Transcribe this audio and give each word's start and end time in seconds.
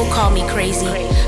People 0.00 0.14
call 0.14 0.30
me 0.30 0.48
crazy, 0.48 0.86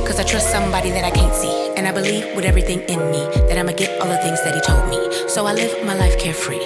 cause 0.08 0.18
I 0.18 0.24
trust 0.24 0.50
somebody 0.50 0.88
that 0.92 1.04
I 1.04 1.10
can't 1.10 1.34
see. 1.34 1.74
And 1.76 1.86
I 1.86 1.92
believe 1.92 2.34
with 2.34 2.46
everything 2.46 2.80
in 2.88 3.00
me 3.10 3.20
that 3.46 3.58
I'ma 3.58 3.72
get 3.72 4.00
all 4.00 4.08
the 4.08 4.16
things 4.24 4.42
that 4.44 4.54
he 4.54 4.62
told 4.62 4.88
me. 4.88 5.28
So 5.28 5.44
I 5.44 5.52
live 5.52 5.84
my 5.84 5.92
life 5.92 6.18
carefree, 6.18 6.64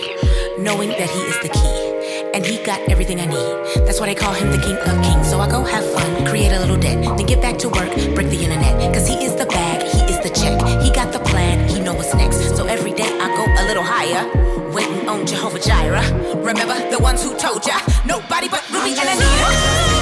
knowing 0.57 0.91
that 0.91 1.11
he 1.11 1.19
is 1.27 1.37
the 1.43 1.49
key. 1.49 2.31
And 2.33 2.47
he 2.47 2.63
got 2.63 2.79
everything 2.89 3.19
I 3.19 3.27
need. 3.27 3.85
That's 3.85 3.99
why 3.99 4.07
they 4.07 4.15
call 4.15 4.33
him 4.35 4.53
the 4.53 4.59
king 4.59 4.77
of 4.77 5.03
kings. 5.03 5.29
So 5.29 5.41
I 5.41 5.51
go 5.51 5.65
have 5.65 5.85
fun, 5.85 6.25
create 6.27 6.53
a 6.53 6.61
little 6.61 6.77
debt, 6.77 7.03
then 7.03 7.27
get 7.27 7.43
back 7.43 7.59
to 7.59 7.69
work, 7.69 7.91
break 8.15 8.31
the 8.31 8.39
internet. 8.39 8.95
Cause 8.95 9.09
he 9.09 9.25
is 9.25 9.35
the 9.35 9.47
bag, 9.47 9.83
he 9.83 9.99
is 10.07 10.21
the 10.23 10.31
check. 10.31 10.55
He 10.85 10.93
got 10.93 11.13
the 11.13 11.19
plan, 11.19 11.69
he 11.69 11.81
know 11.81 11.95
what's 11.95 12.15
next. 12.15 12.55
So 12.57 12.67
every 12.67 12.93
day 12.93 13.11
I 13.19 13.27
go 13.35 13.45
a 13.51 13.67
little 13.67 13.83
higher, 13.83 14.23
waiting 14.71 15.09
on 15.09 15.27
Jehovah 15.27 15.59
Jireh. 15.59 16.07
Remember 16.37 16.79
the 16.89 17.03
ones 17.03 17.25
who 17.25 17.37
told 17.37 17.67
ya, 17.67 17.81
nobody 18.07 18.49
but 18.49 18.63
Ruby 18.71 18.95
and 18.95 19.09
Anita. 19.11 19.96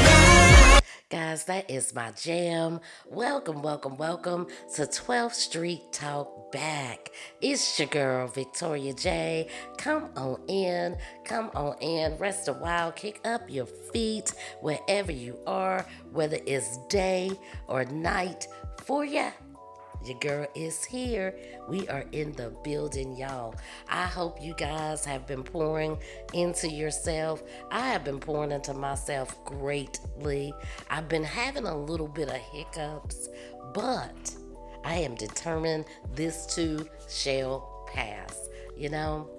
Guys, 1.10 1.44
that 1.44 1.70
is 1.70 1.94
my 1.94 2.10
jam. 2.12 2.80
Welcome, 3.06 3.60
welcome, 3.60 3.98
welcome 3.98 4.46
to 4.74 4.82
12th 4.82 5.34
Street 5.34 5.82
Talk 5.92 6.50
Back. 6.50 7.10
It's 7.42 7.78
your 7.78 7.88
girl, 7.88 8.26
Victoria 8.26 8.94
J. 8.94 9.48
Come 9.76 10.08
on 10.16 10.40
in, 10.48 10.96
come 11.24 11.50
on 11.54 11.76
in, 11.82 12.16
rest 12.16 12.48
a 12.48 12.54
while, 12.54 12.90
kick 12.90 13.20
up 13.26 13.42
your 13.50 13.66
feet 13.66 14.32
wherever 14.62 15.12
you 15.12 15.38
are, 15.46 15.86
whether 16.10 16.38
it's 16.46 16.78
day 16.88 17.30
or 17.68 17.84
night 17.84 18.48
for 18.84 19.04
ya. 19.04 19.30
Your 20.04 20.18
girl 20.18 20.46
is 20.54 20.84
here. 20.84 21.34
We 21.66 21.88
are 21.88 22.04
in 22.12 22.32
the 22.32 22.50
building, 22.62 23.16
y'all. 23.16 23.54
I 23.88 24.02
hope 24.02 24.42
you 24.42 24.54
guys 24.54 25.02
have 25.06 25.26
been 25.26 25.42
pouring 25.42 25.98
into 26.34 26.68
yourself. 26.68 27.42
I 27.70 27.88
have 27.88 28.04
been 28.04 28.20
pouring 28.20 28.52
into 28.52 28.74
myself 28.74 29.42
greatly. 29.46 30.52
I've 30.90 31.08
been 31.08 31.24
having 31.24 31.64
a 31.64 31.76
little 31.76 32.08
bit 32.08 32.28
of 32.28 32.36
hiccups, 32.36 33.30
but 33.72 34.34
I 34.84 34.96
am 34.96 35.14
determined 35.14 35.86
this 36.14 36.54
too 36.54 36.86
shall 37.08 37.88
pass. 37.90 38.50
You 38.76 38.90
know, 38.90 39.30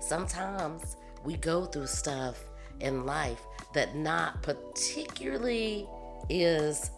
sometimes 0.00 0.96
we 1.24 1.36
go 1.38 1.64
through 1.64 1.88
stuff 1.88 2.44
in 2.78 3.04
life 3.04 3.40
that 3.72 3.96
not 3.96 4.42
particularly 4.44 5.88
is 6.28 6.90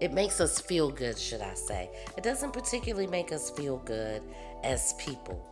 it 0.00 0.12
makes 0.12 0.40
us 0.40 0.60
feel 0.60 0.90
good, 0.90 1.18
should 1.18 1.40
I 1.40 1.54
say. 1.54 1.90
It 2.16 2.24
doesn't 2.24 2.52
particularly 2.52 3.06
make 3.06 3.32
us 3.32 3.50
feel 3.50 3.78
good 3.78 4.22
as 4.64 4.94
people. 4.94 5.46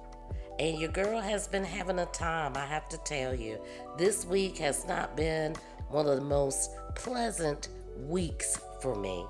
And 0.58 0.78
your 0.78 0.90
girl 0.90 1.20
has 1.20 1.48
been 1.48 1.64
having 1.64 2.00
a 2.00 2.06
time, 2.06 2.56
I 2.56 2.66
have 2.66 2.88
to 2.90 2.98
tell 2.98 3.34
you. 3.34 3.58
This 3.96 4.24
week 4.26 4.58
has 4.58 4.86
not 4.86 5.16
been 5.16 5.54
one 5.88 6.06
of 6.06 6.16
the 6.16 6.24
most 6.24 6.70
pleasant 6.96 7.68
weeks 8.06 8.60
for 8.82 8.94
me. 8.94 9.24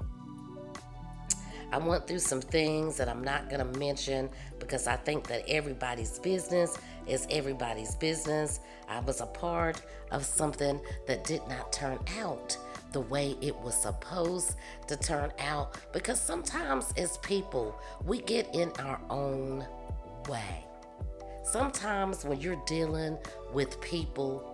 I 1.72 1.78
went 1.78 2.08
through 2.08 2.18
some 2.18 2.40
things 2.40 2.96
that 2.96 3.08
I'm 3.08 3.22
not 3.22 3.48
going 3.48 3.60
to 3.60 3.78
mention 3.78 4.28
because 4.58 4.86
I 4.88 4.96
think 4.96 5.28
that 5.28 5.48
everybody's 5.48 6.18
business 6.18 6.76
is 7.06 7.26
everybody's 7.30 7.94
business. 7.94 8.60
I 8.88 9.00
was 9.00 9.20
a 9.20 9.26
part 9.26 9.82
of 10.10 10.24
something 10.24 10.80
that 11.06 11.24
did 11.24 11.46
not 11.48 11.72
turn 11.72 11.98
out 12.18 12.56
the 12.92 13.00
way 13.00 13.36
it 13.40 13.56
was 13.60 13.74
supposed 13.74 14.56
to 14.86 14.96
turn 14.96 15.32
out 15.38 15.78
because 15.92 16.20
sometimes 16.20 16.92
as 16.96 17.18
people, 17.18 17.80
we 18.04 18.20
get 18.22 18.54
in 18.54 18.70
our 18.80 19.00
own 19.10 19.66
way. 20.28 20.64
Sometimes 21.42 22.24
when 22.24 22.40
you're 22.40 22.62
dealing 22.66 23.18
with 23.52 23.80
people, 23.80 24.50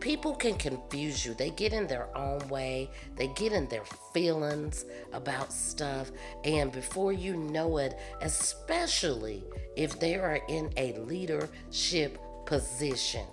people 0.00 0.34
can 0.34 0.54
confuse 0.56 1.24
you. 1.24 1.34
They 1.34 1.50
get 1.50 1.72
in 1.72 1.86
their 1.86 2.16
own 2.16 2.46
way, 2.48 2.90
they 3.16 3.28
get 3.28 3.52
in 3.52 3.68
their 3.68 3.84
feelings 4.12 4.84
about 5.12 5.52
stuff, 5.52 6.10
and 6.44 6.70
before 6.72 7.12
you 7.12 7.36
know 7.36 7.78
it, 7.78 7.98
especially 8.20 9.44
if 9.76 9.98
they 9.98 10.14
are 10.14 10.40
in 10.48 10.72
a 10.76 10.94
leadership 10.98 12.18
position, 12.44 13.26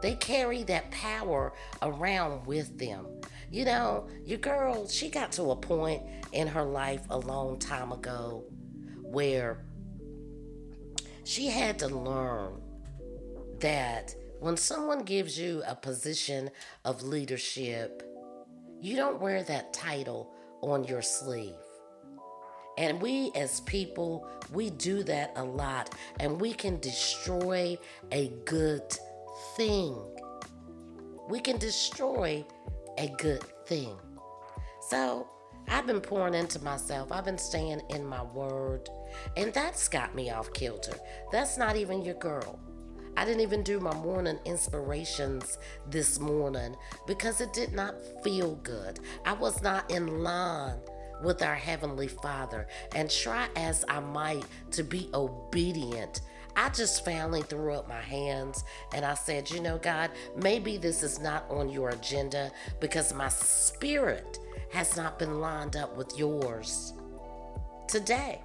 they 0.00 0.14
carry 0.14 0.62
that 0.64 0.90
power 0.90 1.52
around 1.82 2.46
with 2.46 2.78
them. 2.78 3.06
You 3.50 3.64
know, 3.64 4.08
your 4.24 4.38
girl, 4.38 4.88
she 4.88 5.08
got 5.08 5.32
to 5.32 5.50
a 5.50 5.56
point 5.56 6.02
in 6.32 6.46
her 6.48 6.64
life 6.64 7.02
a 7.10 7.18
long 7.18 7.58
time 7.58 7.92
ago 7.92 8.44
where 9.02 9.64
she 11.24 11.46
had 11.46 11.78
to 11.80 11.88
learn 11.88 12.60
that 13.60 14.14
when 14.40 14.56
someone 14.56 15.02
gives 15.02 15.38
you 15.38 15.62
a 15.66 15.74
position 15.74 16.50
of 16.84 17.02
leadership, 17.02 18.02
you 18.80 18.96
don't 18.96 19.20
wear 19.20 19.42
that 19.42 19.72
title 19.72 20.32
on 20.62 20.84
your 20.84 21.02
sleeve. 21.02 21.54
And 22.76 23.02
we 23.02 23.32
as 23.34 23.60
people, 23.62 24.28
we 24.52 24.70
do 24.70 25.02
that 25.02 25.32
a 25.34 25.42
lot, 25.42 25.92
and 26.20 26.40
we 26.40 26.52
can 26.52 26.78
destroy 26.78 27.76
a 28.12 28.28
good 28.44 28.96
thing. 29.58 29.94
We 31.28 31.40
can 31.40 31.58
destroy 31.58 32.46
a 32.96 33.08
good 33.18 33.42
thing. 33.66 33.96
So 34.88 35.28
I've 35.68 35.86
been 35.86 36.00
pouring 36.00 36.34
into 36.34 36.62
myself. 36.62 37.12
I've 37.12 37.24
been 37.24 37.36
staying 37.36 37.82
in 37.90 38.06
my 38.06 38.22
word. 38.22 38.88
And 39.36 39.52
that's 39.52 39.88
got 39.88 40.14
me 40.14 40.30
off 40.30 40.52
kilter. 40.52 40.96
That's 41.32 41.58
not 41.58 41.76
even 41.76 42.02
your 42.02 42.14
girl. 42.14 42.58
I 43.16 43.24
didn't 43.24 43.40
even 43.40 43.64
do 43.64 43.80
my 43.80 43.94
morning 43.94 44.38
inspirations 44.44 45.58
this 45.90 46.20
morning 46.20 46.76
because 47.08 47.40
it 47.40 47.52
did 47.52 47.72
not 47.72 47.96
feel 48.22 48.54
good. 48.56 49.00
I 49.26 49.32
was 49.32 49.60
not 49.60 49.90
in 49.90 50.22
line 50.22 50.78
with 51.22 51.42
our 51.42 51.56
Heavenly 51.56 52.06
Father. 52.06 52.68
And 52.94 53.10
try 53.10 53.48
as 53.56 53.84
I 53.88 53.98
might 53.98 54.44
to 54.70 54.84
be 54.84 55.10
obedient 55.12 56.20
I 56.58 56.70
just 56.70 57.04
finally 57.04 57.42
threw 57.42 57.72
up 57.72 57.88
my 57.88 58.00
hands 58.00 58.64
and 58.92 59.04
I 59.04 59.14
said, 59.14 59.48
you 59.48 59.60
know, 59.60 59.78
God, 59.78 60.10
maybe 60.34 60.76
this 60.76 61.04
is 61.04 61.20
not 61.20 61.48
on 61.48 61.68
your 61.68 61.90
agenda 61.90 62.50
because 62.80 63.14
my 63.14 63.28
spirit 63.28 64.40
has 64.72 64.96
not 64.96 65.20
been 65.20 65.40
lined 65.40 65.76
up 65.76 65.96
with 65.96 66.18
yours 66.18 66.94
today. 67.86 68.40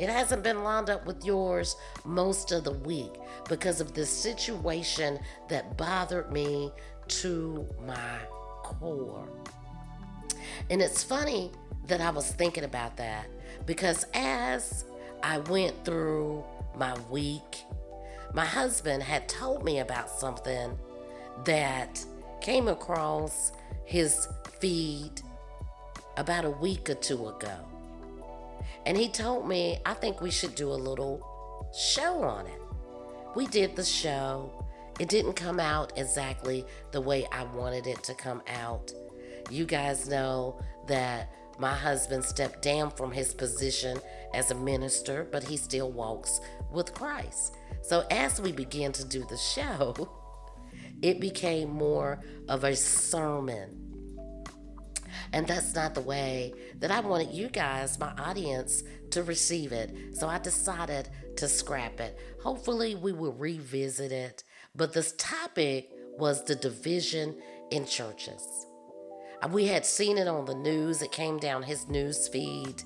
It 0.00 0.08
hasn't 0.08 0.42
been 0.42 0.64
lined 0.64 0.90
up 0.90 1.06
with 1.06 1.24
yours 1.24 1.76
most 2.04 2.50
of 2.50 2.64
the 2.64 2.72
week 2.72 3.12
because 3.48 3.80
of 3.80 3.94
this 3.94 4.10
situation 4.10 5.20
that 5.48 5.76
bothered 5.76 6.32
me 6.32 6.72
to 7.06 7.64
my 7.86 8.18
core. 8.64 9.28
And 10.68 10.82
it's 10.82 11.04
funny 11.04 11.52
that 11.86 12.00
I 12.00 12.10
was 12.10 12.28
thinking 12.32 12.64
about 12.64 12.96
that 12.96 13.28
because 13.66 14.04
as 14.14 14.84
I 15.22 15.38
went 15.38 15.84
through 15.84 16.42
my 16.76 16.94
week, 17.10 17.64
my 18.32 18.44
husband 18.44 19.02
had 19.02 19.28
told 19.28 19.64
me 19.64 19.80
about 19.80 20.08
something 20.08 20.78
that 21.44 22.04
came 22.40 22.68
across 22.68 23.52
his 23.84 24.28
feed 24.58 25.20
about 26.16 26.44
a 26.44 26.50
week 26.50 26.88
or 26.90 26.94
two 26.94 27.28
ago. 27.28 27.56
And 28.86 28.96
he 28.96 29.08
told 29.08 29.46
me, 29.46 29.78
I 29.86 29.94
think 29.94 30.20
we 30.20 30.30
should 30.30 30.54
do 30.54 30.70
a 30.70 30.74
little 30.74 31.70
show 31.74 32.22
on 32.22 32.46
it. 32.46 32.60
We 33.34 33.46
did 33.46 33.76
the 33.76 33.84
show. 33.84 34.64
It 34.98 35.08
didn't 35.08 35.34
come 35.34 35.60
out 35.60 35.92
exactly 35.96 36.64
the 36.90 37.00
way 37.00 37.26
I 37.32 37.44
wanted 37.44 37.86
it 37.86 38.02
to 38.04 38.14
come 38.14 38.42
out. 38.48 38.92
You 39.50 39.64
guys 39.64 40.08
know 40.08 40.60
that 40.86 41.32
my 41.58 41.74
husband 41.74 42.24
stepped 42.24 42.62
down 42.62 42.90
from 42.90 43.12
his 43.12 43.34
position 43.34 43.98
as 44.34 44.50
a 44.50 44.54
minister, 44.54 45.26
but 45.30 45.44
he 45.44 45.56
still 45.56 45.90
walks 45.90 46.40
with 46.72 46.94
Christ. 46.94 47.56
So 47.82 48.04
as 48.10 48.40
we 48.40 48.52
began 48.52 48.92
to 48.92 49.04
do 49.04 49.24
the 49.28 49.36
show, 49.36 50.08
it 51.02 51.20
became 51.20 51.70
more 51.70 52.20
of 52.48 52.64
a 52.64 52.74
sermon. 52.76 53.78
And 55.32 55.46
that's 55.46 55.74
not 55.74 55.94
the 55.94 56.00
way 56.00 56.52
that 56.78 56.90
I 56.90 57.00
wanted 57.00 57.30
you 57.30 57.48
guys, 57.48 57.98
my 57.98 58.12
audience, 58.18 58.82
to 59.10 59.22
receive 59.22 59.72
it. 59.72 60.16
So 60.16 60.28
I 60.28 60.38
decided 60.38 61.08
to 61.36 61.48
scrap 61.48 62.00
it. 62.00 62.18
Hopefully, 62.42 62.94
we 62.94 63.12
will 63.12 63.32
revisit 63.32 64.12
it. 64.12 64.44
But 64.74 64.92
this 64.92 65.14
topic 65.18 65.90
was 66.18 66.44
the 66.44 66.54
division 66.54 67.36
in 67.70 67.86
churches. 67.86 68.66
We 69.50 69.66
had 69.66 69.84
seen 69.84 70.18
it 70.18 70.28
on 70.28 70.44
the 70.44 70.54
news, 70.54 71.02
it 71.02 71.10
came 71.10 71.38
down 71.38 71.64
his 71.64 71.88
news 71.88 72.28
feed 72.28 72.82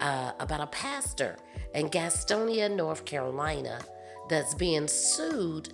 uh, 0.00 0.32
about 0.38 0.60
a 0.60 0.66
pastor 0.68 1.36
in 1.74 1.88
Gastonia, 1.88 2.74
North 2.74 3.04
Carolina, 3.04 3.80
that's 4.28 4.54
being 4.54 4.88
sued 4.88 5.72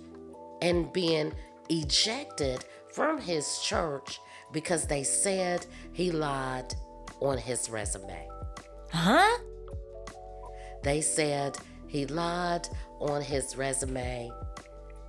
and 0.61 0.91
being 0.93 1.33
ejected 1.69 2.65
from 2.93 3.19
his 3.19 3.59
church 3.59 4.19
because 4.51 4.87
they 4.87 5.03
said 5.03 5.65
he 5.91 6.11
lied 6.11 6.73
on 7.19 7.37
his 7.37 7.69
resume. 7.69 8.27
Huh? 8.91 9.37
They 10.83 11.01
said 11.01 11.57
he 11.87 12.05
lied 12.05 12.67
on 12.99 13.21
his 13.21 13.57
resume 13.57 14.31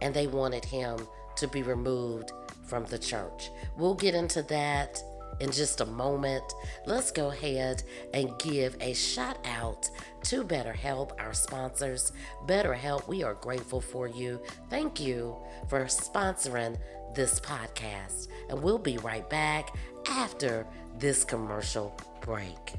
and 0.01 0.15
they 0.15 0.27
wanted 0.27 0.65
him 0.65 0.99
to 1.37 1.49
be 1.49 1.63
removed 1.63 2.33
from 2.67 2.85
the 2.87 2.99
church. 2.99 3.51
We'll 3.77 3.95
get 3.95 4.15
into 4.15 4.43
that 4.45 5.03
in 5.41 5.51
just 5.51 5.81
a 5.81 5.87
moment, 5.87 6.45
let's 6.87 7.11
go 7.11 7.31
ahead 7.31 7.83
and 8.15 8.39
give 8.39 8.77
a 8.81 8.95
shout 8.95 9.39
out 9.47 9.89
to 10.25 10.45
BetterHelp, 10.45 11.13
our 11.19 11.33
sponsors. 11.35 12.13
BetterHelp, 12.47 13.07
we 13.07 13.23
are 13.23 13.35
grateful 13.35 13.81
for 13.81 14.09
you. 14.09 14.41
Thank 14.71 15.01
you 15.01 15.37
for 15.69 15.85
sponsoring 15.85 16.77
this 17.15 17.41
podcast. 17.41 18.29
And 18.49 18.63
we'll 18.63 18.79
be 18.79 18.99
right 18.99 19.29
back 19.29 19.77
after 20.09 20.67
this 20.99 21.25
commercial 21.25 21.99
break. 22.21 22.75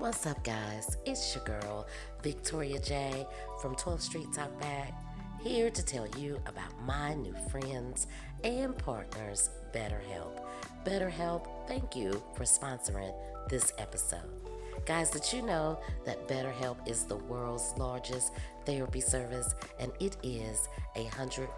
What's 0.00 0.24
up, 0.24 0.42
guys? 0.42 0.96
It's 1.04 1.34
your 1.34 1.44
girl, 1.44 1.86
Victoria 2.22 2.78
J 2.78 3.26
from 3.60 3.76
12th 3.76 4.00
Street 4.00 4.28
Talk 4.34 4.58
Back, 4.58 4.94
here 5.42 5.70
to 5.70 5.84
tell 5.84 6.06
you 6.18 6.38
about 6.46 6.70
my 6.84 7.14
new 7.14 7.34
friends 7.50 8.06
and 8.44 8.76
partners, 8.76 9.50
BetterHelp. 9.72 10.44
BetterHelp, 10.84 11.46
thank 11.66 11.96
you 11.96 12.22
for 12.34 12.44
sponsoring 12.44 13.14
this 13.48 13.72
episode. 13.78 14.28
Guys, 14.84 15.10
did 15.10 15.32
you 15.32 15.42
know 15.42 15.80
that 16.04 16.28
BetterHelp 16.28 16.86
is 16.86 17.04
the 17.04 17.16
world's 17.16 17.74
largest 17.78 18.32
therapy 18.66 19.00
service 19.00 19.54
and 19.78 19.92
it 19.98 20.16
is 20.22 20.68
100% 20.96 21.48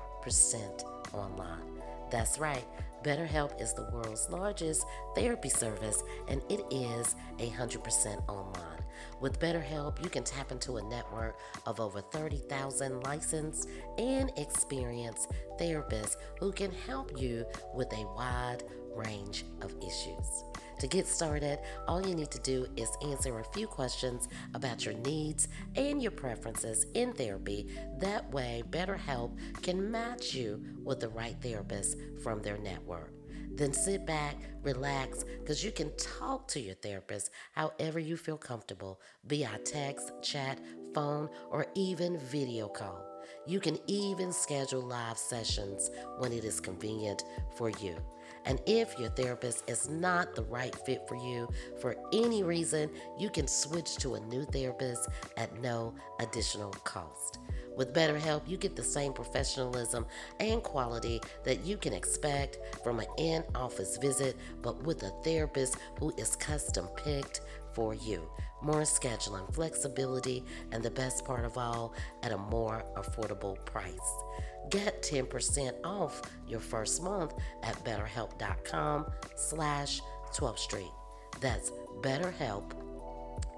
online? 1.13 1.83
That's 2.11 2.39
right. 2.39 2.65
BetterHelp 3.03 3.61
is 3.61 3.73
the 3.73 3.89
world's 3.93 4.29
largest 4.31 4.85
therapy 5.17 5.49
service 5.49 6.05
and 6.29 6.41
it 6.49 6.61
is 6.71 7.17
100% 7.39 8.29
online. 8.29 8.72
With 9.23 9.39
BetterHelp, 9.39 10.03
you 10.03 10.11
can 10.11 10.25
tap 10.25 10.51
into 10.51 10.79
a 10.79 10.83
network 10.83 11.39
of 11.65 11.79
over 11.79 12.01
30,000 12.01 13.05
licensed 13.05 13.69
and 13.97 14.33
experienced 14.37 15.31
therapists 15.61 16.17
who 16.41 16.51
can 16.51 16.73
help 16.73 17.17
you 17.17 17.47
with 17.73 17.93
a 17.93 18.05
wide 18.17 18.65
range 18.97 19.45
of 19.61 19.77
issues. 19.79 20.43
To 20.81 20.89
get 20.89 21.07
started, 21.07 21.61
all 21.87 22.05
you 22.05 22.17
need 22.17 22.33
to 22.33 22.41
do 22.41 22.67
is 22.77 22.91
answer 23.05 23.39
a 23.39 23.45
few 23.45 23.69
questions 23.69 24.29
about 24.55 24.85
your 24.85 24.95
needs 24.95 25.47
and 25.77 26.03
your 26.03 26.11
preferences 26.11 26.87
in 26.95 27.13
therapy. 27.13 27.69
That 28.01 28.29
way, 28.33 28.65
BetterHelp 28.71 29.39
can 29.63 29.89
match 29.89 30.35
you 30.35 30.61
with 30.83 30.99
the 30.99 31.11
right 31.11 31.37
therapist 31.41 31.97
from 32.25 32.43
their 32.43 32.59
network. 32.59 33.13
Then 33.55 33.73
sit 33.73 34.07
back, 34.07 34.37
relax, 34.63 35.25
because 35.41 35.65
you 35.65 35.73
can 35.73 35.95
talk 35.97 36.49
to 36.49 36.61
your 36.61 36.75
therapist 36.77 37.31
however 37.53 37.99
you 37.99 38.17
feel 38.17 38.39
comfortable 38.39 39.01
via 39.25 39.59
text, 39.65 40.13
chat, 40.23 40.59
phone, 40.95 41.29
or 41.51 41.67
even 41.75 42.19
video 42.19 42.69
call. 42.69 43.05
You 43.47 43.61
can 43.61 43.79
even 43.87 44.33
schedule 44.33 44.83
live 44.83 45.19
sessions 45.19 45.91
when 46.19 46.33
it 46.33 46.45
is 46.45 46.61
convenient 46.61 47.25
for 47.57 47.71
you. 47.71 47.97
And 48.45 48.61
if 48.67 48.99
your 48.99 49.11
therapist 49.11 49.69
is 49.69 49.89
not 49.89 50.35
the 50.35 50.45
right 50.45 50.75
fit 50.87 51.07
for 51.07 51.17
you 51.17 51.49
for 51.81 51.97
any 52.13 52.43
reason, 52.43 52.91
you 53.19 53.31
can 53.31 53.47
switch 53.47 53.97
to 53.97 54.15
a 54.15 54.21
new 54.21 54.45
therapist 54.45 55.09
at 55.37 55.61
no 55.61 55.95
additional 56.21 56.71
cost. 56.71 57.39
With 57.77 57.95
BetterHelp, 57.95 58.43
you 58.47 58.57
get 58.57 58.77
the 58.77 58.83
same 58.83 59.13
professionalism 59.13 60.07
and 60.41 60.63
quality 60.63 61.21
that 61.45 61.65
you 61.65 61.77
can 61.77 61.93
expect 61.93 62.59
from 62.83 63.01
an 63.01 63.07
in 63.19 63.45
office 63.55 63.97
visit, 63.97 64.37
but 64.63 64.83
with 64.85 65.03
a 65.03 65.11
therapist 65.25 65.77
who 65.99 66.13
is 66.19 66.37
custom 66.37 66.87
picked 66.97 67.41
for 67.73 67.95
you. 67.95 68.29
More 68.63 68.83
scheduling, 68.83 69.53
flexibility, 69.55 70.45
and 70.71 70.83
the 70.83 70.91
best 70.91 71.25
part 71.25 71.45
of 71.45 71.57
all, 71.59 71.95
at 72.23 72.33
a 72.33 72.39
more 72.39 72.85
affordable 72.97 73.63
price. 73.65 73.99
Get 74.71 75.03
10% 75.03 75.73
off 75.85 76.23
your 76.47 76.61
first 76.61 77.03
month 77.03 77.35
at 77.63 77.75
betterhelp.com 77.85 79.07
slash 79.35 80.01
12th 80.35 80.59
Street. 80.59 80.93
That's 81.41 81.73
betterhelp, 82.03 82.73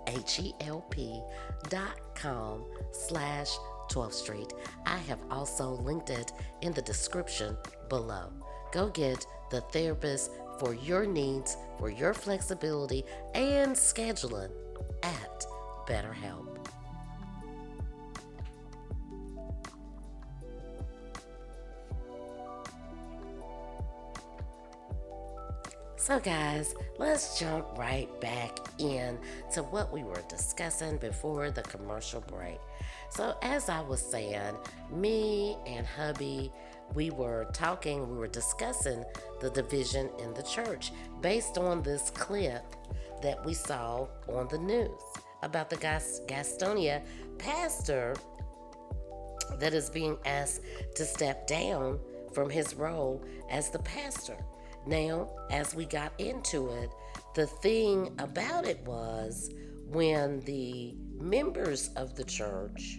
H-E-L-P 0.06 1.22
dot 1.68 2.00
com 2.14 2.64
slash 2.92 3.48
12th 3.94 4.12
Street. 4.14 4.52
I 4.86 4.96
have 5.08 5.20
also 5.30 5.70
linked 5.70 6.10
it 6.10 6.32
in 6.62 6.72
the 6.72 6.82
description 6.82 7.56
below. 7.88 8.32
Go 8.72 8.88
get 8.88 9.26
the 9.50 9.60
therapist 9.60 10.32
for 10.58 10.74
your 10.74 11.06
needs, 11.06 11.56
for 11.78 11.90
your 11.90 12.14
flexibility, 12.14 13.04
and 13.34 13.74
scheduling 13.74 14.50
at 15.02 15.46
BetterHelp. 15.86 16.54
So, 26.04 26.20
guys, 26.20 26.74
let's 26.98 27.38
jump 27.38 27.78
right 27.78 28.10
back 28.20 28.58
in 28.78 29.18
to 29.54 29.62
what 29.62 29.90
we 29.90 30.02
were 30.02 30.22
discussing 30.28 30.98
before 30.98 31.50
the 31.50 31.62
commercial 31.62 32.20
break. 32.20 32.58
So, 33.14 33.36
as 33.42 33.68
I 33.68 33.80
was 33.80 34.02
saying, 34.02 34.56
me 34.90 35.56
and 35.66 35.86
hubby, 35.86 36.50
we 36.94 37.10
were 37.10 37.46
talking, 37.52 38.10
we 38.10 38.16
were 38.16 38.26
discussing 38.26 39.04
the 39.40 39.50
division 39.50 40.10
in 40.18 40.34
the 40.34 40.42
church 40.42 40.90
based 41.20 41.56
on 41.56 41.80
this 41.82 42.10
clip 42.10 42.64
that 43.22 43.44
we 43.46 43.54
saw 43.54 44.08
on 44.28 44.48
the 44.48 44.58
news 44.58 45.00
about 45.44 45.70
the 45.70 45.76
Gastonia 45.76 47.04
pastor 47.38 48.16
that 49.60 49.74
is 49.74 49.90
being 49.90 50.18
asked 50.24 50.62
to 50.96 51.04
step 51.04 51.46
down 51.46 52.00
from 52.32 52.50
his 52.50 52.74
role 52.74 53.24
as 53.48 53.70
the 53.70 53.78
pastor. 53.78 54.36
Now, 54.88 55.30
as 55.52 55.72
we 55.72 55.84
got 55.84 56.12
into 56.18 56.70
it, 56.70 56.90
the 57.36 57.46
thing 57.46 58.12
about 58.18 58.66
it 58.66 58.84
was 58.84 59.50
when 59.86 60.40
the 60.40 60.96
members 61.16 61.90
of 61.96 62.16
the 62.16 62.24
church 62.24 62.98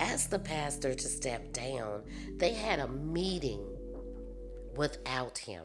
asked 0.00 0.30
the 0.30 0.38
pastor 0.38 0.94
to 0.94 1.08
step 1.08 1.52
down, 1.52 2.02
they 2.38 2.54
had 2.54 2.80
a 2.80 2.88
meeting 2.88 3.64
without 4.74 5.38
him. 5.38 5.64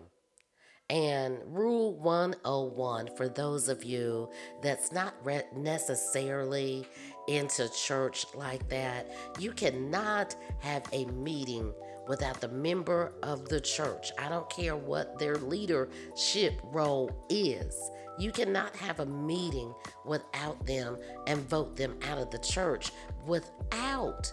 And 0.89 1.39
Rule 1.47 1.97
101 1.99 3.15
for 3.17 3.27
those 3.27 3.69
of 3.69 3.83
you 3.83 4.29
that's 4.61 4.91
not 4.91 5.15
re- 5.23 5.41
necessarily 5.55 6.85
into 7.27 7.67
church 7.73 8.27
like 8.35 8.69
that, 8.69 9.09
you 9.39 9.51
cannot 9.51 10.35
have 10.59 10.83
a 10.91 11.05
meeting 11.05 11.73
without 12.07 12.41
the 12.41 12.47
member 12.47 13.13
of 13.23 13.47
the 13.49 13.59
church. 13.59 14.12
I 14.19 14.29
don't 14.29 14.50
care 14.50 14.75
what 14.75 15.17
their 15.19 15.35
leadership 15.35 16.59
role 16.63 17.12
is. 17.29 17.91
You 18.17 18.31
cannot 18.31 18.75
have 18.77 19.00
a 19.00 19.05
meeting 19.05 19.74
without 20.05 20.65
them 20.65 20.97
and 21.27 21.39
vote 21.50 21.75
them 21.75 21.97
out 22.07 22.17
of 22.17 22.31
the 22.31 22.39
church 22.39 22.91
without 23.25 24.31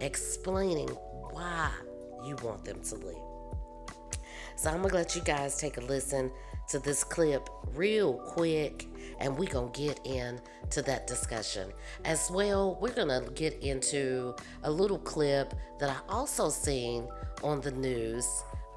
explaining 0.00 0.88
why 0.88 1.70
you 2.24 2.36
want 2.42 2.64
them 2.64 2.80
to 2.82 2.94
leave. 2.94 3.16
So 4.56 4.70
I'm 4.70 4.82
gonna 4.82 4.94
let 4.94 5.14
you 5.14 5.22
guys 5.22 5.56
take 5.56 5.76
a 5.76 5.80
listen 5.80 6.30
to 6.68 6.78
this 6.78 7.04
clip 7.04 7.48
real 7.74 8.14
quick 8.14 8.86
and 9.20 9.36
we're 9.36 9.50
gonna 9.50 9.70
get 9.72 9.98
into 10.06 10.82
that 10.82 11.06
discussion. 11.06 11.72
As 12.04 12.30
well, 12.30 12.78
we're 12.80 12.94
gonna 12.94 13.22
get 13.34 13.54
into 13.62 14.34
a 14.62 14.70
little 14.70 14.98
clip 14.98 15.54
that 15.80 15.90
I 15.90 16.12
also 16.12 16.48
seen 16.48 17.08
on 17.42 17.60
the 17.60 17.72
news 17.72 18.26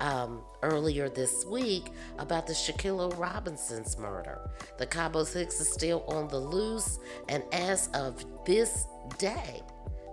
um, 0.01 0.41
earlier 0.63 1.09
this 1.09 1.45
week 1.45 1.91
about 2.17 2.47
the 2.47 2.53
Shanquella 2.53 3.17
Robinson's 3.17 3.97
murder. 3.97 4.49
The 4.77 4.87
Cabo 4.87 5.23
Six 5.23 5.61
is 5.61 5.71
still 5.71 6.03
on 6.07 6.27
the 6.27 6.39
loose, 6.39 6.99
and 7.29 7.43
as 7.51 7.87
of 7.93 8.25
this 8.45 8.87
day, 9.19 9.61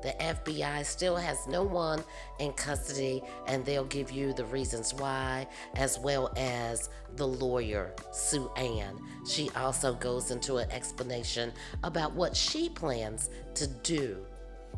the 0.03 0.15
FBI 0.21 0.85
still 0.85 1.17
has 1.17 1.47
no 1.47 1.63
one 1.63 2.03
in 2.39 2.53
custody, 2.53 3.23
and 3.47 3.65
they'll 3.65 3.85
give 3.85 4.11
you 4.11 4.33
the 4.33 4.45
reasons 4.47 4.95
why, 4.95 5.47
as 5.75 5.99
well 5.99 6.33
as 6.37 6.91
the 7.17 7.27
lawyer, 7.27 7.95
Sue 8.13 8.51
Ann. 8.57 8.99
She 9.29 9.51
also 9.57 9.95
goes 9.95 10.31
into 10.31 10.57
an 10.57 10.71
explanation 10.71 11.53
about 11.83 12.13
what 12.13 12.37
she 12.37 12.69
plans 12.69 13.31
to 13.55 13.67
do 13.67 14.25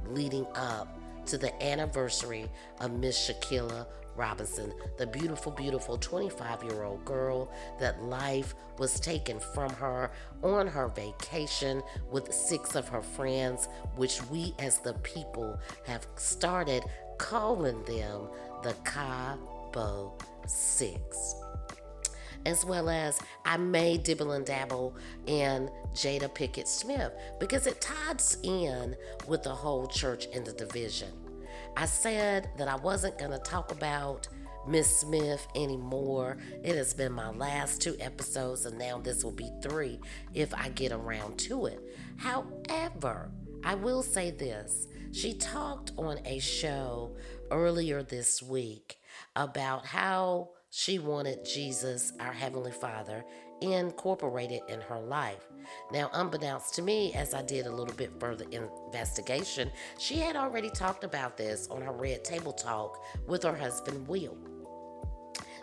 leading 0.07 0.47
up 0.55 0.99
to 1.27 1.39
the 1.39 1.63
anniversary 1.63 2.49
of 2.81 2.93
Miss 2.93 3.17
Shanquella 3.17 3.87
Robinson, 4.21 4.75
the 4.99 5.07
beautiful, 5.07 5.51
beautiful 5.51 5.97
25 5.97 6.63
year 6.65 6.85
old 6.85 7.03
girl 7.07 7.51
that 7.79 8.03
life 8.03 8.55
was 8.79 9.01
taken 9.01 9.41
from 9.41 9.71
her 9.71 10.11
on 10.43 10.67
her 10.67 10.89
vacation 10.89 11.83
with 12.11 12.31
six 12.31 12.75
of 12.75 12.87
her 12.87 13.01
friends, 13.01 13.69
which 13.97 14.23
we 14.29 14.55
as 14.59 14.79
the 14.81 14.93
people 15.03 15.59
have 15.87 16.07
started 16.17 16.83
calling 17.17 17.83
them 17.85 18.29
the 18.63 18.75
Cabo 18.85 20.19
Six 20.47 21.37
as 22.47 22.65
well 22.65 22.89
as 22.89 23.21
I 23.45 23.59
may 23.59 23.99
dibble 23.99 24.33
and 24.33 24.47
dabble 24.47 24.97
in 25.27 25.71
Jada 25.93 26.35
Pinkett 26.35 26.67
Smith 26.67 27.13
because 27.39 27.67
it 27.67 27.81
ties 27.83 28.39
in 28.43 28.97
with 29.29 29.43
the 29.43 29.55
whole 29.55 29.87
church 29.87 30.27
and 30.35 30.45
the 30.45 30.53
division. 30.55 31.20
I 31.81 31.87
said 31.87 32.51
that 32.59 32.69
I 32.69 32.77
wasn't 32.77 33.19
going 33.19 33.31
to 33.31 33.39
talk 33.39 33.73
about 33.73 34.29
Miss 34.69 34.99
Smith 34.99 35.49
anymore. 35.55 36.37
It 36.63 36.77
has 36.77 36.93
been 36.93 37.11
my 37.11 37.31
last 37.31 37.81
two 37.81 37.97
episodes, 37.99 38.67
and 38.67 38.79
now 38.79 38.99
this 38.99 39.25
will 39.25 39.33
be 39.33 39.51
three 39.63 39.99
if 40.35 40.53
I 40.53 40.69
get 40.69 40.93
around 40.93 41.39
to 41.39 41.65
it. 41.65 41.81
However, 42.19 43.31
I 43.65 43.77
will 43.77 44.03
say 44.03 44.31
this 44.31 44.89
she 45.13 45.33
talked 45.33 45.93
on 45.97 46.19
a 46.27 46.39
show 46.39 47.17
earlier 47.51 48.03
this 48.03 48.43
week 48.43 48.99
about 49.35 49.87
how 49.87 50.51
she 50.71 51.01
wanted 51.01 51.45
Jesus, 51.45 52.13
our 52.21 52.33
Heavenly 52.33 52.71
Father, 52.71 53.25
incorporated 53.61 54.63
in 54.69 54.81
her 54.81 55.01
life. 55.01 55.49
Now, 55.93 56.11
unbeknownst 56.13 56.75
to 56.75 56.83
me, 56.83 57.13
as 57.13 57.35
I 57.35 57.43
did 57.43 57.67
a 57.67 57.75
little 57.75 57.95
bit 57.95 58.13
further 58.21 58.45
investigation, 58.53 59.73
she 59.99 60.17
had 60.17 60.37
already 60.37 60.71
talked 60.71 61.03
about 61.03 61.37
this 61.37 61.67
on 61.69 61.83
her 61.83 61.93
Red 61.93 62.23
Table 62.23 62.53
Talk 62.53 63.03
with 63.27 63.43
her 63.43 63.57
husband, 63.57 64.07
Will. 64.07 64.37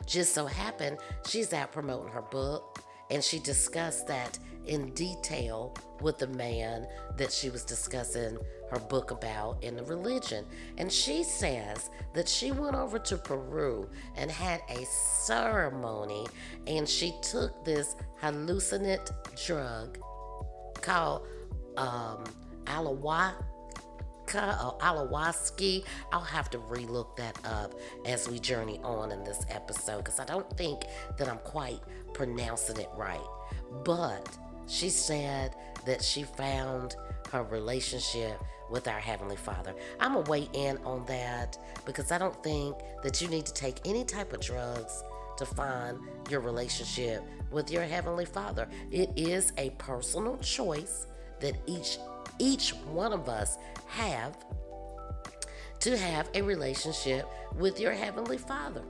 Just 0.05 0.33
so 0.33 0.45
happened, 0.45 0.97
she's 1.25 1.53
out 1.53 1.71
promoting 1.71 2.11
her 2.11 2.21
book, 2.21 2.79
and 3.09 3.23
she 3.23 3.39
discussed 3.39 4.07
that 4.07 4.37
in 4.67 4.93
detail 4.93 5.75
with 6.01 6.17
the 6.17 6.27
man 6.27 6.87
that 7.17 7.31
she 7.31 7.49
was 7.49 7.63
discussing 7.63 8.37
her 8.69 8.79
book 8.79 9.11
about 9.11 9.63
in 9.63 9.75
the 9.75 9.83
religion. 9.83 10.45
And 10.77 10.91
she 10.91 11.23
says 11.23 11.89
that 12.13 12.27
she 12.27 12.51
went 12.51 12.75
over 12.75 12.99
to 12.99 13.17
Peru 13.17 13.89
and 14.15 14.29
had 14.29 14.61
a 14.69 14.85
ceremony 14.85 16.25
and 16.67 16.87
she 16.87 17.13
took 17.21 17.63
this 17.63 17.95
hallucinant 18.17 19.11
drug 19.45 19.97
called 20.81 21.27
um, 21.77 22.23
or 24.35 24.77
alawaski. 24.81 25.85
I'll 26.11 26.19
have 26.19 26.49
to 26.51 26.57
relook 26.59 27.15
that 27.17 27.37
up 27.45 27.73
as 28.05 28.27
we 28.27 28.39
journey 28.39 28.79
on 28.83 29.11
in 29.11 29.23
this 29.23 29.45
episode 29.49 29.99
because 29.99 30.19
I 30.19 30.25
don't 30.25 30.49
think 30.57 30.81
that 31.17 31.29
I'm 31.29 31.39
quite 31.39 31.79
pronouncing 32.13 32.77
it 32.77 32.89
right. 32.95 33.19
But 33.83 34.37
she 34.67 34.89
said 34.89 35.55
that 35.85 36.03
she 36.03 36.23
found 36.23 36.95
her 37.31 37.43
relationship 37.43 38.41
with 38.69 38.87
our 38.87 38.99
Heavenly 38.99 39.35
Father. 39.35 39.73
I'm 39.99 40.13
going 40.13 40.25
to 40.25 40.31
weigh 40.31 40.49
in 40.53 40.77
on 40.79 41.05
that 41.05 41.57
because 41.85 42.11
I 42.11 42.17
don't 42.17 42.41
think 42.43 42.75
that 43.03 43.21
you 43.21 43.27
need 43.27 43.45
to 43.45 43.53
take 43.53 43.79
any 43.85 44.03
type 44.03 44.33
of 44.33 44.41
drugs 44.41 45.03
to 45.37 45.45
find 45.45 45.99
your 46.29 46.41
relationship 46.41 47.23
with 47.51 47.71
your 47.71 47.83
Heavenly 47.83 48.25
Father. 48.25 48.67
It 48.91 49.11
is 49.15 49.53
a 49.57 49.69
personal 49.71 50.37
choice 50.37 51.07
that 51.39 51.55
each 51.65 51.97
each 52.39 52.71
one 52.91 53.13
of 53.13 53.29
us 53.29 53.57
have 53.87 54.37
to 55.79 55.97
have 55.97 56.29
a 56.33 56.41
relationship 56.41 57.27
with 57.55 57.79
your 57.79 57.93
Heavenly 57.93 58.37
Father. 58.37 58.83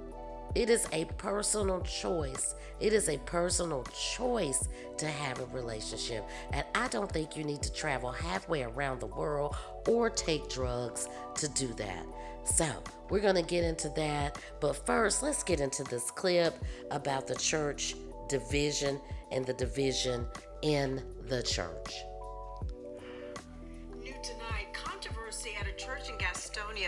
It 0.58 0.72
is 0.72 0.88
a 0.92 1.06
personal 1.20 1.82
choice. 1.82 2.56
It 2.80 2.92
is 2.92 3.10
a 3.10 3.20
personal 3.20 3.84
choice 3.94 4.68
to 4.98 5.06
have 5.06 5.40
a 5.40 5.46
relationship. 5.56 6.26
And 6.52 6.66
I 6.74 6.88
don't 6.88 7.12
think 7.12 7.38
you 7.38 7.44
need 7.44 7.62
to 7.62 7.72
travel 7.72 8.12
halfway 8.12 8.64
around 8.64 9.00
the 9.00 9.06
world 9.06 9.56
or 9.88 10.10
take 10.10 10.50
drugs 10.50 11.10
to 11.36 11.48
do 11.50 11.68
that. 11.76 12.04
So, 12.44 12.66
we're 13.12 13.20
going 13.20 13.36
to 13.36 13.44
get 13.44 13.66
into 13.66 13.90
that. 13.90 14.40
But 14.60 14.84
first, 14.84 15.22
let's 15.22 15.44
get 15.44 15.60
into 15.60 15.84
this 15.84 16.10
clip 16.10 16.56
about 16.90 17.28
the 17.28 17.36
church 17.36 17.94
division 18.28 19.00
and 19.32 19.46
the 19.46 19.54
division 19.54 20.26
in 20.64 21.04
the 21.28 21.44
church. 21.44 21.94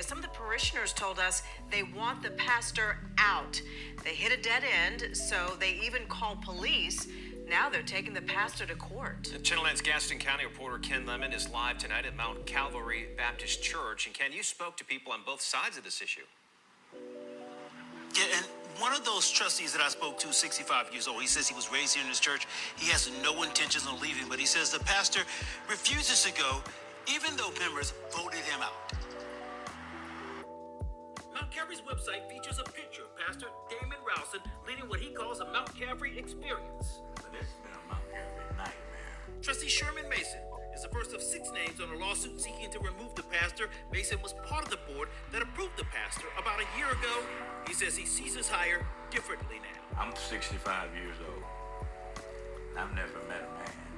Some 0.10 0.18
of 0.18 0.24
the 0.24 0.30
parishioners 0.30 0.94
told 0.94 1.20
us 1.20 1.44
they 1.70 1.84
want 1.84 2.24
the 2.24 2.32
pastor 2.32 2.98
out. 3.18 3.62
They 4.04 4.12
hit 4.16 4.32
a 4.32 4.42
dead 4.42 4.64
end, 4.64 5.16
so 5.16 5.56
they 5.60 5.80
even 5.84 6.08
called 6.08 6.42
police. 6.42 7.08
Now 7.50 7.70
they're 7.70 7.82
taking 7.82 8.14
the 8.14 8.22
pastor 8.22 8.66
to 8.66 8.76
court. 8.76 9.32
Channel 9.44 9.66
9's 9.66 9.82
Gaston 9.82 10.20
County 10.20 10.46
reporter 10.46 10.78
Ken 10.80 11.06
Lemon 11.06 11.34
is 11.34 11.50
live 11.50 11.78
tonight 11.78 12.06
at 12.06 12.16
Mount 12.16 12.46
Calvary 12.46 13.08
Baptist 13.18 13.62
Church. 13.62 14.06
And 14.06 14.16
Ken, 14.16 14.32
you 14.32 14.44
spoke 14.44 14.78
to 14.78 14.86
people 14.86 15.12
on 15.12 15.20
both 15.26 15.42
sides 15.42 15.78
of 15.78 15.84
this 15.84 16.02
issue. 16.02 16.22
Yeah, 18.16 18.24
and 18.38 18.46
one 18.80 18.94
of 18.94 19.04
those 19.04 19.30
trustees 19.30 19.74
that 19.74 19.82
I 19.82 19.90
spoke 19.90 20.18
to, 20.20 20.34
65 20.34 20.92
years 20.92 21.08
old, 21.08 21.22
he 21.22 21.28
says 21.28 21.48
he 21.48 21.56
was 21.56 21.72
raised 21.72 21.96
here 21.96 22.04
in 22.04 22.10
this 22.10 22.20
church. 22.20 22.48
He 22.78 22.90
has 22.92 23.12
no 23.24 23.44
intentions 23.44 23.86
of 23.86 24.02
leaving, 24.02 24.28
but 24.30 24.40
he 24.40 24.46
says 24.46 24.72
the 24.72 24.80
pastor 24.80 25.22
refuses 25.70 26.24
to 26.24 26.32
go, 26.40 26.62
even 27.14 27.36
though 27.36 27.52
members 27.60 27.94
voted 28.12 28.42
him 28.42 28.62
out. 28.62 28.94
Calvary's 31.60 31.82
website 31.82 32.24
features 32.30 32.58
a 32.58 32.64
picture 32.72 33.02
of 33.02 33.12
Pastor 33.18 33.48
Damon 33.70 33.98
Rowson 34.08 34.40
leading 34.66 34.88
what 34.88 35.02
he 35.02 35.10
calls 35.10 35.42
a 35.42 35.46
Mount 35.52 35.78
Calvary 35.78 36.18
experience. 36.18 37.02
But 37.16 37.36
it's 37.36 37.52
been 37.60 37.76
a 37.76 37.94
Mount 37.94 38.06
Calvary 38.10 38.48
nightmare. 38.56 39.42
Trustee 39.42 39.68
Sherman 39.68 40.08
Mason 40.08 40.40
is 40.74 40.84
the 40.84 40.88
first 40.88 41.14
of 41.14 41.22
six 41.22 41.52
names 41.52 41.82
on 41.82 41.92
a 41.92 41.98
lawsuit 41.98 42.40
seeking 42.40 42.72
to 42.72 42.80
remove 42.80 43.14
the 43.16 43.24
pastor. 43.24 43.68
Mason 43.92 44.22
was 44.22 44.36
part 44.48 44.64
of 44.64 44.70
the 44.70 44.80
board 44.94 45.10
that 45.34 45.42
approved 45.42 45.76
the 45.76 45.84
pastor 45.92 46.28
about 46.38 46.62
a 46.62 46.78
year 46.78 46.88
ago. 46.88 47.28
He 47.68 47.74
says 47.74 47.98
he 47.98 48.06
sees 48.06 48.38
his 48.38 48.48
hire 48.48 48.88
differently 49.12 49.58
now. 49.60 50.02
I'm 50.02 50.16
65 50.16 50.96
years 50.96 51.18
old. 51.28 51.44
I've 52.78 52.96
never 52.96 53.20
met 53.28 53.44
a 53.44 53.52
man. 53.60 53.89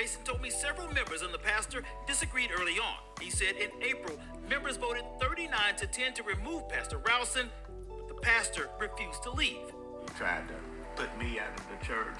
Mason 0.00 0.22
told 0.24 0.40
me 0.40 0.48
several 0.48 0.88
members 0.94 1.20
and 1.20 1.34
the 1.34 1.38
pastor 1.38 1.82
disagreed 2.06 2.48
early 2.58 2.78
on. 2.78 2.96
He 3.20 3.28
said 3.28 3.56
in 3.56 3.68
April, 3.82 4.18
members 4.48 4.78
voted 4.78 5.04
39 5.20 5.76
to 5.76 5.86
10 5.86 6.14
to 6.14 6.22
remove 6.22 6.70
Pastor 6.70 6.96
Rowson, 6.96 7.50
but 7.86 8.08
the 8.08 8.14
pastor 8.14 8.70
refused 8.80 9.22
to 9.24 9.30
leave. 9.30 9.58
He 10.00 10.08
tried 10.16 10.48
to 10.48 10.54
put 10.96 11.14
me 11.18 11.38
out 11.38 11.50
of 11.54 11.66
the 11.68 11.84
church. 11.84 12.16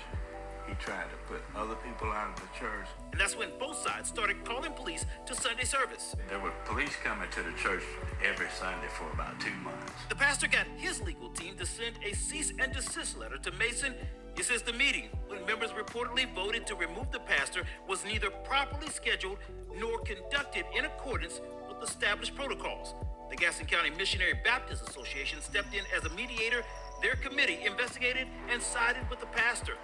He 0.68 0.74
tried 0.74 1.06
to 1.08 1.16
put 1.26 1.40
other 1.56 1.74
people 1.76 2.08
out 2.12 2.28
of 2.28 2.36
the 2.36 2.58
church. 2.58 2.86
And 3.12 3.18
that's 3.18 3.34
when 3.34 3.48
both 3.58 3.78
sides 3.78 4.10
started 4.10 4.44
calling 4.44 4.72
police 4.72 5.06
to 5.24 5.34
Sunday 5.34 5.64
service. 5.64 6.14
There 6.28 6.38
were 6.38 6.52
police 6.66 6.94
coming 7.02 7.30
to 7.30 7.42
the 7.42 7.52
church 7.52 7.82
every 8.22 8.48
Sunday 8.58 8.88
for 8.88 9.10
about 9.14 9.40
two 9.40 9.54
months. 9.64 9.90
The 10.10 10.16
pastor 10.16 10.48
got 10.48 10.66
his 10.76 11.00
legal 11.00 11.30
team 11.30 11.56
to 11.56 11.64
send 11.64 11.96
a 12.04 12.14
cease 12.14 12.52
and 12.58 12.74
desist 12.74 13.18
letter 13.18 13.38
to 13.38 13.50
Mason. 13.52 13.94
He 14.36 14.42
says 14.42 14.62
the 14.62 14.72
meeting, 14.72 15.08
when 15.26 15.44
members 15.46 15.70
reportedly 15.70 16.32
voted 16.34 16.66
to 16.68 16.74
remove 16.74 17.10
the 17.10 17.20
pastor, 17.20 17.62
was 17.88 18.04
neither 18.04 18.30
properly 18.30 18.88
scheduled 18.88 19.38
nor 19.78 19.98
conducted 20.00 20.64
in 20.76 20.84
accordance 20.84 21.40
with 21.68 21.82
established 21.82 22.34
protocols. 22.34 22.94
The 23.30 23.36
Gaston 23.36 23.66
County 23.66 23.90
Missionary 23.90 24.34
Baptist 24.44 24.88
Association 24.88 25.40
stepped 25.40 25.74
in 25.74 25.84
as 25.96 26.04
a 26.04 26.14
mediator. 26.14 26.62
Their 27.02 27.14
committee 27.16 27.60
investigated 27.64 28.26
and 28.50 28.60
sided 28.60 29.08
with 29.08 29.20
the 29.20 29.26
pastor, 29.26 29.74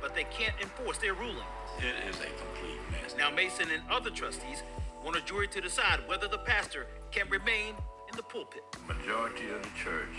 but 0.00 0.14
they 0.14 0.24
can't 0.24 0.54
enforce 0.60 0.98
their 0.98 1.14
ruling. 1.14 1.46
It 1.78 1.94
is 2.08 2.16
a 2.16 2.24
complete 2.24 2.80
mess. 2.90 3.14
Now, 3.16 3.30
Mason 3.30 3.70
and 3.70 3.82
other 3.90 4.10
trustees 4.10 4.62
want 5.04 5.16
a 5.16 5.20
jury 5.20 5.46
to 5.48 5.60
decide 5.60 6.00
whether 6.08 6.26
the 6.26 6.38
pastor 6.38 6.86
can 7.12 7.28
remain 7.28 7.74
in 8.10 8.16
the 8.16 8.22
pulpit. 8.22 8.62
The 8.72 8.94
majority 8.94 9.50
of 9.50 9.62
the 9.62 9.70
church 9.78 10.14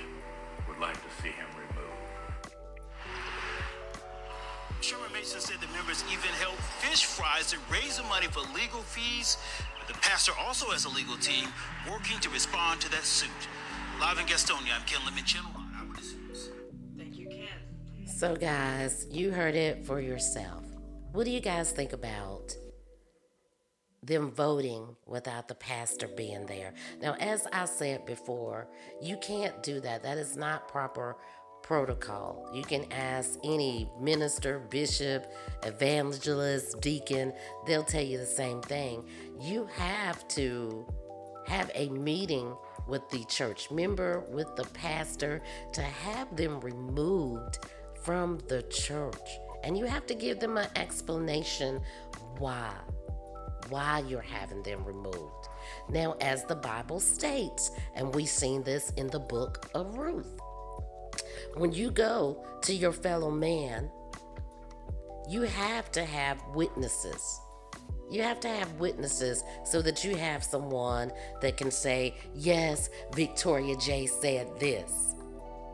would 0.67 0.79
like 0.79 0.95
to 0.95 1.21
see 1.21 1.29
him 1.29 1.47
Sherman 4.81 5.11
Mason 5.13 5.41
said 5.41 5.57
the 5.59 5.67
members 5.73 6.03
even 6.11 6.29
held 6.39 6.55
fish 6.79 7.05
fries 7.05 7.51
to 7.51 7.57
raise 7.71 7.97
the 7.97 8.03
money 8.03 8.27
for 8.27 8.41
legal 8.53 8.81
fees 8.81 9.37
the 9.87 9.93
pastor 9.93 10.33
also 10.37 10.71
has 10.71 10.83
a 10.83 10.89
legal 10.89 11.15
team 11.17 11.47
working 11.89 12.19
to 12.19 12.29
respond 12.29 12.81
to 12.81 12.91
that 12.91 13.05
suit. 13.05 13.29
Live 14.01 14.19
in 14.19 14.25
Gastonia, 14.25 14.75
I'm 14.75 14.81
Ken 14.85 14.99
Lemon, 15.05 15.23
Channel 15.23 15.49
Thank 16.97 17.17
you, 17.17 17.27
Ken. 17.27 18.05
So, 18.05 18.35
guys, 18.35 19.07
you 19.09 19.31
heard 19.31 19.55
it 19.55 19.85
for 19.85 20.01
yourself. 20.01 20.65
What 21.13 21.23
do 21.23 21.31
you 21.31 21.39
guys 21.39 21.71
think 21.71 21.93
about 21.93 22.53
them 24.03 24.31
voting 24.31 24.95
without 25.05 25.47
the 25.47 25.55
pastor 25.55 26.09
being 26.09 26.45
there? 26.47 26.73
Now, 27.01 27.13
as 27.13 27.47
I 27.53 27.63
said 27.63 28.05
before, 28.05 28.67
you 29.01 29.15
can't 29.17 29.63
do 29.63 29.79
that. 29.79 30.03
That 30.03 30.17
is 30.17 30.35
not 30.35 30.67
proper 30.67 31.15
protocol. 31.67 32.49
You 32.53 32.63
can 32.63 32.89
ask 32.93 33.37
any 33.43 33.89
minister, 33.99 34.59
bishop, 34.69 35.33
evangelist, 35.63 36.79
deacon, 36.79 37.33
they'll 37.65 37.83
tell 37.83 38.03
you 38.03 38.17
the 38.17 38.25
same 38.25 38.61
thing. 38.61 39.03
You 39.41 39.65
have 39.75 40.25
to 40.29 40.87
have 41.45 41.69
a 41.75 41.89
meeting 41.89 42.55
with 42.87 43.09
the 43.09 43.25
church 43.25 43.69
member, 43.69 44.23
with 44.31 44.55
the 44.55 44.63
pastor, 44.73 45.41
to 45.73 45.81
have 45.81 46.33
them 46.37 46.61
removed 46.61 47.59
from 48.01 48.39
the 48.47 48.61
church. 48.63 49.29
And 49.65 49.77
you 49.77 49.85
have 49.87 50.05
to 50.05 50.15
give 50.15 50.39
them 50.39 50.55
an 50.55 50.69
explanation 50.77 51.81
why. 52.37 52.71
Why 53.67 54.05
you're 54.07 54.21
having 54.21 54.63
them 54.63 54.85
removed. 54.85 55.49
Now, 55.89 56.15
as 56.21 56.45
the 56.45 56.55
Bible 56.55 57.01
states, 57.01 57.71
and 57.93 58.15
we've 58.15 58.29
seen 58.29 58.63
this 58.63 58.91
in 58.91 59.07
the 59.07 59.19
book 59.19 59.69
of 59.73 59.97
Ruth, 59.97 60.39
when 61.59 61.71
you 61.71 61.91
go 61.91 62.43
to 62.63 62.73
your 62.73 62.91
fellow 62.91 63.31
man, 63.31 63.89
you 65.29 65.41
have 65.41 65.91
to 65.91 66.05
have 66.05 66.41
witnesses. 66.53 67.39
You 68.09 68.21
have 68.23 68.39
to 68.41 68.47
have 68.47 68.71
witnesses 68.79 69.43
so 69.65 69.81
that 69.81 70.03
you 70.03 70.15
have 70.15 70.43
someone 70.43 71.11
that 71.41 71.57
can 71.57 71.71
say, 71.71 72.15
Yes, 72.33 72.89
Victoria 73.13 73.75
J 73.75 74.05
said 74.05 74.47
this 74.59 75.15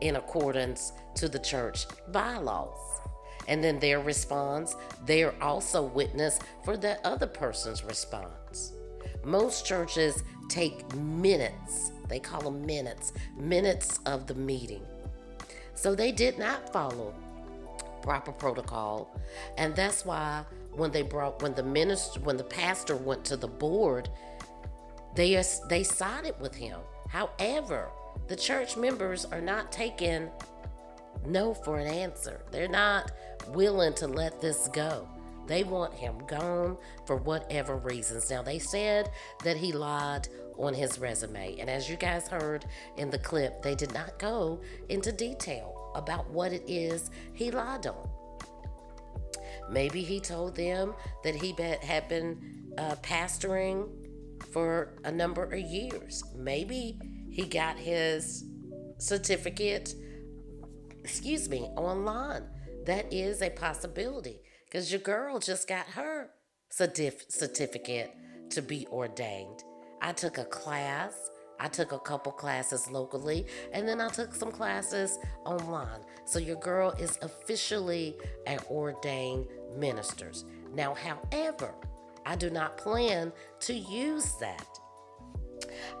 in 0.00 0.16
accordance 0.16 0.92
to 1.14 1.28
the 1.28 1.38
church 1.38 1.86
bylaws. 2.08 3.00
And 3.46 3.62
then 3.62 3.78
their 3.78 4.00
response, 4.00 4.74
they're 5.06 5.34
also 5.42 5.82
witness 5.82 6.40
for 6.64 6.76
that 6.78 7.00
other 7.04 7.26
person's 7.26 7.84
response. 7.84 8.72
Most 9.22 9.64
churches 9.64 10.24
take 10.48 10.94
minutes, 10.96 11.92
they 12.08 12.18
call 12.18 12.40
them 12.40 12.66
minutes, 12.66 13.12
minutes 13.36 14.00
of 14.06 14.26
the 14.26 14.34
meeting. 14.34 14.82
So 15.74 15.94
they 15.94 16.12
did 16.12 16.38
not 16.38 16.72
follow 16.72 17.14
proper 18.02 18.32
protocol. 18.32 19.10
And 19.56 19.74
that's 19.74 20.04
why 20.04 20.44
when 20.72 20.90
they 20.90 21.02
brought 21.02 21.42
when 21.42 21.54
the 21.54 21.62
minister 21.62 22.20
when 22.20 22.36
the 22.36 22.44
pastor 22.44 22.96
went 22.96 23.24
to 23.26 23.36
the 23.36 23.48
board, 23.48 24.08
they 25.14 25.42
they 25.68 25.82
sided 25.82 26.38
with 26.40 26.54
him. 26.54 26.80
However, 27.08 27.90
the 28.28 28.36
church 28.36 28.76
members 28.76 29.24
are 29.24 29.40
not 29.40 29.72
taking 29.72 30.30
no 31.26 31.54
for 31.54 31.78
an 31.78 31.86
answer. 31.86 32.42
They're 32.50 32.68
not 32.68 33.12
willing 33.48 33.94
to 33.94 34.06
let 34.06 34.40
this 34.40 34.68
go. 34.72 35.08
They 35.46 35.62
want 35.62 35.94
him 35.94 36.18
gone 36.26 36.78
for 37.06 37.16
whatever 37.16 37.76
reasons. 37.76 38.30
Now, 38.30 38.42
they 38.42 38.58
said 38.58 39.10
that 39.44 39.56
he 39.56 39.72
lied 39.72 40.28
on 40.58 40.74
his 40.74 40.98
resume. 40.98 41.58
And 41.58 41.68
as 41.68 41.88
you 41.88 41.96
guys 41.96 42.28
heard 42.28 42.64
in 42.96 43.10
the 43.10 43.18
clip, 43.18 43.62
they 43.62 43.74
did 43.74 43.92
not 43.92 44.18
go 44.18 44.60
into 44.88 45.12
detail 45.12 45.92
about 45.94 46.28
what 46.30 46.52
it 46.52 46.62
is 46.66 47.10
he 47.32 47.50
lied 47.50 47.86
on. 47.86 48.08
Maybe 49.70 50.02
he 50.02 50.20
told 50.20 50.56
them 50.56 50.94
that 51.22 51.34
he 51.34 51.54
had 51.82 52.08
been 52.08 52.72
uh, 52.76 52.96
pastoring 52.96 53.88
for 54.52 54.94
a 55.04 55.12
number 55.12 55.44
of 55.44 55.58
years. 55.58 56.22
Maybe 56.36 56.98
he 57.30 57.46
got 57.46 57.78
his 57.78 58.44
certificate, 58.98 59.94
excuse 61.02 61.48
me, 61.48 61.62
online. 61.76 62.44
That 62.86 63.12
is 63.12 63.40
a 63.40 63.50
possibility 63.50 64.40
because 64.66 64.92
your 64.92 65.00
girl 65.00 65.38
just 65.38 65.66
got 65.66 65.86
her 65.86 66.30
certif- 66.70 67.30
certificate 67.30 68.14
to 68.50 68.60
be 68.60 68.86
ordained. 68.88 69.64
I 70.04 70.12
took 70.12 70.36
a 70.36 70.44
class. 70.44 71.30
I 71.58 71.68
took 71.68 71.92
a 71.92 71.98
couple 71.98 72.30
classes 72.30 72.90
locally 72.90 73.46
and 73.72 73.88
then 73.88 74.02
I 74.02 74.08
took 74.08 74.34
some 74.34 74.52
classes 74.52 75.18
online. 75.46 76.00
So 76.26 76.38
your 76.38 76.56
girl 76.56 76.90
is 76.98 77.18
officially 77.22 78.18
an 78.46 78.58
ordained 78.70 79.46
minister. 79.74 80.30
Now, 80.74 80.94
however, 80.94 81.74
I 82.26 82.36
do 82.36 82.50
not 82.50 82.76
plan 82.76 83.32
to 83.60 83.72
use 83.72 84.34
that. 84.40 84.66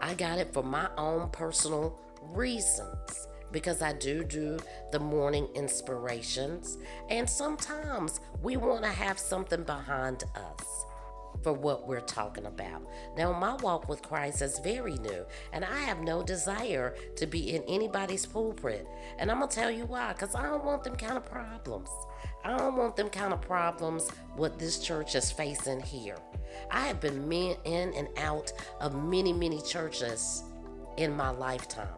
I 0.02 0.12
got 0.12 0.38
it 0.38 0.52
for 0.52 0.62
my 0.62 0.90
own 0.98 1.30
personal 1.30 1.98
reasons 2.20 3.26
because 3.52 3.80
I 3.80 3.94
do 3.94 4.22
do 4.22 4.58
the 4.92 4.98
morning 4.98 5.48
inspirations, 5.54 6.76
and 7.08 7.30
sometimes 7.30 8.20
we 8.42 8.56
want 8.56 8.82
to 8.82 8.90
have 8.90 9.18
something 9.18 9.62
behind 9.62 10.24
us 10.34 10.84
for 11.44 11.52
what 11.52 11.86
we're 11.86 12.00
talking 12.00 12.46
about. 12.46 12.82
Now, 13.16 13.32
my 13.38 13.54
walk 13.56 13.88
with 13.88 14.02
Christ 14.02 14.42
is 14.42 14.58
very 14.60 14.94
new, 14.94 15.24
and 15.52 15.64
I 15.64 15.78
have 15.80 16.00
no 16.00 16.22
desire 16.22 16.96
to 17.16 17.26
be 17.26 17.54
in 17.54 17.62
anybody's 17.64 18.24
pulpit. 18.24 18.88
And 19.18 19.30
I'm 19.30 19.38
going 19.38 19.50
to 19.50 19.54
tell 19.54 19.70
you 19.70 19.84
why 19.84 20.14
because 20.14 20.34
I 20.34 20.42
don't 20.42 20.64
want 20.64 20.82
them 20.82 20.96
kind 20.96 21.18
of 21.18 21.26
problems. 21.26 21.90
I 22.44 22.56
don't 22.56 22.76
want 22.76 22.96
them 22.96 23.10
kind 23.10 23.32
of 23.32 23.42
problems 23.42 24.08
what 24.36 24.58
this 24.58 24.78
church 24.78 25.14
is 25.14 25.30
facing 25.30 25.80
here. 25.80 26.16
I 26.70 26.86
have 26.86 27.00
been 27.00 27.30
in 27.32 27.94
and 27.94 28.08
out 28.16 28.52
of 28.80 28.94
many, 28.94 29.32
many 29.32 29.60
churches 29.60 30.42
in 30.96 31.14
my 31.14 31.30
lifetime. 31.30 31.88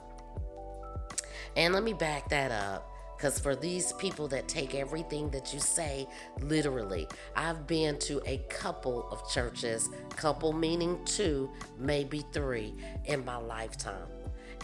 And 1.57 1.73
let 1.73 1.85
me 1.85 1.93
back 1.93 2.29
that 2.31 2.51
up. 2.51 2.96
Because 3.17 3.39
for 3.39 3.57
these 3.57 3.93
people 3.95 4.29
that 4.29 4.47
take 4.49 4.75
everything 4.75 5.31
that 5.31 5.55
you 5.55 5.61
say 5.61 6.07
literally, 6.41 7.09
I've 7.35 7.67
been 7.67 7.99
to 8.01 8.21
a 8.27 8.39
couple 8.49 9.09
of 9.11 9.31
churches, 9.31 9.89
couple 10.11 10.53
meaning 10.53 10.99
two, 11.05 11.51
maybe 11.79 12.25
three 12.33 12.75
in 13.07 13.25
my 13.25 13.37
lifetime. 13.37 14.09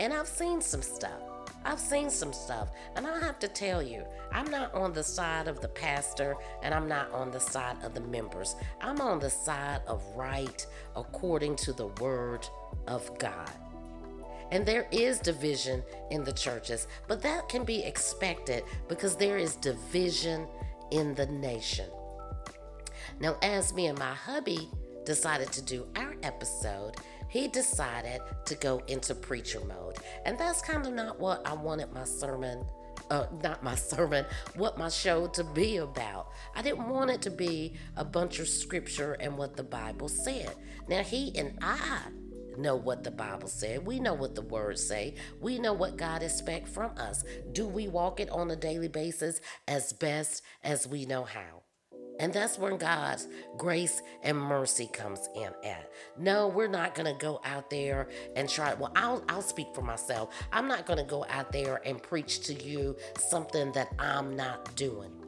And 0.01 0.13
I've 0.13 0.29
seen 0.29 0.61
some 0.61 0.83
stuff. 0.83 1.23
I've 1.65 1.79
seen 1.79 2.11
some 2.11 2.33
stuff, 2.33 2.71
and 2.97 3.07
I 3.07 3.21
have 3.21 3.39
to 3.39 3.47
tell 3.47 3.83
you, 3.83 4.05
I'm 4.33 4.51
not 4.51 4.75
on 4.75 4.93
the 4.93 5.05
side 5.05 5.47
of 5.47 5.61
the 5.61 5.69
pastor 5.69 6.35
and 6.63 6.75
I'm 6.75 6.89
not 6.89 7.13
on 7.13 7.31
the 7.31 7.39
side 7.39 7.77
of 7.85 7.95
the 7.95 8.01
members. 8.01 8.57
I'm 8.81 9.01
on 9.01 9.21
the 9.21 9.31
side 9.31 9.81
of 9.87 10.03
right 10.17 10.67
according 10.97 11.57
to 11.57 11.73
the 11.73 11.87
word 11.87 12.49
of 12.89 13.17
God. 13.19 13.51
And 14.53 14.67
there 14.67 14.87
is 14.93 15.19
division 15.19 15.83
in 16.11 16.25
the 16.25 16.33
churches, 16.33 16.87
but 17.09 17.23
that 17.23 17.49
can 17.49 17.65
be 17.65 17.83
expected 17.83 18.65
because 18.87 19.17
there 19.17 19.39
is 19.39 19.57
division 19.57 20.47
in 20.91 21.15
the 21.15 21.25
nation. 21.25 21.89
Now, 23.19 23.39
as 23.43 23.73
me 23.73 23.87
and 23.87 23.99
my 23.99 24.13
hubby 24.13 24.69
decided 25.07 25.51
to 25.53 25.63
do 25.63 25.87
our 25.97 26.15
episode, 26.23 26.97
he 27.31 27.49
decided 27.49 28.21
to 28.45 28.55
go 28.57 28.83
into 28.89 29.15
preacher 29.15 29.61
mode. 29.65 29.97
And 30.27 30.39
that's 30.39 30.61
kind 30.61 30.87
of 30.87 30.93
not 30.93 31.19
what 31.19 31.41
I 31.47 31.55
wanted 31.55 31.91
my 31.95 32.05
sermon, 32.05 32.63
uh, 33.11 33.25
not 33.43 33.65
my 33.65 33.75
sermon, 33.91 34.27
what 34.55 34.77
my 34.77 34.91
show 34.91 35.29
to 35.29 35.45
be 35.45 35.79
about. 35.79 36.29
I 36.55 36.61
didn't 36.61 36.91
want 36.91 37.11
it 37.11 37.23
to 37.23 37.31
be 37.31 37.79
a 37.97 38.05
bunch 38.05 38.39
of 38.39 38.49
scripture 38.49 39.15
and 39.15 39.39
what 39.39 39.57
the 39.57 39.65
Bible 39.65 40.11
said. 40.11 40.55
Now, 40.89 41.03
he 41.03 41.33
and 41.39 41.59
I 41.63 42.03
know 42.59 42.77
what 42.77 43.05
the 43.05 43.11
Bible 43.11 43.49
said. 43.49 43.87
We 43.87 44.01
know 44.01 44.15
what 44.15 44.35
the 44.35 44.43
words 44.43 44.87
say. 44.87 45.15
We 45.41 45.59
know 45.59 45.73
what 45.73 45.97
God 45.97 46.23
expects 46.23 46.71
from 46.71 46.93
us. 46.97 47.25
Do 47.53 47.67
we 47.67 47.89
walk 47.89 48.21
it 48.21 48.31
on 48.31 48.51
a 48.51 48.57
daily 48.57 48.89
basis 48.89 49.41
as 49.69 49.93
best 49.93 50.43
as 50.63 50.87
we 50.87 51.07
know 51.07 51.25
how? 51.25 51.63
And 52.21 52.33
that's 52.33 52.59
when 52.59 52.77
God's 52.77 53.27
grace 53.57 54.03
and 54.23 54.39
mercy 54.39 54.89
comes 54.93 55.29
in 55.35 55.51
at. 55.65 55.91
No, 56.19 56.49
we're 56.49 56.69
not 56.69 56.95
to 57.07 57.19
go 57.19 57.41
out 57.45 57.71
there 57.71 58.09
and 58.37 58.49
try. 58.49 58.75
Well, 58.75 58.93
I'll, 58.95 59.25
I'll 59.29 59.43
speak 59.43 59.69
for 59.75 59.83
myself. 59.83 60.29
I'm 60.53 60.69
not 60.69 60.87
to 60.99 61.05
go 61.05 61.25
out 61.31 61.53
there 61.53 61.81
and 61.85 62.03
preach 62.03 62.41
to 62.47 62.55
you 62.55 62.97
something 63.19 63.73
that 63.73 63.89
I'm 63.99 64.37
not 64.37 64.75
doing. 64.77 65.22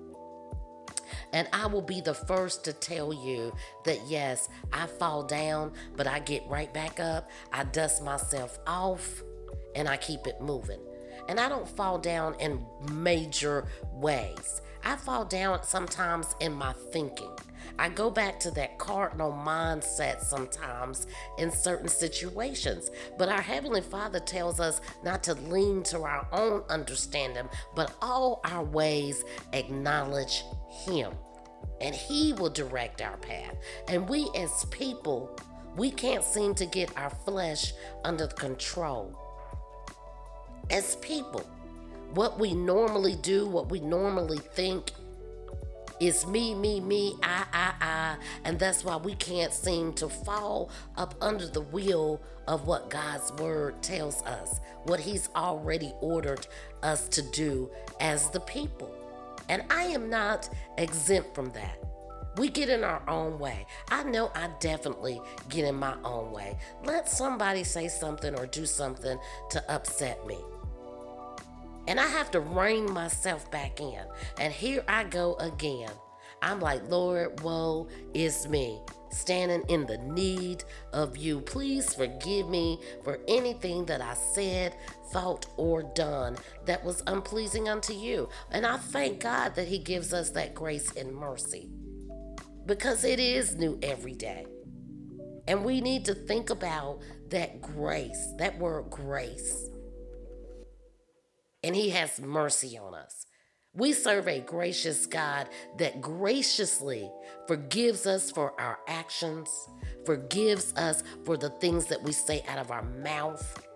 And 1.32 1.48
I 1.52 1.66
will 1.66 1.82
be 1.82 2.00
the 2.00 2.14
first 2.14 2.64
to 2.64 2.72
tell 2.72 3.12
you 3.12 3.52
that 3.84 4.00
yes, 4.06 4.48
I 4.72 4.86
fall 4.86 5.22
down, 5.22 5.72
but 5.96 6.06
I 6.06 6.20
get 6.20 6.42
right 6.48 6.72
back 6.72 7.00
up. 7.00 7.30
I 7.52 7.64
dust 7.64 8.02
myself 8.02 8.58
off 8.66 9.22
and 9.74 9.88
I 9.88 9.96
keep 9.96 10.26
it 10.26 10.40
moving. 10.40 10.80
And 11.28 11.40
I 11.40 11.48
don't 11.48 11.68
fall 11.68 11.98
down 11.98 12.34
in 12.38 12.64
major 12.92 13.66
ways. 13.92 14.60
I 14.84 14.96
fall 14.96 15.24
down 15.24 15.62
sometimes 15.62 16.34
in 16.40 16.52
my 16.52 16.74
thinking. 16.92 17.30
I 17.78 17.88
go 17.88 18.10
back 18.10 18.38
to 18.40 18.50
that 18.52 18.78
cardinal 18.78 19.32
mindset 19.32 20.20
sometimes 20.20 21.06
in 21.38 21.50
certain 21.50 21.88
situations. 21.88 22.90
But 23.18 23.30
our 23.30 23.40
Heavenly 23.40 23.80
Father 23.80 24.20
tells 24.20 24.60
us 24.60 24.80
not 25.02 25.22
to 25.24 25.34
lean 25.34 25.82
to 25.84 26.02
our 26.02 26.28
own 26.32 26.62
understanding, 26.68 27.48
but 27.74 27.94
all 28.02 28.40
our 28.44 28.62
ways 28.62 29.24
acknowledge 29.52 30.44
Him. 30.68 31.12
And 31.80 31.94
He 31.94 32.34
will 32.34 32.50
direct 32.50 33.00
our 33.00 33.16
path. 33.16 33.56
And 33.88 34.08
we 34.08 34.30
as 34.36 34.66
people, 34.66 35.36
we 35.76 35.90
can't 35.90 36.22
seem 36.22 36.54
to 36.56 36.66
get 36.66 36.96
our 36.96 37.10
flesh 37.10 37.72
under 38.04 38.26
control. 38.26 39.18
As 40.70 40.96
people, 40.96 41.44
what 42.14 42.38
we 42.38 42.54
normally 42.54 43.16
do, 43.16 43.46
what 43.46 43.70
we 43.70 43.80
normally 43.80 44.38
think, 44.38 44.92
is 46.00 46.26
me, 46.26 46.54
me, 46.54 46.80
me, 46.80 47.14
I, 47.22 47.44
I, 47.52 47.72
I. 47.80 48.16
And 48.44 48.58
that's 48.58 48.84
why 48.84 48.96
we 48.96 49.14
can't 49.14 49.52
seem 49.52 49.92
to 49.94 50.08
fall 50.08 50.70
up 50.96 51.14
under 51.20 51.46
the 51.46 51.60
wheel 51.60 52.20
of 52.46 52.66
what 52.66 52.90
God's 52.90 53.32
word 53.34 53.82
tells 53.82 54.22
us, 54.22 54.60
what 54.84 55.00
He's 55.00 55.28
already 55.34 55.92
ordered 56.00 56.46
us 56.82 57.08
to 57.08 57.22
do 57.22 57.70
as 58.00 58.30
the 58.30 58.40
people. 58.40 58.94
And 59.48 59.62
I 59.70 59.84
am 59.84 60.10
not 60.10 60.48
exempt 60.78 61.34
from 61.34 61.50
that. 61.50 61.78
We 62.36 62.48
get 62.48 62.68
in 62.68 62.82
our 62.82 63.02
own 63.08 63.38
way. 63.38 63.64
I 63.90 64.02
know 64.02 64.32
I 64.34 64.48
definitely 64.58 65.20
get 65.48 65.64
in 65.64 65.76
my 65.76 65.94
own 66.04 66.32
way. 66.32 66.58
Let 66.84 67.08
somebody 67.08 67.62
say 67.62 67.86
something 67.86 68.34
or 68.36 68.46
do 68.46 68.66
something 68.66 69.18
to 69.50 69.72
upset 69.72 70.26
me. 70.26 70.38
And 71.88 72.00
I 72.00 72.06
have 72.08 72.30
to 72.32 72.40
rein 72.40 72.92
myself 72.92 73.50
back 73.50 73.80
in. 73.80 74.02
And 74.38 74.52
here 74.52 74.84
I 74.88 75.04
go 75.04 75.34
again. 75.36 75.90
I'm 76.42 76.60
like, 76.60 76.88
Lord, 76.90 77.40
woe 77.42 77.88
is 78.14 78.48
me, 78.48 78.80
standing 79.10 79.64
in 79.68 79.86
the 79.86 79.98
need 79.98 80.64
of 80.92 81.16
you. 81.16 81.40
Please 81.40 81.94
forgive 81.94 82.48
me 82.48 82.80
for 83.04 83.20
anything 83.28 83.86
that 83.86 84.02
I 84.02 84.14
said, 84.14 84.76
thought, 85.12 85.46
or 85.56 85.82
done 85.94 86.36
that 86.66 86.84
was 86.84 87.02
unpleasing 87.06 87.68
unto 87.68 87.94
you. 87.94 88.28
And 88.50 88.66
I 88.66 88.76
thank 88.78 89.20
God 89.20 89.54
that 89.56 89.68
He 89.68 89.78
gives 89.78 90.12
us 90.14 90.30
that 90.30 90.54
grace 90.54 90.92
and 90.96 91.14
mercy. 91.14 91.70
because 92.66 93.04
it 93.04 93.20
is 93.20 93.56
new 93.56 93.78
every 93.82 94.14
day. 94.14 94.46
And 95.48 95.64
we 95.64 95.80
need 95.80 96.04
to 96.06 96.14
think 96.14 96.50
about 96.50 97.00
that 97.30 97.60
grace, 97.62 98.32
that 98.38 98.58
word 98.58 98.90
grace. 98.90 99.68
And 101.64 101.74
He 101.74 101.90
has 101.90 102.20
mercy 102.20 102.76
on 102.78 102.94
us. 102.94 103.26
We 103.74 103.92
serve 103.92 104.28
a 104.28 104.38
gracious 104.38 105.06
God 105.06 105.48
that 105.78 106.00
graciously 106.00 107.10
forgives 107.48 108.06
us 108.06 108.30
for 108.30 108.52
our 108.60 108.78
actions, 108.86 109.48
forgives 110.04 110.72
us 110.74 111.02
for 111.24 111.36
the 111.36 111.50
things 111.50 111.86
that 111.86 112.02
we 112.02 112.12
say 112.12 112.44
out 112.46 112.58
of 112.58 112.70
our 112.70 112.84
mouth, 112.84 113.66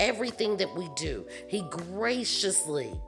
everything 0.00 0.56
that 0.58 0.74
we 0.74 0.88
do. 0.96 1.26
He 1.48 1.62
graciously 1.68 2.98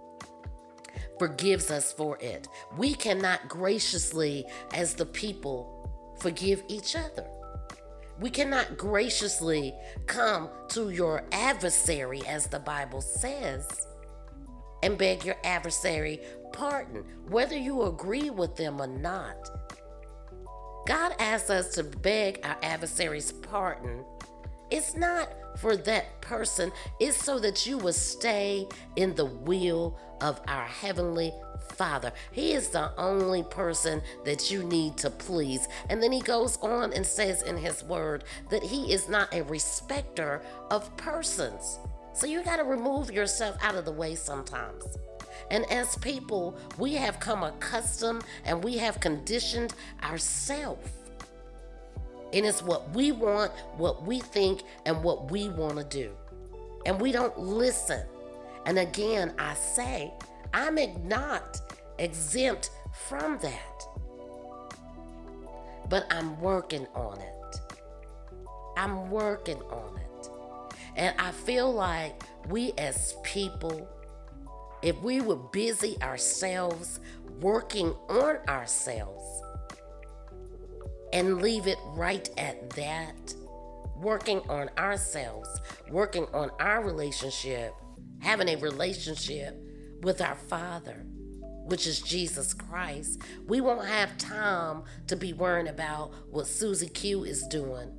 forgives 1.19 1.71
us 1.71 1.93
for 1.93 2.19
it. 2.21 2.49
We 2.77 2.95
cannot 2.95 3.49
graciously, 3.49 4.45
as 4.75 4.95
the 4.95 5.07
people, 5.07 6.17
forgive 6.21 6.65
each 6.69 6.97
other. 6.97 7.27
We 8.21 8.31
cannot 8.31 8.77
graciously 8.77 9.75
come 10.07 10.49
to 10.71 10.91
your 10.91 11.25
adversary, 11.31 12.23
as 12.27 12.47
the 12.47 12.59
Bible 12.59 13.01
says, 13.01 13.87
and 14.83 14.99
beg 14.99 15.25
your 15.25 15.37
adversary 15.45 16.21
pardon, 16.53 17.05
whether 17.29 17.57
you 17.57 17.83
agree 17.83 18.31
with 18.31 18.57
them 18.57 18.81
or 18.81 18.87
not. 18.87 19.37
God 20.87 21.15
asks 21.19 21.51
us 21.51 21.75
to 21.75 21.85
beg 21.85 22.41
our 22.45 22.57
adversary's 22.63 23.31
pardon. 23.31 24.05
It's 24.71 24.95
not 24.95 25.29
for 25.59 25.77
that 25.77 26.21
person, 26.21 26.71
it's 27.01 27.17
so 27.17 27.39
that 27.41 27.67
you 27.67 27.79
will 27.79 27.93
stay 27.93 28.69
in 28.97 29.15
the 29.15 29.25
will 29.25 29.99
of 30.21 30.41
our 30.47 30.67
Heavenly 30.67 31.33
Father. 31.75 32.13
He 32.33 32.53
is 32.53 32.69
the 32.69 32.93
only 32.99 33.43
person 33.43 34.03
that 34.25 34.51
you 34.51 34.63
need 34.63 34.97
to 34.99 35.11
please. 35.11 35.67
And 35.89 36.03
then 36.03 36.13
he 36.13 36.21
goes 36.21 36.59
on 36.59 36.93
and 36.93 37.05
says 37.05 37.43
in 37.43 37.57
his 37.57 37.83
word 37.83 38.25
that 38.51 38.63
he 38.63 38.93
is 38.93 39.09
not 39.09 39.33
a 39.35 39.43
respecter 39.43 40.43
of 40.71 40.95
persons. 40.97 41.79
So 42.13 42.27
you 42.27 42.43
got 42.43 42.57
to 42.57 42.65
remove 42.65 43.11
yourself 43.11 43.57
out 43.63 43.75
of 43.75 43.85
the 43.85 43.93
way 43.93 44.15
sometimes. 44.15 44.85
And 45.51 45.71
as 45.71 45.97
people, 45.97 46.59
we 46.79 46.95
have 46.95 47.21
come 47.21 47.43
accustomed 47.43 48.25
and 48.45 48.63
we 48.63 48.77
have 48.79 49.01
conditioned 49.01 49.75
ourselves. 50.03 50.91
And 52.33 52.45
it's 52.45 52.63
what 52.63 52.91
we 52.95 53.13
want, 53.13 53.53
what 53.77 54.05
we 54.05 54.21
think, 54.21 54.63
and 54.85 55.03
what 55.03 55.31
we 55.31 55.49
want 55.49 55.79
to 55.79 55.85
do. 55.85 56.13
And 56.85 57.01
we 57.01 57.13
don't 57.13 57.39
listen. 57.39 58.03
And 58.67 58.79
again, 58.79 59.33
I 59.39 59.55
say, 59.55 60.13
I'm 60.53 60.79
not 61.07 61.61
exempt 61.99 62.71
from 63.09 63.39
that. 63.39 63.83
But 65.89 66.07
I'm 66.11 66.39
working 66.41 66.87
on 66.95 67.19
it. 67.21 67.57
I'm 68.77 69.11
working 69.11 69.61
on 69.63 69.97
it. 69.97 70.29
And 70.97 71.15
I 71.19 71.31
feel 71.33 71.73
like 71.73 72.23
we 72.49 72.73
as 72.77 73.17
people, 73.23 73.89
if 74.83 75.01
we 75.03 75.21
were 75.21 75.37
busy 75.37 75.97
ourselves, 76.03 77.01
working 77.41 77.95
on 78.09 78.37
ourselves, 78.49 79.38
and 81.13 81.41
leave 81.43 81.67
it 81.67 81.79
right 81.89 82.29
at 82.39 82.71
that, 82.71 83.35
working 83.97 84.41
on 84.49 84.71
ourselves, 84.79 85.49
working 85.91 86.27
on 86.33 86.51
our 86.61 86.85
relationship, 86.85 87.75
having 88.21 88.49
a 88.49 88.57
relationship 88.57 89.57
with 90.03 90.21
our 90.21 90.37
Father, 90.37 91.05
which 91.65 91.87
is 91.87 92.01
Jesus 92.01 92.55
Christ, 92.55 93.21
we 93.47 93.61
won't 93.61 93.87
have 93.87 94.17
time 94.19 94.85
to 95.07 95.17
be 95.17 95.33
worrying 95.33 95.69
about 95.69 96.13
what 96.31 96.47
Susie 96.47 96.89
Q 96.89 97.25
is 97.25 97.47
doing 97.49 97.93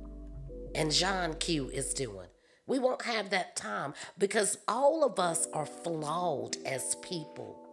and 0.74 0.92
John 0.92 1.34
Q 1.34 1.68
is 1.70 1.94
doing. 1.94 2.28
We 2.66 2.78
won't 2.78 3.02
have 3.02 3.30
that 3.30 3.56
time 3.56 3.94
because 4.18 4.58
all 4.68 5.04
of 5.04 5.18
us 5.18 5.48
are 5.52 5.66
flawed 5.66 6.56
as 6.64 6.94
people. 6.96 7.66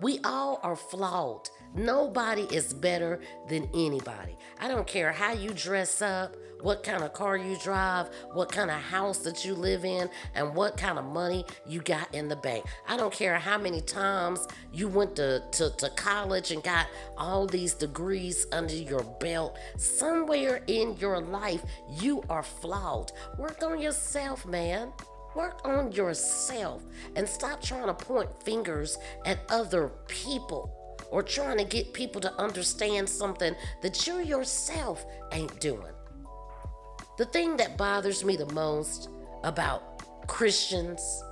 We 0.00 0.18
all 0.24 0.60
are 0.62 0.76
flawed. 0.76 1.48
Nobody 1.74 2.42
is 2.54 2.72
better 2.72 3.20
than 3.48 3.68
anybody. 3.74 4.36
I 4.60 4.68
don't 4.68 4.86
care 4.86 5.12
how 5.12 5.32
you 5.32 5.50
dress 5.50 6.02
up, 6.02 6.34
what 6.60 6.82
kind 6.82 7.04
of 7.04 7.12
car 7.12 7.36
you 7.36 7.56
drive, 7.58 8.08
what 8.32 8.50
kind 8.50 8.70
of 8.70 8.76
house 8.76 9.18
that 9.18 9.44
you 9.44 9.54
live 9.54 9.84
in, 9.84 10.08
and 10.34 10.54
what 10.54 10.76
kind 10.76 10.98
of 10.98 11.04
money 11.04 11.44
you 11.66 11.80
got 11.80 12.12
in 12.14 12.28
the 12.28 12.36
bank. 12.36 12.64
I 12.88 12.96
don't 12.96 13.12
care 13.12 13.38
how 13.38 13.58
many 13.58 13.80
times 13.80 14.46
you 14.72 14.88
went 14.88 15.16
to, 15.16 15.42
to, 15.52 15.70
to 15.76 15.90
college 15.90 16.50
and 16.50 16.62
got 16.62 16.86
all 17.16 17.46
these 17.46 17.74
degrees 17.74 18.46
under 18.52 18.74
your 18.74 19.04
belt. 19.20 19.56
Somewhere 19.76 20.62
in 20.66 20.96
your 20.96 21.20
life, 21.20 21.62
you 22.00 22.22
are 22.28 22.42
flawed. 22.42 23.12
Work 23.38 23.62
on 23.62 23.80
yourself, 23.80 24.46
man. 24.46 24.92
Work 25.36 25.60
on 25.64 25.92
yourself 25.92 26.82
and 27.14 27.28
stop 27.28 27.62
trying 27.62 27.86
to 27.86 27.94
point 27.94 28.30
fingers 28.42 28.98
at 29.24 29.38
other 29.50 29.92
people 30.08 30.77
or 31.10 31.22
trying 31.22 31.58
to 31.58 31.64
get 31.64 31.92
people 31.92 32.20
to 32.20 32.32
understand 32.40 33.08
something 33.08 33.54
that 33.82 34.06
you 34.06 34.20
yourself 34.20 35.04
ain't 35.32 35.60
doing. 35.60 35.92
The 37.16 37.24
thing 37.26 37.56
that 37.56 37.76
bothers 37.76 38.24
me 38.24 38.36
the 38.36 38.52
most 38.52 39.08
about 39.42 40.26
Christians, 40.28 41.22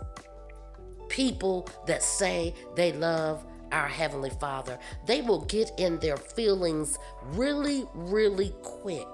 people 1.08 1.68
that 1.86 2.02
say 2.02 2.54
they 2.74 2.92
love 2.92 3.44
our 3.72 3.88
Heavenly 3.88 4.30
Father, 4.30 4.78
they 5.06 5.22
will 5.22 5.44
get 5.44 5.70
in 5.78 5.98
their 5.98 6.16
feelings 6.16 6.98
really, 7.22 7.84
really 7.94 8.52
quick. 8.62 9.06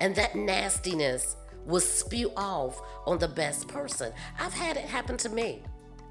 And 0.00 0.14
that 0.16 0.34
nastiness 0.34 1.36
will 1.64 1.80
spew 1.80 2.32
off 2.36 2.80
on 3.06 3.18
the 3.18 3.28
best 3.28 3.68
person. 3.68 4.12
I've 4.38 4.52
had 4.52 4.76
it 4.76 4.84
happen 4.84 5.16
to 5.18 5.28
me. 5.28 5.62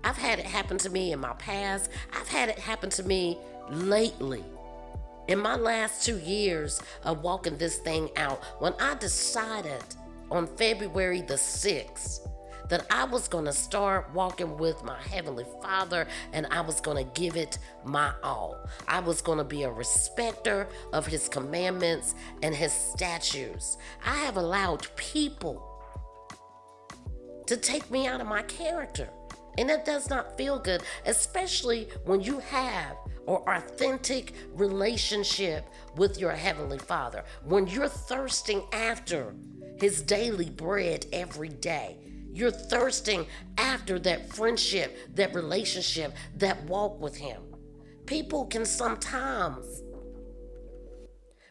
I've 0.03 0.17
had 0.17 0.39
it 0.39 0.45
happen 0.45 0.77
to 0.79 0.89
me 0.89 1.11
in 1.11 1.19
my 1.19 1.33
past. 1.33 1.89
I've 2.13 2.27
had 2.27 2.49
it 2.49 2.59
happen 2.59 2.89
to 2.91 3.03
me 3.03 3.37
lately. 3.69 4.43
In 5.27 5.39
my 5.39 5.55
last 5.55 6.05
two 6.05 6.17
years 6.19 6.81
of 7.03 7.21
walking 7.21 7.57
this 7.57 7.77
thing 7.77 8.09
out, 8.15 8.43
when 8.59 8.73
I 8.79 8.95
decided 8.95 9.83
on 10.31 10.47
February 10.47 11.21
the 11.21 11.35
6th 11.35 12.27
that 12.69 12.85
I 12.91 13.03
was 13.03 13.27
going 13.27 13.45
to 13.45 13.53
start 13.53 14.09
walking 14.13 14.57
with 14.57 14.83
my 14.83 14.99
Heavenly 15.01 15.45
Father 15.61 16.07
and 16.33 16.45
I 16.47 16.61
was 16.61 16.79
going 16.79 17.03
to 17.03 17.19
give 17.19 17.35
it 17.35 17.57
my 17.83 18.13
all. 18.23 18.57
I 18.87 18.99
was 18.99 19.21
going 19.21 19.39
to 19.39 19.43
be 19.43 19.63
a 19.63 19.71
respecter 19.71 20.67
of 20.93 21.05
His 21.05 21.27
commandments 21.27 22.15
and 22.41 22.55
His 22.55 22.71
statutes. 22.71 23.77
I 24.05 24.15
have 24.17 24.37
allowed 24.37 24.87
people 24.95 25.65
to 27.47 27.57
take 27.57 27.89
me 27.89 28.05
out 28.05 28.21
of 28.21 28.27
my 28.27 28.43
character. 28.43 29.09
And 29.59 29.69
that 29.69 29.83
does 29.83 30.09
not 30.09 30.37
feel 30.37 30.57
good, 30.57 30.83
especially 31.05 31.89
when 32.05 32.21
you 32.21 32.39
have 32.39 32.95
an 33.27 33.35
authentic 33.45 34.33
relationship 34.53 35.65
with 35.97 36.17
your 36.17 36.31
Heavenly 36.31 36.77
Father. 36.77 37.25
When 37.43 37.67
you're 37.67 37.89
thirsting 37.89 38.63
after 38.71 39.35
His 39.77 40.01
daily 40.01 40.49
bread 40.49 41.07
every 41.11 41.49
day. 41.49 41.97
You're 42.31 42.51
thirsting 42.51 43.25
after 43.57 43.99
that 43.99 44.33
friendship, 44.33 44.97
that 45.15 45.35
relationship, 45.35 46.15
that 46.37 46.63
walk 46.63 47.01
with 47.01 47.17
Him. 47.17 47.41
People 48.05 48.45
can 48.45 48.63
sometimes 48.63 49.83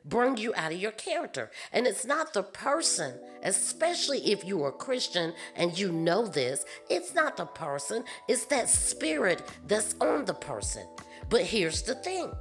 bring 0.09 0.37
you 0.37 0.53
out 0.57 0.73
of 0.73 0.79
your 0.79 0.93
character. 0.93 1.51
And 1.73 1.87
it's 1.87 2.05
not 2.05 2.33
the 2.33 2.43
person, 2.43 3.15
especially 3.43 4.19
if 4.31 4.45
you 4.45 4.63
are 4.65 4.69
a 4.69 4.73
Christian 4.73 5.35
and 5.55 5.79
you 5.79 5.93
know 5.93 6.27
this, 6.27 6.65
it's 6.89 7.15
not 7.15 7.37
the 7.37 7.47
person, 7.47 8.05
it's 8.29 8.47
that 8.47 8.69
spirit 8.69 9.43
that's 9.67 9.95
on 10.01 10.25
the 10.25 10.35
person. 10.35 10.87
But 11.29 11.43
here's 11.43 11.83
the 11.83 11.95
thing 11.97 12.33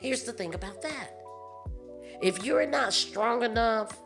here's 0.00 0.22
the 0.24 0.32
thing 0.32 0.54
about 0.54 0.80
that. 0.82 1.10
If 2.22 2.44
you're 2.44 2.66
not 2.66 2.92
strong 2.92 3.42
enough 3.42 3.98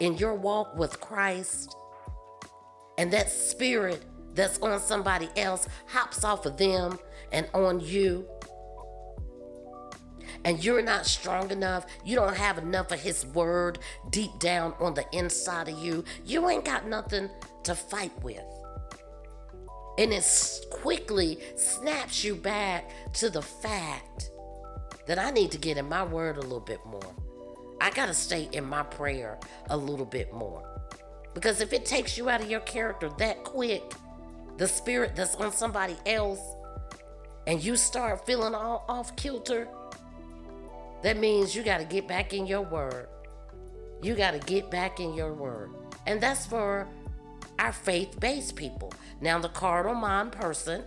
in 0.00 0.16
your 0.16 0.34
walk 0.34 0.76
with 0.76 1.00
Christ, 1.00 1.76
and 2.98 3.12
that 3.12 3.30
spirit 3.30 4.04
that's 4.34 4.58
on 4.60 4.80
somebody 4.80 5.28
else 5.36 5.68
hops 5.86 6.24
off 6.24 6.46
of 6.46 6.56
them 6.56 6.98
and 7.32 7.48
on 7.54 7.80
you, 7.80 8.26
and 10.44 10.62
you're 10.62 10.82
not 10.82 11.06
strong 11.06 11.50
enough, 11.50 11.86
you 12.04 12.16
don't 12.16 12.36
have 12.36 12.58
enough 12.58 12.90
of 12.92 13.00
His 13.00 13.26
word 13.26 13.78
deep 14.10 14.38
down 14.38 14.74
on 14.80 14.94
the 14.94 15.06
inside 15.12 15.68
of 15.68 15.78
you, 15.78 16.04
you 16.24 16.48
ain't 16.48 16.64
got 16.64 16.86
nothing 16.86 17.30
to 17.64 17.74
fight 17.74 18.12
with. 18.22 18.42
And 19.98 20.12
it 20.12 20.26
quickly 20.70 21.38
snaps 21.56 22.24
you 22.24 22.34
back 22.34 22.90
to 23.14 23.28
the 23.28 23.42
fact 23.42 24.30
that 25.06 25.18
I 25.18 25.30
need 25.30 25.50
to 25.52 25.58
get 25.58 25.76
in 25.76 25.88
my 25.88 26.02
word 26.02 26.38
a 26.38 26.40
little 26.40 26.60
bit 26.60 26.84
more. 26.86 27.14
I 27.80 27.90
got 27.90 28.06
to 28.06 28.14
stay 28.14 28.48
in 28.52 28.64
my 28.64 28.82
prayer 28.84 29.38
a 29.68 29.76
little 29.76 30.06
bit 30.06 30.32
more. 30.32 30.62
Because 31.34 31.60
if 31.60 31.72
it 31.72 31.84
takes 31.84 32.16
you 32.16 32.28
out 32.28 32.40
of 32.40 32.50
your 32.50 32.60
character 32.60 33.10
that 33.18 33.42
quick, 33.44 33.82
the 34.56 34.68
spirit 34.68 35.16
that's 35.16 35.34
on 35.36 35.52
somebody 35.52 35.96
else 36.06 36.40
and 37.46 37.62
you 37.62 37.76
start 37.76 38.24
feeling 38.24 38.54
all 38.54 38.84
off 38.88 39.16
kilter, 39.16 39.68
that 41.02 41.18
means 41.18 41.54
you 41.54 41.62
got 41.62 41.78
to 41.78 41.84
get 41.84 42.06
back 42.06 42.32
in 42.32 42.46
your 42.46 42.62
word. 42.62 43.08
You 44.02 44.14
got 44.14 44.32
to 44.32 44.38
get 44.38 44.70
back 44.70 45.00
in 45.00 45.14
your 45.14 45.32
word. 45.32 45.70
And 46.06 46.20
that's 46.20 46.46
for 46.46 46.88
our 47.58 47.72
faith 47.72 48.18
based 48.18 48.56
people. 48.56 48.92
Now, 49.20 49.38
the 49.38 49.48
carnal 49.48 49.94
mind 49.94 50.32
person, 50.32 50.82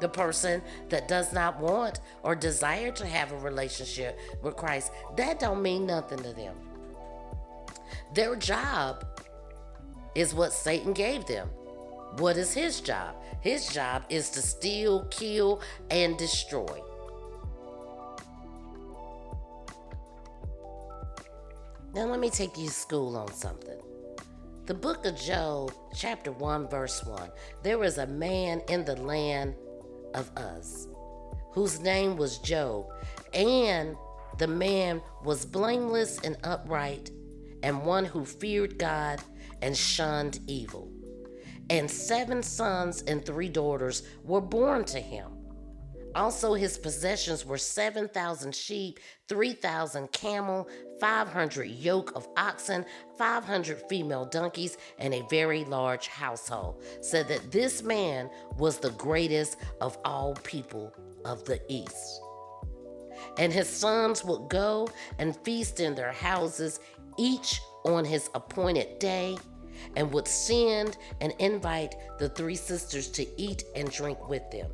the 0.00 0.08
person 0.08 0.62
that 0.90 1.08
does 1.08 1.32
not 1.32 1.58
want 1.58 2.00
or 2.22 2.34
desire 2.34 2.92
to 2.92 3.06
have 3.06 3.32
a 3.32 3.38
relationship 3.38 4.18
with 4.42 4.56
Christ, 4.56 4.92
that 5.16 5.40
don't 5.40 5.62
mean 5.62 5.86
nothing 5.86 6.18
to 6.18 6.32
them. 6.32 6.54
Their 8.14 8.36
job 8.36 9.04
is 10.14 10.34
what 10.34 10.52
Satan 10.52 10.92
gave 10.92 11.26
them. 11.26 11.48
What 12.16 12.36
is 12.36 12.52
his 12.52 12.80
job? 12.80 13.14
His 13.40 13.68
job 13.68 14.04
is 14.08 14.30
to 14.30 14.42
steal, 14.42 15.04
kill, 15.10 15.60
and 15.90 16.16
destroy. 16.18 16.80
Now, 21.94 22.04
let 22.04 22.20
me 22.20 22.30
take 22.30 22.56
you 22.58 22.68
to 22.68 22.72
school 22.72 23.16
on 23.16 23.32
something. 23.32 23.80
The 24.66 24.74
book 24.74 25.06
of 25.06 25.16
Job, 25.16 25.72
chapter 25.94 26.30
1, 26.30 26.68
verse 26.68 27.02
1 27.02 27.30
there 27.62 27.78
was 27.78 27.96
a 27.96 28.06
man 28.06 28.60
in 28.68 28.84
the 28.84 28.96
land 28.96 29.54
of 30.14 30.30
Uz 30.36 30.88
whose 31.52 31.80
name 31.80 32.16
was 32.16 32.38
Job, 32.38 32.86
and 33.32 33.96
the 34.38 34.46
man 34.46 35.00
was 35.24 35.46
blameless 35.46 36.20
and 36.20 36.36
upright, 36.44 37.10
and 37.62 37.84
one 37.84 38.04
who 38.04 38.24
feared 38.24 38.78
God 38.78 39.20
and 39.62 39.76
shunned 39.76 40.40
evil. 40.46 40.92
And 41.70 41.90
seven 41.90 42.42
sons 42.42 43.02
and 43.02 43.24
three 43.24 43.48
daughters 43.48 44.02
were 44.22 44.40
born 44.40 44.84
to 44.84 45.00
him. 45.00 45.37
Also, 46.14 46.54
his 46.54 46.78
possessions 46.78 47.44
were 47.44 47.58
7,000 47.58 48.54
sheep, 48.54 48.98
3,000 49.28 50.10
camel, 50.12 50.68
500 51.00 51.64
yoke 51.64 52.12
of 52.16 52.26
oxen, 52.36 52.84
500 53.18 53.82
female 53.88 54.24
donkeys, 54.24 54.78
and 54.98 55.14
a 55.14 55.26
very 55.30 55.64
large 55.64 56.08
household. 56.08 56.82
Said 57.00 57.28
that 57.28 57.52
this 57.52 57.82
man 57.82 58.30
was 58.56 58.78
the 58.78 58.90
greatest 58.92 59.56
of 59.80 59.98
all 60.04 60.34
people 60.42 60.92
of 61.24 61.44
the 61.44 61.60
East. 61.68 62.20
And 63.36 63.52
his 63.52 63.68
sons 63.68 64.24
would 64.24 64.48
go 64.48 64.88
and 65.18 65.36
feast 65.36 65.80
in 65.80 65.94
their 65.94 66.12
houses, 66.12 66.80
each 67.16 67.60
on 67.84 68.04
his 68.04 68.30
appointed 68.34 68.98
day, 68.98 69.36
and 69.96 70.12
would 70.12 70.26
send 70.26 70.96
and 71.20 71.32
invite 71.38 71.94
the 72.18 72.28
three 72.30 72.56
sisters 72.56 73.08
to 73.08 73.26
eat 73.40 73.64
and 73.76 73.90
drink 73.90 74.28
with 74.28 74.48
them. 74.50 74.70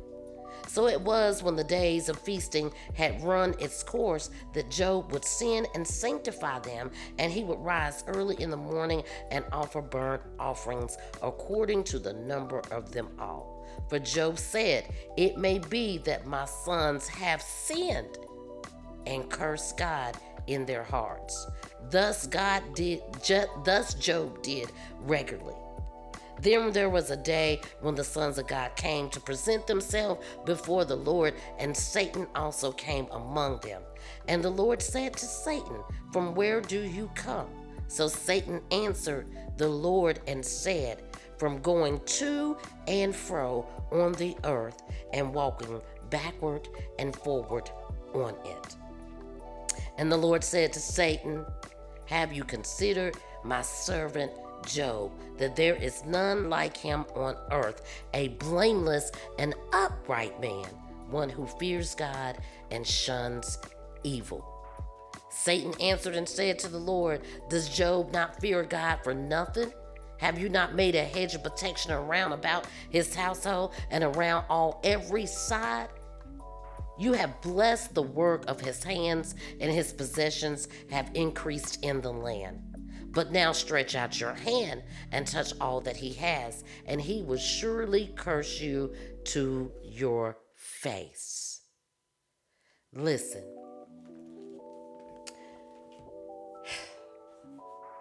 So 0.75 0.87
it 0.87 0.99
was 0.99 1.41
when 1.41 1.55
the 1.55 1.63
days 1.63 2.09
of 2.09 2.19
feasting 2.19 2.69
had 2.95 3.23
run 3.23 3.55
its 3.59 3.81
course 3.81 4.29
that 4.51 4.69
Job 4.69 5.09
would 5.13 5.23
sin 5.23 5.65
and 5.73 5.87
sanctify 5.87 6.59
them, 6.59 6.91
and 7.17 7.31
he 7.31 7.45
would 7.45 7.59
rise 7.59 8.03
early 8.07 8.35
in 8.43 8.49
the 8.49 8.57
morning 8.57 9.01
and 9.31 9.45
offer 9.53 9.81
burnt 9.81 10.21
offerings 10.37 10.97
according 11.23 11.85
to 11.85 11.97
the 11.97 12.11
number 12.11 12.61
of 12.71 12.91
them 12.91 13.07
all. 13.17 13.65
For 13.87 13.99
Job 13.99 14.37
said, 14.37 14.93
It 15.15 15.37
may 15.37 15.59
be 15.59 15.97
that 15.99 16.27
my 16.27 16.43
sons 16.43 17.07
have 17.07 17.41
sinned 17.41 18.17
and 19.05 19.29
cursed 19.29 19.77
God 19.77 20.17
in 20.47 20.65
their 20.65 20.83
hearts. 20.83 21.47
Thus 21.89 22.27
God 22.27 22.63
did 22.75 23.01
ju- 23.23 23.47
thus 23.63 23.93
Job 23.93 24.43
did 24.43 24.73
regularly. 24.99 25.55
Then 26.41 26.71
there 26.71 26.89
was 26.89 27.11
a 27.11 27.17
day 27.17 27.61
when 27.81 27.95
the 27.95 28.03
sons 28.03 28.37
of 28.37 28.47
God 28.47 28.75
came 28.75 29.09
to 29.09 29.19
present 29.19 29.67
themselves 29.67 30.25
before 30.45 30.85
the 30.85 30.95
Lord, 30.95 31.33
and 31.59 31.75
Satan 31.75 32.27
also 32.35 32.71
came 32.71 33.07
among 33.11 33.59
them. 33.59 33.81
And 34.27 34.43
the 34.43 34.49
Lord 34.49 34.81
said 34.81 35.13
to 35.13 35.25
Satan, 35.25 35.81
From 36.11 36.35
where 36.35 36.61
do 36.61 36.81
you 36.81 37.09
come? 37.15 37.47
So 37.87 38.07
Satan 38.07 38.61
answered 38.71 39.27
the 39.57 39.69
Lord 39.69 40.19
and 40.27 40.45
said, 40.45 41.03
From 41.37 41.61
going 41.61 41.99
to 42.05 42.57
and 42.87 43.15
fro 43.15 43.67
on 43.91 44.13
the 44.13 44.35
earth 44.43 44.81
and 45.13 45.33
walking 45.33 45.81
backward 46.09 46.67
and 46.99 47.15
forward 47.15 47.69
on 48.13 48.35
it. 48.45 48.75
And 49.97 50.11
the 50.11 50.17
Lord 50.17 50.43
said 50.43 50.73
to 50.73 50.79
Satan, 50.79 51.45
Have 52.05 52.33
you 52.33 52.43
considered 52.43 53.17
my 53.43 53.61
servant 53.61 54.31
Job, 54.65 55.11
that 55.37 55.55
there 55.55 55.75
is 55.75 56.05
none 56.05 56.49
like 56.49 56.75
him 56.75 57.05
on 57.15 57.35
earth, 57.51 57.81
a 58.13 58.29
blameless 58.29 59.11
and 59.39 59.53
upright 59.73 60.39
man, 60.41 60.67
one 61.09 61.29
who 61.29 61.47
fears 61.47 61.95
God 61.95 62.37
and 62.71 62.85
shuns 62.85 63.57
evil. 64.03 64.45
Satan 65.29 65.73
answered 65.81 66.15
and 66.15 66.27
said 66.27 66.59
to 66.59 66.67
the 66.67 66.77
Lord, 66.77 67.21
Does 67.49 67.69
Job 67.69 68.13
not 68.13 68.39
fear 68.39 68.63
God 68.63 68.99
for 69.03 69.13
nothing? 69.13 69.71
Have 70.17 70.39
you 70.39 70.47
not 70.47 70.75
made 70.75 70.95
a 70.95 71.03
hedge 71.03 71.35
of 71.35 71.43
protection 71.43 71.91
around 71.91 72.31
about 72.31 72.67
his 72.89 73.13
household 73.13 73.73
and 73.91 74.03
around 74.03 74.45
all 74.49 74.79
every 74.83 75.25
side? 75.25 75.89
You 76.97 77.13
have 77.13 77.41
blessed 77.41 77.93
the 77.93 78.03
work 78.03 78.45
of 78.47 78.61
his 78.61 78.81
hands, 78.81 79.35
and 79.59 79.69
his 79.69 79.91
possessions 79.91 80.69
have 80.89 81.11
increased 81.13 81.83
in 81.83 81.99
the 81.99 82.13
land. 82.13 82.74
But 83.15 83.31
now 83.31 83.53
stretch 83.53 83.95
out 83.95 84.19
your 84.19 84.33
hand 84.33 84.83
and 85.13 85.25
touch 85.25 85.53
all 85.61 85.79
that 85.81 85.95
he 85.95 86.11
has, 86.13 86.65
and 86.85 86.99
he 86.99 87.21
will 87.21 87.37
surely 87.37 88.11
curse 88.15 88.59
you 88.59 88.93
to 89.23 89.71
your 89.81 90.37
face. 90.53 91.61
Listen. 92.93 93.43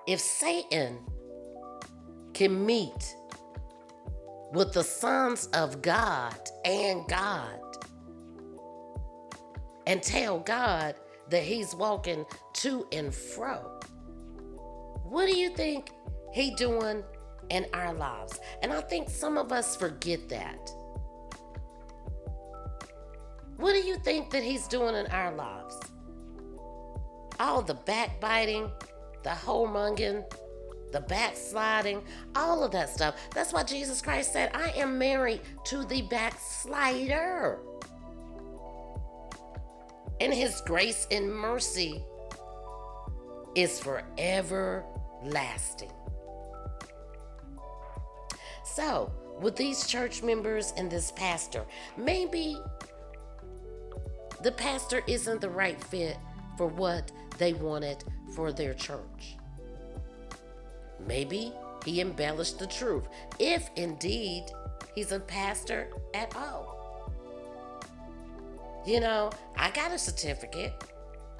If 0.08 0.20
Satan 0.20 0.98
can 2.34 2.66
meet 2.66 3.16
with 4.52 4.72
the 4.72 4.82
sons 4.82 5.46
of 5.54 5.80
God 5.80 6.36
and 6.64 7.06
God 7.08 7.60
and 9.86 10.02
tell 10.02 10.40
God 10.40 10.96
that 11.30 11.44
he's 11.44 11.72
walking 11.74 12.26
to 12.54 12.86
and 12.90 13.14
fro, 13.14 13.73
what 15.14 15.28
do 15.28 15.38
you 15.38 15.48
think 15.48 15.92
he 16.32 16.56
doing 16.56 17.04
in 17.48 17.66
our 17.72 17.94
lives? 17.94 18.40
And 18.62 18.72
I 18.72 18.80
think 18.80 19.08
some 19.08 19.38
of 19.38 19.52
us 19.52 19.76
forget 19.76 20.28
that. 20.28 20.58
What 23.58 23.74
do 23.74 23.78
you 23.78 23.96
think 23.98 24.30
that 24.30 24.42
he's 24.42 24.66
doing 24.66 24.96
in 24.96 25.06
our 25.06 25.32
lives? 25.32 25.78
All 27.38 27.62
the 27.62 27.74
backbiting, 27.74 28.68
the 29.22 29.30
whoremongering, 29.30 30.24
the 30.90 31.02
backsliding, 31.02 32.02
all 32.34 32.64
of 32.64 32.72
that 32.72 32.90
stuff. 32.90 33.14
That's 33.32 33.52
why 33.52 33.62
Jesus 33.62 34.02
Christ 34.02 34.32
said, 34.32 34.50
I 34.52 34.70
am 34.70 34.98
married 34.98 35.42
to 35.66 35.84
the 35.84 36.02
backslider. 36.02 37.60
And 40.20 40.34
his 40.34 40.60
grace 40.62 41.06
and 41.12 41.32
mercy 41.32 42.04
is 43.54 43.78
forever 43.78 44.84
lasting. 45.24 45.92
So, 48.64 49.12
with 49.40 49.56
these 49.56 49.86
church 49.86 50.22
members 50.22 50.72
and 50.76 50.90
this 50.90 51.12
pastor, 51.12 51.64
maybe 51.96 52.56
the 54.42 54.52
pastor 54.52 55.02
isn't 55.06 55.40
the 55.40 55.50
right 55.50 55.82
fit 55.82 56.18
for 56.56 56.66
what 56.66 57.10
they 57.38 57.52
wanted 57.52 58.04
for 58.34 58.52
their 58.52 58.74
church. 58.74 59.36
Maybe 61.06 61.52
he 61.84 62.00
embellished 62.00 62.58
the 62.58 62.66
truth, 62.66 63.08
if 63.38 63.70
indeed 63.76 64.44
he's 64.94 65.12
a 65.12 65.20
pastor 65.20 65.90
at 66.14 66.34
all. 66.36 67.12
You 68.86 69.00
know, 69.00 69.30
I 69.56 69.70
got 69.70 69.92
a 69.92 69.98
certificate 69.98 70.72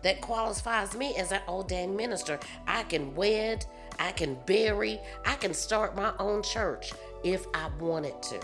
that 0.04 0.20
qualifies 0.20 0.94
me 0.96 1.16
as 1.16 1.32
an 1.32 1.40
ordained 1.48 1.96
minister. 1.96 2.38
I 2.66 2.84
can 2.84 3.14
wed, 3.14 3.66
I 3.98 4.12
can 4.12 4.36
bury, 4.46 5.00
I 5.24 5.34
can 5.34 5.52
start 5.52 5.96
my 5.96 6.12
own 6.18 6.42
church 6.42 6.92
if 7.24 7.46
I 7.54 7.70
wanted 7.80 8.22
to. 8.22 8.40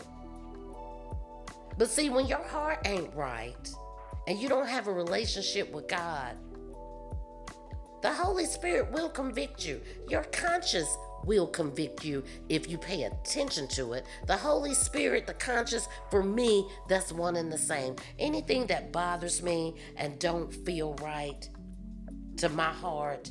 But 1.79 1.89
see, 1.89 2.11
when 2.11 2.27
your 2.27 2.43
heart 2.43 2.87
ain't 2.87 3.15
right 3.15 3.71
and 4.27 4.39
you 4.39 4.49
don't 4.49 4.69
have 4.69 4.89
a 4.89 4.93
relationship 4.93 5.71
with 5.73 5.87
God, 5.87 6.37
the 8.03 8.13
Holy 8.13 8.47
Spirit 8.47 8.91
will 8.93 9.11
convict 9.11 9.65
you. 9.65 9.83
Your 10.09 10.25
conscience 10.25 10.89
will 11.25 11.47
convict 11.49 12.05
you 12.05 12.25
if 12.49 12.69
you 12.71 12.79
pay 12.79 13.05
attention 13.05 13.69
to 13.69 13.95
it. 13.95 14.07
The 14.27 14.37
Holy 14.37 14.75
Spirit, 14.75 15.27
the 15.27 15.35
conscience, 15.35 15.89
for 16.11 16.23
me, 16.23 16.69
that's 16.89 17.13
one 17.13 17.37
and 17.37 17.53
the 17.53 17.59
same. 17.59 17.97
Anything 18.19 18.67
that 18.69 18.93
bothers 18.93 19.43
me 19.43 19.77
and 19.97 20.19
don't 20.19 20.53
feel 20.67 20.95
right 21.03 21.49
to 22.39 22.49
my 22.51 22.73
heart, 22.73 23.31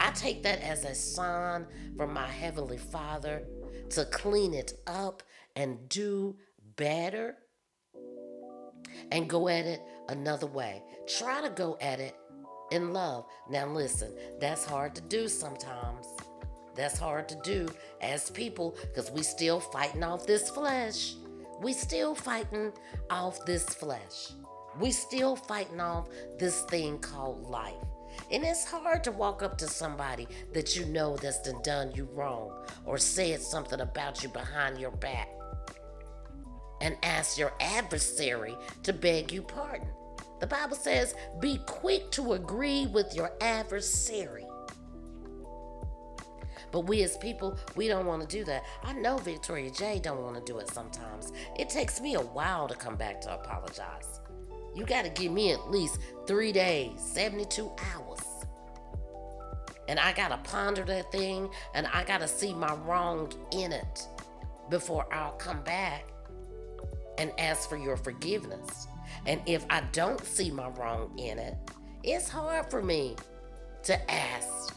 I 0.00 0.10
take 0.12 0.42
that 0.44 0.60
as 0.62 0.84
a 0.84 0.94
sign 0.94 1.66
from 1.96 2.12
my 2.14 2.26
Heavenly 2.28 2.78
Father 2.78 3.44
to 3.90 4.04
clean 4.06 4.54
it 4.54 4.72
up 4.86 5.22
and 5.56 5.88
do 5.88 6.36
better. 6.76 7.36
and 9.12 9.28
go 9.28 9.48
at 9.48 9.66
it 9.66 9.80
another 10.08 10.46
way. 10.46 10.82
Try 11.18 11.42
to 11.42 11.50
go 11.50 11.76
at 11.80 12.00
it 12.00 12.16
in 12.70 12.92
love. 12.92 13.26
Now, 13.50 13.66
listen, 13.66 14.12
that's 14.40 14.64
hard 14.64 14.94
to 14.96 15.02
do 15.02 15.28
sometimes. 15.28 16.06
That's 16.74 16.98
hard 16.98 17.28
to 17.28 17.36
do 17.42 17.68
as 18.00 18.30
people 18.30 18.76
because 18.82 19.10
we 19.10 19.22
still 19.22 19.60
fighting 19.60 20.02
off 20.02 20.26
this 20.26 20.48
flesh. 20.50 21.14
We 21.60 21.72
still 21.72 22.14
fighting 22.14 22.72
off 23.10 23.44
this 23.44 23.64
flesh. 23.64 24.32
We 24.80 24.90
still 24.90 25.36
fighting 25.36 25.80
off 25.80 26.08
this 26.38 26.62
thing 26.62 26.98
called 26.98 27.42
life. 27.48 27.74
And 28.30 28.44
it's 28.44 28.64
hard 28.64 29.04
to 29.04 29.12
walk 29.12 29.42
up 29.42 29.58
to 29.58 29.68
somebody 29.68 30.26
that 30.52 30.76
you 30.76 30.84
know 30.86 31.16
that's 31.16 31.42
done, 31.42 31.62
done 31.62 31.92
you 31.94 32.08
wrong 32.12 32.66
or 32.84 32.98
said 32.98 33.40
something 33.40 33.80
about 33.80 34.22
you 34.22 34.28
behind 34.28 34.78
your 34.78 34.90
back 34.90 35.28
and 36.80 36.96
ask 37.02 37.38
your 37.38 37.52
adversary 37.60 38.56
to 38.82 38.92
beg 38.92 39.32
you 39.32 39.42
pardon. 39.42 39.88
The 40.40 40.46
Bible 40.46 40.76
says, 40.76 41.14
be 41.40 41.58
quick 41.66 42.10
to 42.12 42.32
agree 42.32 42.86
with 42.86 43.14
your 43.14 43.32
adversary. 43.40 44.46
But 46.72 46.86
we 46.86 47.02
as 47.02 47.16
people, 47.18 47.56
we 47.76 47.86
don't 47.86 48.06
want 48.06 48.22
to 48.22 48.36
do 48.36 48.44
that. 48.44 48.64
I 48.82 48.94
know 48.94 49.18
Victoria 49.18 49.70
J 49.70 50.00
don't 50.02 50.22
want 50.22 50.34
to 50.34 50.52
do 50.52 50.58
it 50.58 50.68
sometimes. 50.68 51.32
It 51.58 51.68
takes 51.68 52.00
me 52.00 52.14
a 52.14 52.20
while 52.20 52.66
to 52.66 52.74
come 52.74 52.96
back 52.96 53.20
to 53.22 53.34
apologize. 53.34 54.20
You 54.74 54.84
got 54.86 55.04
to 55.04 55.10
give 55.10 55.30
me 55.30 55.52
at 55.52 55.70
least 55.70 55.98
three 56.26 56.50
days, 56.50 56.98
72 56.98 57.70
hours. 57.94 58.20
And 59.88 60.00
I 60.00 60.12
got 60.14 60.28
to 60.28 60.50
ponder 60.50 60.84
that 60.84 61.12
thing 61.12 61.50
and 61.74 61.86
I 61.88 62.04
got 62.04 62.20
to 62.22 62.28
see 62.28 62.54
my 62.54 62.74
wrong 62.86 63.30
in 63.52 63.72
it 63.72 64.08
before 64.70 65.06
I'll 65.12 65.32
come 65.32 65.62
back 65.62 66.08
and 67.18 67.32
ask 67.38 67.68
for 67.68 67.76
your 67.76 67.98
forgiveness. 67.98 68.86
And 69.26 69.42
if 69.44 69.66
I 69.68 69.82
don't 69.92 70.24
see 70.24 70.50
my 70.50 70.68
wrong 70.68 71.18
in 71.18 71.38
it, 71.38 71.54
it's 72.02 72.28
hard 72.28 72.70
for 72.70 72.82
me 72.82 73.16
to 73.82 74.10
ask 74.10 74.74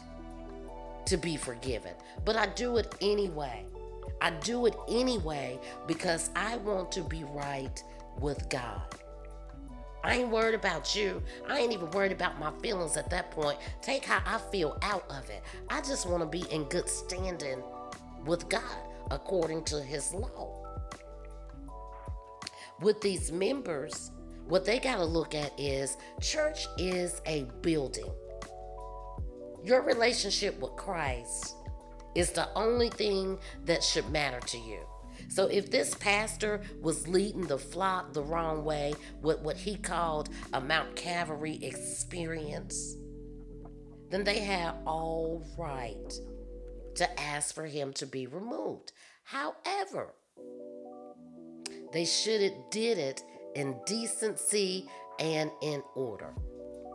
to 1.06 1.16
be 1.16 1.36
forgiven. 1.36 1.94
But 2.24 2.36
I 2.36 2.46
do 2.46 2.76
it 2.76 2.94
anyway. 3.00 3.64
I 4.20 4.30
do 4.30 4.66
it 4.66 4.74
anyway 4.88 5.58
because 5.86 6.30
I 6.34 6.56
want 6.58 6.90
to 6.92 7.02
be 7.02 7.24
right 7.24 7.82
with 8.18 8.48
God. 8.48 8.82
I 10.02 10.14
ain't 10.18 10.30
worried 10.30 10.54
about 10.54 10.94
you. 10.94 11.20
I 11.48 11.58
ain't 11.58 11.72
even 11.72 11.90
worried 11.90 12.12
about 12.12 12.38
my 12.38 12.52
feelings 12.62 12.96
at 12.96 13.10
that 13.10 13.32
point. 13.32 13.58
Take 13.82 14.04
how 14.04 14.22
I 14.24 14.38
feel 14.52 14.78
out 14.82 15.04
of 15.10 15.28
it. 15.30 15.42
I 15.68 15.80
just 15.80 16.08
want 16.08 16.22
to 16.22 16.26
be 16.28 16.44
in 16.52 16.64
good 16.64 16.88
standing 16.88 17.62
with 18.24 18.48
God 18.48 18.62
according 19.10 19.64
to 19.64 19.82
His 19.82 20.14
law. 20.14 20.62
With 22.80 23.00
these 23.00 23.32
members, 23.32 24.12
what 24.46 24.64
they 24.64 24.78
got 24.78 24.96
to 24.96 25.04
look 25.04 25.34
at 25.34 25.58
is 25.58 25.96
church 26.20 26.68
is 26.78 27.20
a 27.26 27.48
building. 27.62 28.12
Your 29.66 29.82
relationship 29.82 30.60
with 30.60 30.76
Christ 30.76 31.56
is 32.14 32.30
the 32.30 32.48
only 32.54 32.88
thing 32.88 33.36
that 33.64 33.82
should 33.82 34.08
matter 34.10 34.38
to 34.46 34.58
you. 34.58 34.78
So 35.28 35.46
if 35.46 35.72
this 35.72 35.92
pastor 35.96 36.60
was 36.80 37.08
leading 37.08 37.48
the 37.48 37.58
flock 37.58 38.12
the 38.12 38.22
wrong 38.22 38.64
way 38.64 38.94
with 39.22 39.40
what 39.40 39.56
he 39.56 39.74
called 39.74 40.28
a 40.52 40.60
Mount 40.60 40.94
Calvary 40.94 41.58
experience, 41.62 42.96
then 44.08 44.22
they 44.22 44.38
have 44.38 44.76
all 44.86 45.44
right 45.58 46.12
to 46.94 47.20
ask 47.20 47.52
for 47.52 47.66
him 47.66 47.92
to 47.94 48.06
be 48.06 48.28
removed. 48.28 48.92
However, 49.24 50.14
they 51.92 52.04
should 52.04 52.40
have 52.40 52.70
did 52.70 52.98
it 52.98 53.20
in 53.56 53.74
decency 53.84 54.88
and 55.18 55.50
in 55.60 55.82
order. 55.96 56.32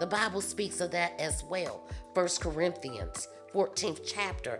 The 0.01 0.07
Bible 0.07 0.41
speaks 0.41 0.81
of 0.81 0.89
that 0.91 1.13
as 1.19 1.43
well. 1.43 1.87
1 2.15 2.27
Corinthians 2.39 3.27
14th 3.53 4.01
chapter, 4.03 4.59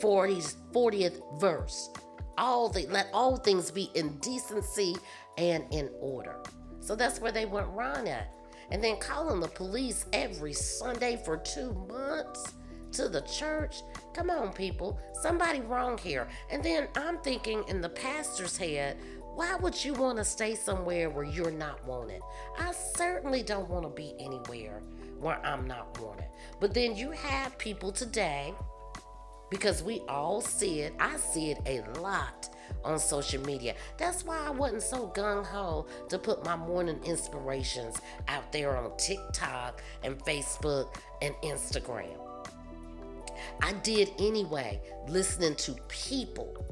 40th, 0.00 0.54
40th 0.72 1.40
verse. 1.40 1.90
All 2.38 2.68
the, 2.68 2.86
let 2.86 3.08
all 3.12 3.38
things 3.38 3.72
be 3.72 3.90
in 3.94 4.18
decency 4.18 4.94
and 5.36 5.64
in 5.72 5.90
order. 5.98 6.44
So 6.78 6.94
that's 6.94 7.20
where 7.20 7.32
they 7.32 7.44
went 7.44 7.66
wrong 7.70 8.08
at. 8.08 8.32
And 8.70 8.84
then 8.84 8.98
calling 9.00 9.40
the 9.40 9.48
police 9.48 10.06
every 10.12 10.52
Sunday 10.52 11.20
for 11.24 11.36
two 11.36 11.72
months 11.88 12.54
to 12.92 13.08
the 13.08 13.22
church. 13.22 13.82
Come 14.14 14.30
on, 14.30 14.52
people. 14.52 15.00
Somebody 15.20 15.60
wrong 15.60 15.98
here. 15.98 16.28
And 16.52 16.62
then 16.62 16.86
I'm 16.94 17.18
thinking 17.18 17.64
in 17.66 17.80
the 17.80 17.88
pastor's 17.88 18.56
head, 18.56 18.96
why 19.34 19.56
would 19.56 19.84
you 19.84 19.94
want 19.94 20.18
to 20.18 20.24
stay 20.24 20.54
somewhere 20.54 21.10
where 21.10 21.24
you're 21.24 21.50
not 21.50 21.84
wanted? 21.86 22.20
I 22.58 22.72
certainly 22.72 23.42
don't 23.42 23.68
want 23.68 23.84
to 23.84 23.90
be 23.90 24.14
anywhere 24.18 24.82
where 25.18 25.44
I'm 25.44 25.66
not 25.66 25.98
wanted. 26.00 26.26
But 26.60 26.74
then 26.74 26.96
you 26.96 27.10
have 27.10 27.56
people 27.58 27.92
today, 27.92 28.54
because 29.50 29.82
we 29.82 30.00
all 30.08 30.40
see 30.40 30.80
it, 30.80 30.94
I 30.98 31.16
see 31.16 31.50
it 31.50 31.58
a 31.66 31.82
lot 32.00 32.48
on 32.84 32.98
social 32.98 33.42
media. 33.44 33.74
That's 33.98 34.24
why 34.24 34.38
I 34.46 34.50
wasn't 34.50 34.82
so 34.82 35.08
gung 35.08 35.44
ho 35.44 35.86
to 36.08 36.18
put 36.18 36.44
my 36.44 36.56
morning 36.56 37.00
inspirations 37.04 38.00
out 38.28 38.52
there 38.52 38.76
on 38.76 38.96
TikTok 38.96 39.82
and 40.02 40.18
Facebook 40.24 40.96
and 41.20 41.34
Instagram. 41.42 42.18
I 43.62 43.72
did 43.82 44.10
anyway, 44.18 44.80
listening 45.08 45.54
to 45.56 45.74
people 45.88 46.64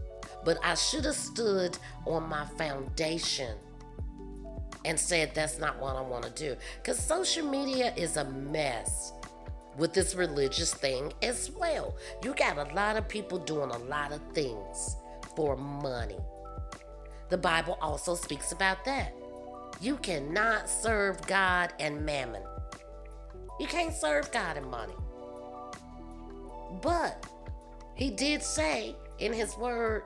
but 0.49 0.59
I 0.65 0.77
should 0.77 1.05
have 1.05 1.15
stood 1.15 1.77
on 2.07 2.27
my 2.27 2.47
foundation 2.57 3.55
and 4.87 4.99
said 4.99 5.35
that's 5.35 5.59
not 5.59 5.79
what 5.79 5.95
I 5.95 6.01
want 6.01 6.25
to 6.25 6.31
do. 6.31 6.57
Because 6.79 6.99
social 6.99 7.47
media 7.47 7.93
is 7.99 8.17
a 8.17 8.25
mess 8.25 9.13
with 9.77 9.93
this 9.93 10.15
religious 10.15 10.73
thing 10.73 11.13
as 11.21 11.51
well. 11.51 11.95
You 12.25 12.33
got 12.33 12.57
a 12.57 12.75
lot 12.75 12.97
of 12.97 13.07
people 13.09 13.37
doing 13.37 13.71
a 13.73 13.77
lot 13.77 14.11
of 14.11 14.23
things 14.33 14.97
for 15.37 15.55
money. 15.55 16.17
The 17.29 17.37
Bible 17.37 17.77
also 17.83 18.15
speaks 18.15 18.51
about 18.53 18.87
that. 18.87 19.13
You 19.83 19.97
cannot 19.97 20.71
serve 20.71 21.21
God 21.27 21.75
and 21.79 22.07
mammon. 22.07 22.43
You 23.61 23.67
can't 23.67 23.93
serve 23.93 24.33
God 24.33 24.57
and 24.57 24.71
money. 24.71 24.95
But 26.81 27.27
he 27.95 28.09
did 28.09 28.43
say 28.43 28.97
in 29.19 29.35
his 29.35 29.55
word 29.59 30.05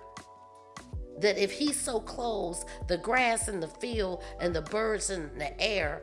that 1.19 1.39
if 1.39 1.53
he 1.53 1.73
so 1.73 2.01
clothes 2.01 2.65
the 2.89 2.99
grass 2.99 3.49
in 3.49 3.61
the 3.61 3.69
field 3.69 4.23
and 4.41 4.55
the 4.55 4.63
birds 4.63 5.11
in 5.11 5.31
the 5.39 5.61
air, 5.61 6.03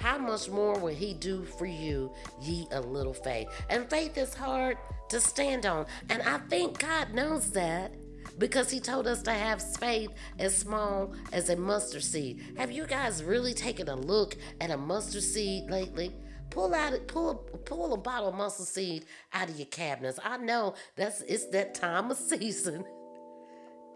how 0.00 0.16
much 0.16 0.48
more 0.48 0.78
will 0.78 0.94
he 0.94 1.12
do 1.12 1.44
for 1.44 1.66
you, 1.66 2.10
ye 2.40 2.66
a 2.72 2.80
little 2.80 3.12
faith? 3.12 3.48
And 3.68 3.88
faith 3.90 4.16
is 4.16 4.32
hard 4.32 4.78
to 5.10 5.20
stand 5.20 5.66
on. 5.66 5.86
And 6.08 6.22
I 6.22 6.38
think 6.38 6.78
God 6.78 7.12
knows 7.12 7.50
that 7.50 7.92
because 8.38 8.70
he 8.70 8.80
told 8.80 9.06
us 9.06 9.22
to 9.22 9.30
have 9.30 9.62
faith 9.76 10.10
as 10.38 10.56
small 10.56 11.12
as 11.32 11.50
a 11.50 11.56
mustard 11.56 12.02
seed. 12.02 12.54
Have 12.56 12.72
you 12.72 12.86
guys 12.86 13.22
really 13.22 13.52
taken 13.52 13.88
a 13.88 13.96
look 13.96 14.36
at 14.60 14.70
a 14.70 14.76
mustard 14.76 15.22
seed 15.22 15.70
lately? 15.70 16.12
Pull 16.48 16.74
out 16.74 17.06
pull 17.06 17.34
pull 17.64 17.92
a 17.92 17.96
bottle 17.96 18.30
of 18.30 18.34
mustard 18.34 18.66
seed 18.66 19.04
out 19.32 19.50
of 19.50 19.56
your 19.56 19.66
cabinets. 19.66 20.18
I 20.24 20.38
know 20.38 20.74
that's 20.96 21.20
it's 21.22 21.46
that 21.50 21.74
time 21.74 22.10
of 22.10 22.16
season 22.16 22.84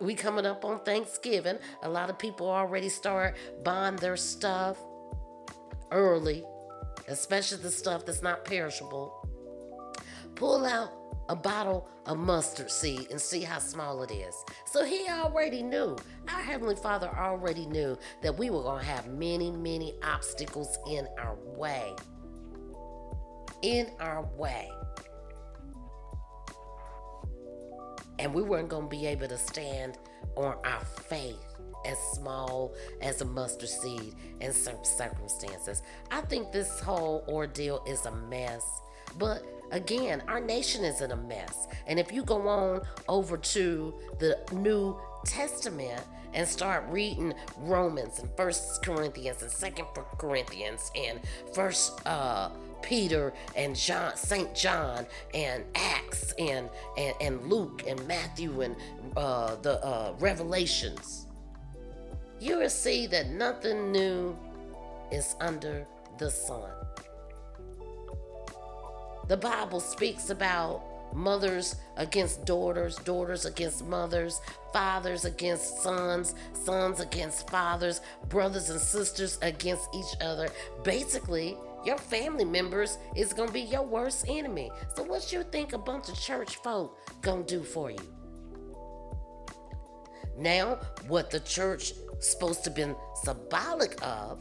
we 0.00 0.14
coming 0.14 0.46
up 0.46 0.64
on 0.64 0.80
Thanksgiving. 0.80 1.58
A 1.82 1.88
lot 1.88 2.10
of 2.10 2.18
people 2.18 2.48
already 2.48 2.88
start 2.88 3.36
buying 3.62 3.96
their 3.96 4.16
stuff 4.16 4.78
early, 5.90 6.44
especially 7.08 7.62
the 7.62 7.70
stuff 7.70 8.04
that's 8.04 8.22
not 8.22 8.44
perishable. 8.44 9.28
Pull 10.34 10.64
out 10.64 10.90
a 11.28 11.36
bottle 11.36 11.88
of 12.06 12.18
mustard 12.18 12.70
seed 12.70 13.10
and 13.10 13.20
see 13.20 13.40
how 13.40 13.58
small 13.58 14.02
it 14.02 14.10
is. 14.10 14.34
So 14.66 14.84
he 14.84 15.08
already 15.08 15.62
knew. 15.62 15.96
Our 16.28 16.42
Heavenly 16.42 16.76
Father 16.76 17.08
already 17.08 17.66
knew 17.66 17.96
that 18.22 18.36
we 18.36 18.50
were 18.50 18.62
going 18.62 18.80
to 18.80 18.86
have 18.86 19.06
many, 19.08 19.50
many 19.50 19.94
obstacles 20.02 20.78
in 20.88 21.06
our 21.18 21.36
way. 21.56 21.94
In 23.62 23.90
our 24.00 24.28
way. 24.36 24.70
And 28.18 28.32
we 28.32 28.42
weren't 28.42 28.68
going 28.68 28.84
to 28.84 28.88
be 28.88 29.06
able 29.06 29.28
to 29.28 29.38
stand 29.38 29.98
on 30.36 30.56
our 30.64 30.84
faith 30.84 31.54
as 31.84 31.98
small 32.14 32.72
as 33.02 33.20
a 33.20 33.24
mustard 33.24 33.68
seed 33.68 34.14
in 34.40 34.52
certain 34.52 34.84
circumstances. 34.84 35.82
I 36.10 36.22
think 36.22 36.52
this 36.52 36.80
whole 36.80 37.24
ordeal 37.28 37.82
is 37.86 38.06
a 38.06 38.12
mess. 38.12 38.64
But 39.18 39.42
again, 39.70 40.22
our 40.28 40.40
nation 40.40 40.84
is 40.84 41.00
in 41.00 41.12
a 41.12 41.16
mess. 41.16 41.68
And 41.86 41.98
if 41.98 42.12
you 42.12 42.24
go 42.24 42.48
on 42.48 42.82
over 43.08 43.36
to 43.36 43.94
the 44.18 44.38
New 44.52 44.98
Testament 45.24 46.02
and 46.32 46.48
start 46.48 46.84
reading 46.88 47.32
Romans 47.58 48.18
and 48.18 48.28
First 48.36 48.82
Corinthians 48.82 49.42
and 49.42 49.50
Second 49.50 49.86
Corinthians 50.18 50.90
and 50.96 51.20
First 51.52 52.04
uh, 52.06 52.50
Peter 52.84 53.32
and 53.56 53.74
John, 53.74 54.14
Saint 54.14 54.54
John 54.54 55.06
and 55.32 55.64
Acts 55.74 56.32
and, 56.38 56.68
and, 56.98 57.14
and 57.20 57.48
Luke 57.48 57.82
and 57.86 58.06
Matthew 58.06 58.60
and 58.60 58.76
uh, 59.16 59.56
the 59.56 59.82
uh, 59.84 60.14
Revelations. 60.18 61.26
you 62.40 62.58
will 62.58 62.68
see 62.68 63.06
that 63.06 63.30
nothing 63.30 63.90
new 63.90 64.36
is 65.10 65.34
under 65.40 65.86
the 66.18 66.30
sun. 66.30 66.70
The 69.28 69.36
Bible 69.38 69.80
speaks 69.80 70.28
about 70.28 70.82
mothers 71.14 71.76
against 71.96 72.44
daughters, 72.44 72.96
daughters 72.96 73.46
against 73.46 73.86
mothers, 73.86 74.42
fathers 74.74 75.24
against 75.24 75.78
sons, 75.82 76.34
sons 76.52 77.00
against 77.00 77.48
fathers, 77.48 78.02
brothers 78.28 78.68
and 78.68 78.80
sisters 78.80 79.38
against 79.40 79.88
each 79.94 80.20
other. 80.20 80.48
Basically, 80.82 81.56
your 81.86 81.98
family 81.98 82.44
members 82.44 82.98
is 83.14 83.32
to 83.48 83.52
be 83.52 83.62
your 83.62 83.82
worst 83.82 84.26
enemy. 84.28 84.70
So 84.94 85.02
what 85.02 85.32
you 85.32 85.42
think 85.42 85.72
a 85.72 85.78
bunch 85.78 86.08
of 86.08 86.18
church 86.18 86.56
folk 86.56 86.98
to 87.46 87.56
do 87.56 87.62
for 87.62 87.90
you? 87.90 87.98
Now, 90.36 90.80
what 91.06 91.30
the 91.30 91.40
church 91.40 91.92
supposed 92.18 92.64
to 92.64 92.70
be 92.70 92.82
symbolic 93.22 93.96
of 94.02 94.40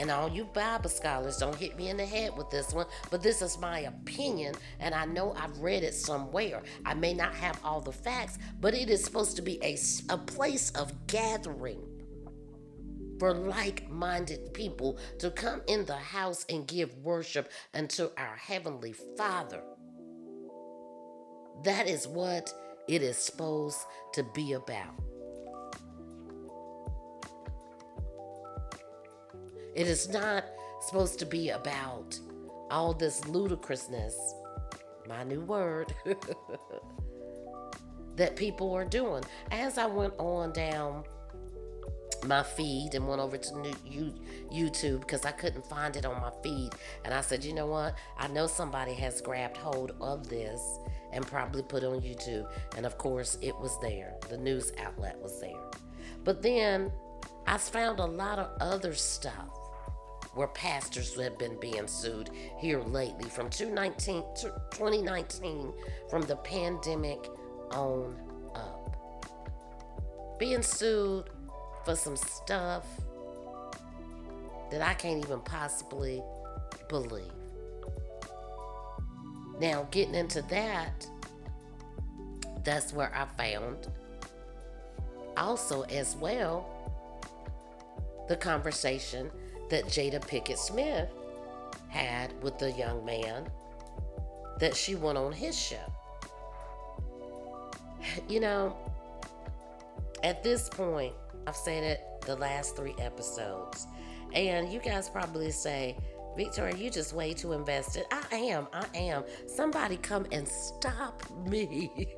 and 0.00 0.10
all 0.10 0.30
you 0.30 0.44
Bible 0.44 0.88
scholars 0.88 1.36
don't 1.36 1.54
hit 1.54 1.76
me 1.76 1.90
in 1.90 1.98
the 1.98 2.06
head 2.06 2.34
with 2.34 2.48
this 2.48 2.72
one, 2.72 2.86
but 3.10 3.22
this 3.22 3.42
is 3.42 3.58
my 3.58 3.80
opinion, 3.80 4.54
and 4.78 4.94
I 4.94 5.04
know 5.04 5.34
I've 5.36 5.58
read 5.58 5.82
it 5.82 5.94
somewhere. 5.94 6.62
I 6.86 6.94
may 6.94 7.12
not 7.12 7.34
have 7.34 7.60
all 7.62 7.82
the 7.82 7.92
facts, 7.92 8.38
but 8.60 8.72
it 8.72 8.88
is 8.88 9.04
supposed 9.04 9.36
to 9.36 9.42
be 9.42 9.62
a, 9.62 9.76
a 10.08 10.16
place 10.16 10.70
of 10.70 11.06
gathering 11.06 11.82
for 13.20 13.34
like 13.34 13.88
minded 13.90 14.52
people 14.54 14.98
to 15.18 15.30
come 15.30 15.60
in 15.68 15.84
the 15.84 15.94
house 15.94 16.46
and 16.48 16.66
give 16.66 16.96
worship 16.96 17.52
unto 17.74 18.08
our 18.16 18.34
Heavenly 18.36 18.94
Father. 19.16 19.62
That 21.62 21.86
is 21.86 22.08
what 22.08 22.52
it 22.88 23.02
is 23.02 23.18
supposed 23.18 23.78
to 24.14 24.22
be 24.34 24.54
about. 24.54 24.94
It 29.74 29.86
is 29.86 30.08
not 30.08 30.46
supposed 30.86 31.18
to 31.18 31.26
be 31.26 31.50
about 31.50 32.18
all 32.70 32.94
this 32.94 33.28
ludicrousness, 33.28 34.16
my 35.06 35.24
new 35.24 35.42
word, 35.42 35.94
that 38.16 38.34
people 38.34 38.72
are 38.72 38.86
doing. 38.86 39.24
As 39.50 39.76
I 39.76 39.84
went 39.84 40.14
on 40.18 40.52
down 40.52 41.04
my 42.26 42.42
feed 42.42 42.94
and 42.94 43.06
went 43.06 43.20
over 43.20 43.36
to 43.36 43.74
you 43.84 44.12
YouTube 44.52 45.00
because 45.00 45.24
I 45.24 45.32
couldn't 45.32 45.66
find 45.66 45.96
it 45.96 46.04
on 46.04 46.20
my 46.20 46.30
feed. 46.42 46.70
And 47.04 47.14
I 47.14 47.20
said, 47.20 47.44
you 47.44 47.54
know 47.54 47.66
what? 47.66 47.94
I 48.18 48.28
know 48.28 48.46
somebody 48.46 48.94
has 48.94 49.20
grabbed 49.20 49.56
hold 49.56 49.92
of 50.00 50.28
this 50.28 50.60
and 51.12 51.26
probably 51.26 51.62
put 51.62 51.84
on 51.84 52.00
YouTube. 52.00 52.48
And 52.76 52.86
of 52.86 52.98
course, 52.98 53.38
it 53.42 53.58
was 53.58 53.78
there. 53.80 54.14
The 54.28 54.38
news 54.38 54.72
outlet 54.78 55.20
was 55.20 55.40
there. 55.40 55.60
But 56.24 56.42
then 56.42 56.92
I 57.46 57.58
found 57.58 57.98
a 57.98 58.06
lot 58.06 58.38
of 58.38 58.50
other 58.60 58.94
stuff 58.94 59.48
where 60.34 60.48
pastors 60.48 61.20
have 61.20 61.38
been 61.38 61.58
being 61.58 61.88
sued 61.88 62.30
here 62.58 62.80
lately 62.80 63.28
from 63.28 63.50
2019, 63.50 64.22
2019 64.70 65.72
from 66.08 66.22
the 66.22 66.36
pandemic 66.36 67.28
on 67.72 68.16
up. 68.54 68.96
Being 70.38 70.62
sued 70.62 71.30
for 71.84 71.96
some 71.96 72.16
stuff 72.16 72.86
that 74.70 74.82
I 74.82 74.94
can't 74.94 75.24
even 75.24 75.40
possibly 75.40 76.22
believe. 76.88 77.24
Now, 79.60 79.86
getting 79.90 80.14
into 80.14 80.42
that, 80.42 81.06
that's 82.64 82.92
where 82.92 83.12
I 83.14 83.26
found 83.36 83.88
also 85.36 85.82
as 85.82 86.16
well 86.16 86.66
the 88.28 88.36
conversation 88.36 89.30
that 89.70 89.86
Jada 89.86 90.20
Pinkett 90.20 90.58
Smith 90.58 91.08
had 91.88 92.32
with 92.42 92.58
the 92.58 92.70
young 92.72 93.04
man 93.04 93.48
that 94.60 94.76
she 94.76 94.94
went 94.94 95.18
on 95.18 95.32
his 95.32 95.58
show. 95.58 95.92
You 98.28 98.40
know, 98.40 98.76
at 100.22 100.42
this 100.42 100.68
point, 100.68 101.14
I've 101.46 101.56
said 101.56 101.82
it 101.82 102.00
the 102.26 102.36
last 102.36 102.76
three 102.76 102.94
episodes, 102.98 103.86
and 104.32 104.72
you 104.72 104.80
guys 104.80 105.08
probably 105.08 105.50
say, 105.50 105.96
Victoria, 106.36 106.76
you 106.76 106.90
just 106.90 107.12
way 107.12 107.32
too 107.34 107.52
invested. 107.52 108.04
I 108.10 108.36
am, 108.36 108.68
I 108.72 108.86
am. 108.94 109.24
Somebody 109.46 109.96
come 109.96 110.26
and 110.32 110.46
stop 110.46 111.22
me. 111.46 112.08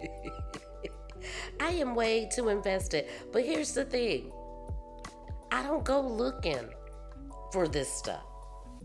I 1.60 1.70
am 1.70 1.94
way 1.94 2.28
too 2.32 2.48
invested. 2.48 3.06
But 3.32 3.44
here's 3.44 3.72
the 3.72 3.84
thing 3.84 4.32
I 5.50 5.62
don't 5.62 5.84
go 5.84 6.00
looking 6.00 6.68
for 7.52 7.68
this 7.68 7.92
stuff. 7.92 8.24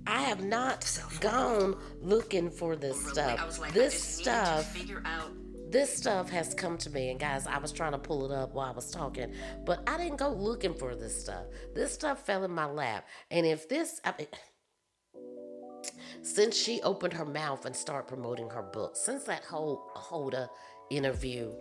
I 0.06 0.22
have 0.22 0.44
not 0.44 1.00
gone 1.20 1.76
looking 2.02 2.50
for 2.50 2.76
this 2.76 3.04
stuff. 3.10 3.60
This 3.74 4.02
stuff. 4.02 4.74
This 5.70 5.96
stuff 5.96 6.30
has 6.30 6.54
come 6.54 6.78
to 6.80 6.90
me, 6.90 7.10
and 7.10 7.20
guys, 7.20 7.46
I 7.46 7.58
was 7.58 7.74
trying 7.74 7.92
to 7.92 7.98
pull 7.98 8.26
it 8.26 8.32
up 8.32 8.54
while 8.54 8.70
I 8.70 8.76
was 8.76 8.90
talking, 8.90 9.34
but 9.66 9.82
I 9.88 9.98
didn't 9.98 10.18
go 10.18 10.30
looking 10.30 10.74
for 10.74 10.96
this 10.96 11.20
stuff. 11.22 11.46
This 11.76 11.94
stuff 11.94 12.26
fell 12.26 12.46
in 12.46 12.52
my 12.52 12.66
lap, 12.66 13.06
and 13.32 13.46
if 13.46 13.68
this, 13.68 14.00
I 14.06 14.14
mean, 14.18 14.28
since 16.22 16.56
she 16.56 16.82
opened 16.84 17.14
her 17.14 17.26
mouth 17.26 17.66
and 17.66 17.76
started 17.76 18.08
promoting 18.08 18.50
her 18.50 18.62
book, 18.62 18.96
since 18.96 19.26
that 19.26 19.44
whole 19.44 19.92
Hoda 19.96 20.48
interview, 20.90 21.52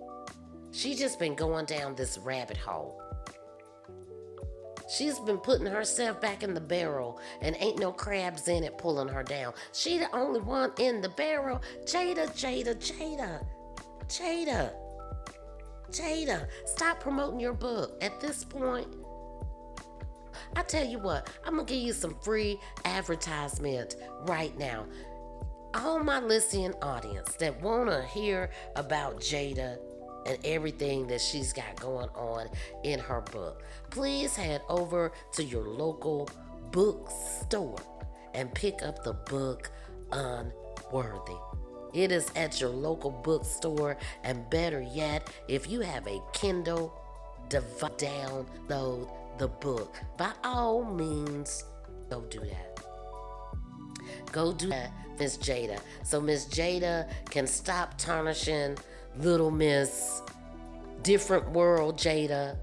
she 0.71 0.95
just 0.95 1.19
been 1.19 1.35
going 1.35 1.67
down 1.67 1.95
this 1.97 2.17
rabbit 2.19 2.57
hole. 2.57 3.03
She's 4.89 5.19
been 5.19 5.39
putting 5.39 5.67
herself 5.67 6.21
back 6.21 6.45
in 6.45 6.55
the 6.55 6.61
barrel 6.61 7.21
and 7.41 7.57
ain't 7.59 7.81
no 7.81 7.91
crabs 7.91 8.47
in 8.47 8.63
it 8.63 8.79
pulling 8.79 9.09
her 9.09 9.25
down. 9.25 9.53
She 9.73 9.99
the 9.99 10.15
only 10.15 10.41
one 10.41 10.71
in 10.79 11.01
the 11.01 11.09
barrel. 11.09 11.61
Jada, 11.85 12.29
Jada, 12.29 12.77
Jada, 12.77 13.45
Jada, 14.09 14.73
Jada. 15.91 16.47
Stop 16.65 17.01
promoting 17.01 17.41
your 17.41 17.55
book 17.55 17.97
at 18.01 18.21
this 18.21 18.45
point. 18.45 18.89
I 20.55 20.63
tell 20.63 20.85
you 20.85 20.99
what, 20.99 21.29
I'm 21.45 21.57
gonna 21.57 21.65
give 21.65 21.83
you 21.83 21.93
some 21.93 22.17
free 22.23 22.59
advertisement 22.85 23.97
right 24.23 24.57
now. 24.59 24.87
All 25.75 26.03
my 26.03 26.21
listening 26.21 26.75
audience 26.83 27.35
that 27.37 27.61
wanna 27.61 28.07
hear 28.07 28.51
about 28.77 29.21
Jada 29.21 29.79
and 30.27 30.39
everything 30.45 31.07
that 31.09 31.21
she's 31.21 31.53
got 31.53 31.77
going 31.81 32.09
on 32.11 32.49
in 32.85 32.99
her 32.99 33.21
book. 33.21 33.63
Please 33.91 34.37
head 34.37 34.63
over 34.69 35.13
to 35.33 35.45
your 35.45 35.67
local 35.69 36.29
bookstore 36.71 37.79
and 38.35 38.53
pick 38.55 38.83
up 38.83 39.03
the 39.03 39.15
book 39.15 39.71
Unworthy. 40.13 41.46
It 41.97 42.13
is 42.13 42.31
at 42.37 42.61
your 42.61 42.69
local 42.69 43.11
bookstore, 43.11 43.97
and 44.23 44.49
better 44.51 44.83
yet, 44.83 45.31
if 45.49 45.71
you 45.71 45.81
have 45.81 46.07
a 46.07 46.21
Kindle, 46.35 46.93
download 47.49 49.09
the 49.39 49.49
book. 49.49 49.97
By 50.19 50.33
all 50.45 50.85
means, 50.85 51.65
go 52.11 52.21
do 52.29 52.41
that. 52.41 52.81
Go 54.31 54.53
do 54.53 54.69
that, 54.69 54.93
Miss 55.19 55.39
Jada. 55.39 55.81
So 56.05 56.21
Miss 56.21 56.45
Jada 56.45 57.11
can 57.31 57.47
stop 57.47 57.97
tarnishing 57.97 58.77
Little 59.17 59.51
Miss 59.51 60.21
Different 61.03 61.49
World 61.53 61.97
Jada, 61.97 62.59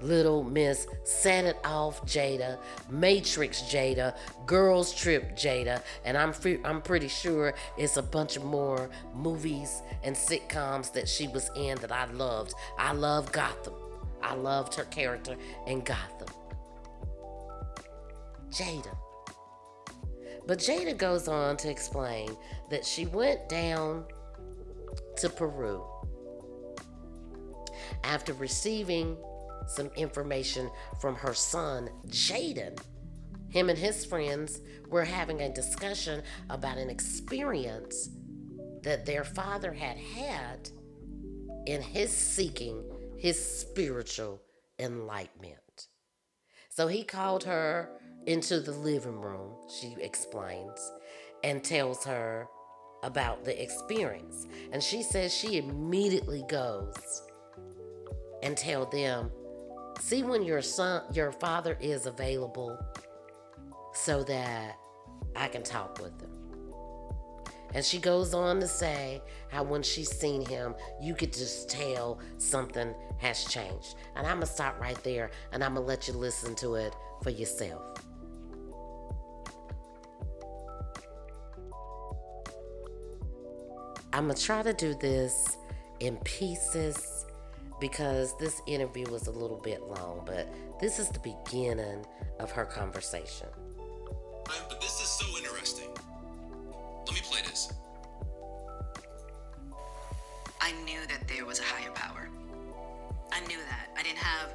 Little 0.00 0.44
Miss 0.44 0.86
Set 1.04 1.44
It 1.44 1.56
Off 1.64 2.04
Jada, 2.04 2.58
Matrix 2.90 3.62
Jada, 3.62 4.16
Girls 4.44 4.94
Trip 4.94 5.36
Jada, 5.36 5.82
and 6.04 6.16
I'm 6.16 6.34
I'm 6.64 6.82
pretty 6.82 7.08
sure 7.08 7.54
it's 7.78 7.96
a 7.96 8.02
bunch 8.02 8.36
of 8.36 8.44
more 8.44 8.90
movies 9.14 9.82
and 10.02 10.14
sitcoms 10.14 10.92
that 10.92 11.08
she 11.08 11.28
was 11.28 11.50
in 11.56 11.78
that 11.78 11.92
I 11.92 12.06
loved. 12.12 12.54
I 12.78 12.92
love 12.92 13.32
Gotham. 13.32 13.74
I 14.22 14.34
loved 14.34 14.74
her 14.74 14.84
character 14.84 15.36
in 15.66 15.80
Gotham. 15.80 16.28
Jada. 18.50 18.96
But 20.46 20.58
Jada 20.58 20.96
goes 20.96 21.26
on 21.26 21.56
to 21.58 21.70
explain 21.70 22.36
that 22.70 22.84
she 22.84 23.06
went 23.06 23.48
down 23.48 24.04
to 25.16 25.28
Peru 25.28 25.84
after 28.04 28.32
receiving 28.34 29.16
some 29.66 29.90
information 29.96 30.70
from 31.00 31.14
her 31.14 31.34
son, 31.34 31.88
Jaden. 32.08 32.78
Him 33.48 33.70
and 33.70 33.78
his 33.78 34.04
friends 34.04 34.60
were 34.88 35.04
having 35.04 35.40
a 35.40 35.52
discussion 35.52 36.22
about 36.50 36.78
an 36.78 36.90
experience 36.90 38.10
that 38.82 39.06
their 39.06 39.24
father 39.24 39.72
had 39.72 39.96
had 39.96 40.68
in 41.66 41.82
his 41.82 42.12
seeking 42.12 42.84
his 43.18 43.42
spiritual 43.42 44.40
enlightenment. 44.78 45.88
So 46.68 46.86
he 46.86 47.02
called 47.02 47.44
her 47.44 47.90
into 48.26 48.60
the 48.60 48.72
living 48.72 49.20
room, 49.20 49.54
she 49.80 49.96
explains, 50.00 50.92
and 51.42 51.64
tells 51.64 52.04
her 52.04 52.46
about 53.02 53.44
the 53.44 53.62
experience. 53.62 54.46
And 54.72 54.82
she 54.82 55.02
says 55.02 55.34
she 55.34 55.58
immediately 55.58 56.44
goes 56.48 57.22
and 58.42 58.56
tell 58.56 58.86
them 58.86 59.30
See 60.00 60.22
when 60.22 60.42
your 60.42 60.62
son, 60.62 61.02
your 61.12 61.32
father 61.32 61.76
is 61.80 62.06
available 62.06 62.78
so 63.92 64.22
that 64.24 64.76
I 65.34 65.48
can 65.48 65.62
talk 65.62 66.00
with 66.00 66.20
him. 66.20 66.30
And 67.74 67.84
she 67.84 67.98
goes 67.98 68.32
on 68.32 68.60
to 68.60 68.68
say 68.68 69.20
how 69.50 69.62
when 69.62 69.82
she's 69.82 70.10
seen 70.10 70.44
him, 70.46 70.74
you 71.00 71.14
could 71.14 71.32
just 71.32 71.68
tell 71.68 72.20
something 72.38 72.94
has 73.18 73.44
changed. 73.44 73.96
And 74.14 74.26
I'm 74.26 74.36
going 74.36 74.46
to 74.46 74.52
stop 74.52 74.80
right 74.80 75.02
there 75.02 75.30
and 75.52 75.62
I'm 75.64 75.74
going 75.74 75.84
to 75.84 75.88
let 75.88 76.06
you 76.06 76.14
listen 76.14 76.54
to 76.56 76.76
it 76.76 76.94
for 77.22 77.30
yourself. 77.30 77.82
I'm 84.12 84.24
going 84.24 84.36
to 84.36 84.42
try 84.42 84.62
to 84.62 84.72
do 84.72 84.94
this 84.94 85.58
in 86.00 86.16
pieces 86.18 87.15
because 87.80 88.36
this 88.38 88.62
interview 88.66 89.10
was 89.10 89.26
a 89.26 89.30
little 89.30 89.58
bit 89.58 89.82
long, 89.82 90.22
but 90.24 90.48
this 90.80 90.98
is 90.98 91.08
the 91.08 91.18
beginning 91.20 92.04
of 92.38 92.50
her 92.50 92.64
conversation. 92.64 93.48
But 94.44 94.80
this 94.80 95.00
is 95.00 95.08
so 95.08 95.26
interesting. 95.38 95.88
Let 97.06 97.14
me 97.14 97.20
play 97.22 97.40
this. 97.48 97.72
I 100.60 100.72
knew 100.84 101.00
that 101.08 101.28
there 101.28 101.44
was 101.44 101.60
a 101.60 101.62
higher 101.62 101.90
power. 101.92 102.28
I 103.32 103.40
knew 103.46 103.58
that. 103.58 103.88
I 103.96 104.02
didn't 104.02 104.18
have 104.18 104.54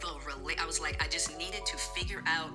the 0.00 0.08
rela- 0.28 0.58
I 0.60 0.66
was 0.66 0.80
like, 0.80 1.02
I 1.02 1.08
just 1.08 1.36
needed 1.38 1.64
to 1.66 1.76
figure 1.76 2.22
out 2.26 2.50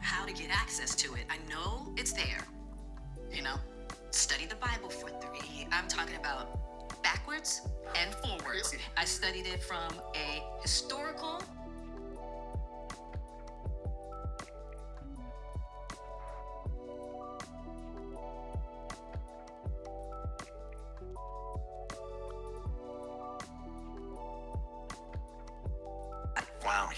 how 0.00 0.24
to 0.24 0.32
get 0.32 0.50
access 0.50 0.94
to 0.96 1.14
it. 1.14 1.22
I 1.28 1.36
know 1.48 1.92
it's 1.96 2.12
there. 2.12 2.40
You 3.32 3.42
know, 3.42 3.56
study 4.10 4.46
the 4.46 4.56
Bible 4.56 4.88
for 4.88 5.08
three. 5.20 5.66
I'm 5.70 5.88
talking 5.88 6.16
about 6.16 6.58
backwards 7.02 7.62
and 8.00 8.14
forwards. 8.14 8.74
I 8.96 9.04
studied 9.04 9.46
it 9.46 9.62
from 9.62 9.92
a 10.14 10.42
historical 10.62 11.42
Wow. 26.64 26.90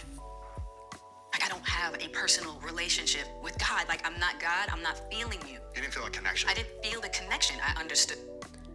like 1.32 1.44
I 1.44 1.48
don't 1.48 1.66
have 1.66 1.94
a 1.94 2.08
personal 2.08 2.58
relationship 2.60 3.26
with 3.42 3.56
God. 3.58 3.86
Like 3.88 4.06
I'm 4.06 4.18
not 4.18 4.40
God. 4.40 4.68
I'm 4.70 4.82
not 4.82 5.00
feeling 5.10 5.38
you. 5.48 5.58
You 5.74 5.82
didn't 5.82 5.94
feel 5.94 6.04
a 6.04 6.10
connection. 6.10 6.48
I 6.50 6.54
didn't 6.54 6.84
feel 6.84 7.00
the 7.00 7.08
connection. 7.08 7.56
I 7.64 7.80
understood. 7.80 8.18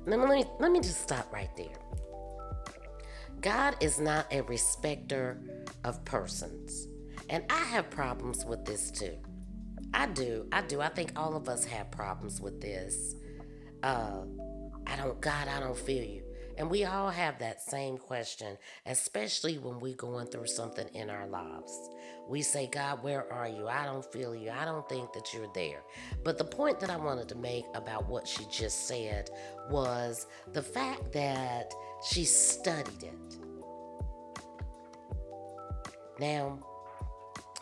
Let 0.07 0.19
me, 0.19 0.45
let 0.59 0.71
me, 0.71 0.79
just 0.79 1.01
stop 1.01 1.33
right 1.33 1.49
there. 1.57 1.75
God 3.41 3.75
is 3.81 3.99
not 3.99 4.25
a 4.31 4.39
respecter 4.41 5.41
of 5.83 6.03
persons. 6.05 6.87
And 7.29 7.43
I 7.49 7.59
have 7.65 7.89
problems 7.89 8.45
with 8.45 8.63
this 8.63 8.89
too. 8.89 9.17
I 9.93 10.07
do. 10.07 10.47
I 10.53 10.61
do. 10.61 10.79
I 10.79 10.87
think 10.87 11.11
all 11.19 11.35
of 11.35 11.49
us 11.49 11.65
have 11.65 11.91
problems 11.91 12.39
with 12.39 12.61
this. 12.61 13.15
Uh, 13.83 14.21
I 14.85 14.95
don't, 14.95 15.19
God, 15.19 15.49
I 15.49 15.59
don't 15.59 15.77
feel 15.77 16.03
you. 16.03 16.23
And 16.57 16.71
we 16.71 16.85
all 16.85 17.09
have 17.11 17.37
that 17.39 17.61
same 17.61 17.97
question, 17.97 18.57
especially 18.87 19.59
when 19.59 19.79
we're 19.79 19.95
going 19.95 20.25
through 20.27 20.47
something 20.47 20.87
in 20.95 21.09
our 21.09 21.27
lives. 21.27 21.89
We 22.27 22.41
say, 22.41 22.67
God, 22.67 23.03
where 23.03 23.31
are 23.31 23.47
you? 23.47 23.67
I 23.67 23.85
don't 23.85 24.05
feel 24.11 24.35
you. 24.35 24.49
I 24.49 24.65
don't 24.65 24.87
think 24.89 25.13
that 25.13 25.33
you're 25.33 25.51
there. 25.53 25.83
But 26.23 26.39
the 26.39 26.43
point 26.43 26.79
that 26.79 26.89
I 26.89 26.97
wanted 26.97 27.29
to 27.29 27.35
make 27.35 27.65
about 27.75 28.09
what 28.09 28.27
she 28.27 28.45
just 28.51 28.87
said 28.87 29.29
was 29.69 30.25
the 30.53 30.63
fact 30.63 31.13
that 31.13 31.71
she 32.09 32.25
studied 32.25 33.03
it. 33.03 33.37
Now, 36.19 36.59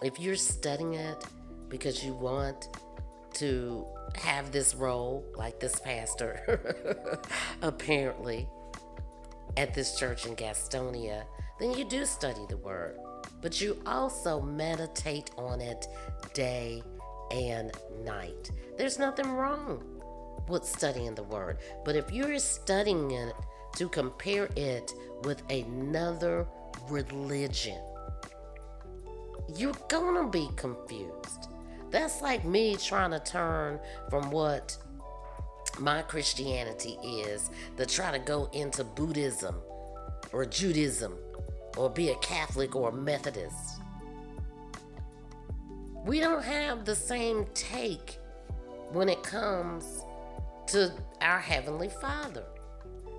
if 0.02 0.20
you're 0.20 0.36
studying 0.36 0.94
it 0.94 1.26
because 1.68 2.04
you 2.04 2.14
want 2.14 2.70
to 3.34 3.86
have 4.16 4.52
this 4.54 4.74
role, 4.74 5.26
like 5.36 5.60
this 5.60 5.80
pastor, 5.80 7.20
apparently, 7.62 8.48
at 9.58 9.74
this 9.74 9.98
church 9.98 10.26
in 10.26 10.36
Gastonia, 10.36 11.24
then 11.60 11.72
you 11.72 11.86
do 11.86 12.06
study 12.06 12.46
the 12.50 12.58
word. 12.58 12.98
But 13.42 13.62
you 13.62 13.82
also 13.86 14.42
meditate 14.42 15.32
on 15.38 15.62
it 15.62 15.88
day 16.34 16.84
and 17.32 17.72
night. 18.04 18.52
There's 18.78 19.00
nothing 19.00 19.32
wrong 19.32 19.84
with 20.48 20.64
studying 20.64 21.16
the 21.16 21.24
word. 21.24 21.60
But 21.84 21.96
if 21.96 22.12
you're 22.12 22.40
studying 22.40 23.12
it 23.12 23.34
to 23.78 23.90
compare 23.90 24.50
it 24.56 24.92
with 25.24 25.42
another 25.50 26.48
religion, 26.90 27.80
you're 29.56 29.74
gonna 29.90 30.28
be 30.28 30.50
confused. 30.56 31.50
That's 31.92 32.22
like 32.22 32.44
me 32.44 32.76
trying 32.76 33.12
to 33.12 33.20
turn 33.20 33.80
from 34.10 34.32
what 34.32 34.78
my 35.80 36.02
Christianity 36.02 36.98
is 37.04 37.50
to 37.78 37.86
try 37.86 38.12
to 38.12 38.20
go 38.20 38.50
into 38.54 38.84
Buddhism 38.84 39.56
or 40.32 40.46
Judaism 40.46 41.18
or 41.78 41.90
be 41.90 42.10
a 42.10 42.16
Catholic 42.16 42.76
or 42.76 42.90
a 42.90 42.94
Methodist. 42.94 43.82
We 46.06 46.20
don't 46.20 46.44
have 46.44 46.86
the 46.86 46.96
same 46.96 47.48
take 47.54 48.20
when 48.92 49.10
it 49.10 49.24
comes 49.24 50.04
to 50.68 50.92
our 51.22 51.40
Heavenly 51.40 51.90
Father. 51.90 52.46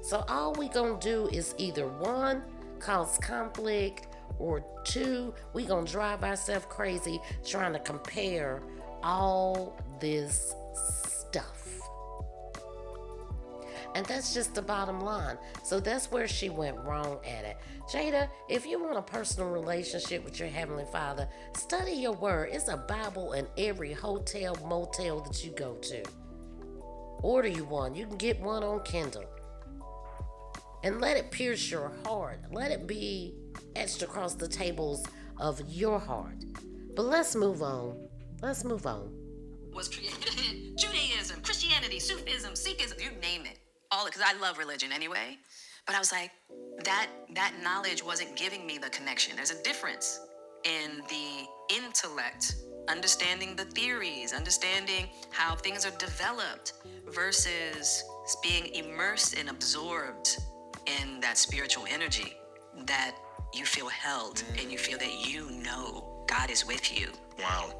So 0.03 0.25
all 0.29 0.53
we 0.55 0.69
gonna 0.69 0.99
do 1.01 1.29
is 1.33 1.55
either 1.59 1.89
one, 1.89 2.43
cause 2.79 3.19
conflict, 3.19 4.07
or 4.39 4.65
two, 4.85 5.35
we 5.53 5.65
gonna 5.65 5.87
drive 5.87 6.23
ourselves 6.23 6.67
crazy 6.69 7.21
trying 7.45 7.73
to 7.73 7.79
compare 7.81 8.63
all 9.03 9.77
this. 10.01 10.55
And 13.97 14.05
that's 14.05 14.35
just 14.35 14.55
the 14.55 14.61
bottom 14.61 15.01
line. 15.01 15.39
So 15.63 15.81
that's 15.81 16.11
where 16.11 16.29
she 16.29 16.51
went 16.51 16.77
wrong 16.85 17.19
at 17.27 17.47
it. 17.47 17.57
Jada, 17.91 18.29
if 18.47 18.67
you 18.67 18.79
want 18.79 18.99
a 18.99 19.03
personal 19.03 19.49
relationship 19.49 20.23
with 20.23 20.39
your 20.39 20.51
Heavenly 20.51 20.85
Father, 20.93 21.27
study 21.57 21.93
your 21.93 22.13
word. 22.13 22.51
It's 22.53 22.69
a 22.69 22.77
Bible 22.77 23.33
in 23.33 23.47
every 23.57 23.95
hotel, 23.95 24.55
motel 24.67 25.21
that 25.21 25.43
you 25.43 25.51
go 25.53 25.77
to. 25.77 26.05
Order 27.23 27.49
you 27.49 27.65
one. 27.65 27.95
You 27.95 28.07
can 28.07 28.19
get 28.19 28.39
one 28.39 28.63
on 28.63 28.83
Kindle. 28.83 29.25
And 30.85 31.01
let 31.01 31.17
it 31.17 31.31
pierce 31.31 31.71
your 31.71 31.91
heart. 32.05 32.41
Let 32.53 32.73
it 32.73 32.87
be 32.87 33.35
etched 33.77 34.03
across 34.03 34.35
the 34.35 34.47
tables 34.47 35.07
of 35.39 35.59
your 35.71 35.99
heart. 35.99 36.45
But 36.95 37.07
let's 37.07 37.35
move 37.35 37.63
on. 37.63 37.97
Let's 38.43 38.63
move 38.63 38.87
on. 38.87 39.11
was 39.73 39.89
created 39.89 40.77
Judaism, 40.77 41.41
Christianity, 41.41 41.99
Sufism, 41.99 42.53
Sikhism, 42.53 43.03
you 43.03 43.11
name 43.23 43.47
it. 43.47 43.59
All 43.97 44.05
because 44.05 44.21
I 44.23 44.39
love 44.39 44.59
religion 44.59 44.93
anyway. 44.93 45.39
But 45.87 45.95
I 45.95 45.99
was 45.99 46.13
like, 46.13 46.31
that 46.85 47.07
that 47.35 47.55
knowledge 47.63 48.05
wasn't 48.05 48.37
giving 48.37 48.67
me 48.67 48.77
the 48.77 48.91
connection. 48.91 49.35
There's 49.37 49.53
a 49.53 49.63
difference 49.63 50.21
in 50.65 51.01
the 51.09 51.47
intellect, 51.75 52.57
understanding 52.89 53.57
the 53.57 53.65
theories, 53.65 54.35
understanding 54.35 55.09
how 55.31 55.55
things 55.55 55.87
are 55.87 55.97
developed 55.99 56.75
versus 57.09 58.05
being 58.43 58.67
immersed 58.75 59.39
and 59.39 59.49
absorbed 59.49 60.37
in 60.87 61.21
that 61.21 61.39
spiritual 61.39 61.85
energy 61.91 62.35
that 62.85 63.15
you 63.55 63.65
feel 63.65 63.89
held 63.89 64.43
and 64.61 64.71
you 64.71 64.77
feel 64.77 64.99
that 64.99 65.27
you 65.27 65.51
know 65.51 66.25
God 66.29 66.51
is 66.51 66.67
with 66.67 66.99
you, 66.99 67.09
Wow. 67.39 67.73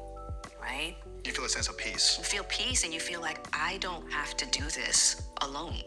right? 0.59 0.95
You 1.25 1.33
feel 1.33 1.45
a 1.45 1.49
sense 1.49 1.67
of 1.67 1.77
peace. 1.77 2.15
you 2.17 2.23
feel 2.23 2.43
peace 2.45 2.83
and 2.85 2.93
you 2.93 3.01
feel 3.01 3.21
like 3.21 3.45
I 3.53 3.77
don't 3.79 4.09
have 4.11 4.35
to 4.37 4.45
do 4.47 4.63
this 4.63 5.29
alone. 5.41 5.81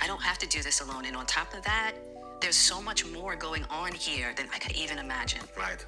I 0.00 0.06
don't 0.06 0.22
have 0.22 0.38
to 0.38 0.46
do 0.46 0.62
this 0.62 0.80
alone. 0.80 1.06
And 1.06 1.16
on 1.16 1.26
top 1.26 1.54
of 1.54 1.62
that, 1.64 1.92
there's 2.40 2.56
so 2.56 2.80
much 2.80 3.06
more 3.06 3.36
going 3.36 3.64
on 3.70 3.92
here 3.92 4.34
than 4.36 4.48
I 4.54 4.58
could 4.58 4.76
even 4.76 4.98
imagine. 4.98 5.40
Right. 5.56 5.84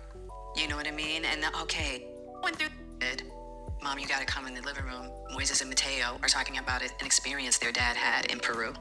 You 0.57 0.69
know 0.69 0.77
what 0.77 0.87
I 0.89 0.91
mean? 0.91 1.25
And 1.25 1.45
uh, 1.45 1.63
okay, 1.63 2.07
went 2.43 2.57
through 2.57 2.69
it. 3.01 3.23
Mom, 3.83 3.99
you 3.99 4.07
gotta 4.07 4.25
come 4.25 4.47
in 4.47 4.55
the 4.55 4.63
living 4.63 4.85
room. 4.85 5.11
Moises 5.33 5.61
and 5.61 5.69
Mateo 5.69 6.19
are 6.23 6.29
talking 6.29 6.59
about 6.59 6.83
it, 6.83 6.93
an 6.99 7.07
experience 7.07 7.59
their 7.59 7.73
dad 7.73 7.97
had 7.97 8.27
in 8.27 8.39
Peru. 8.39 8.73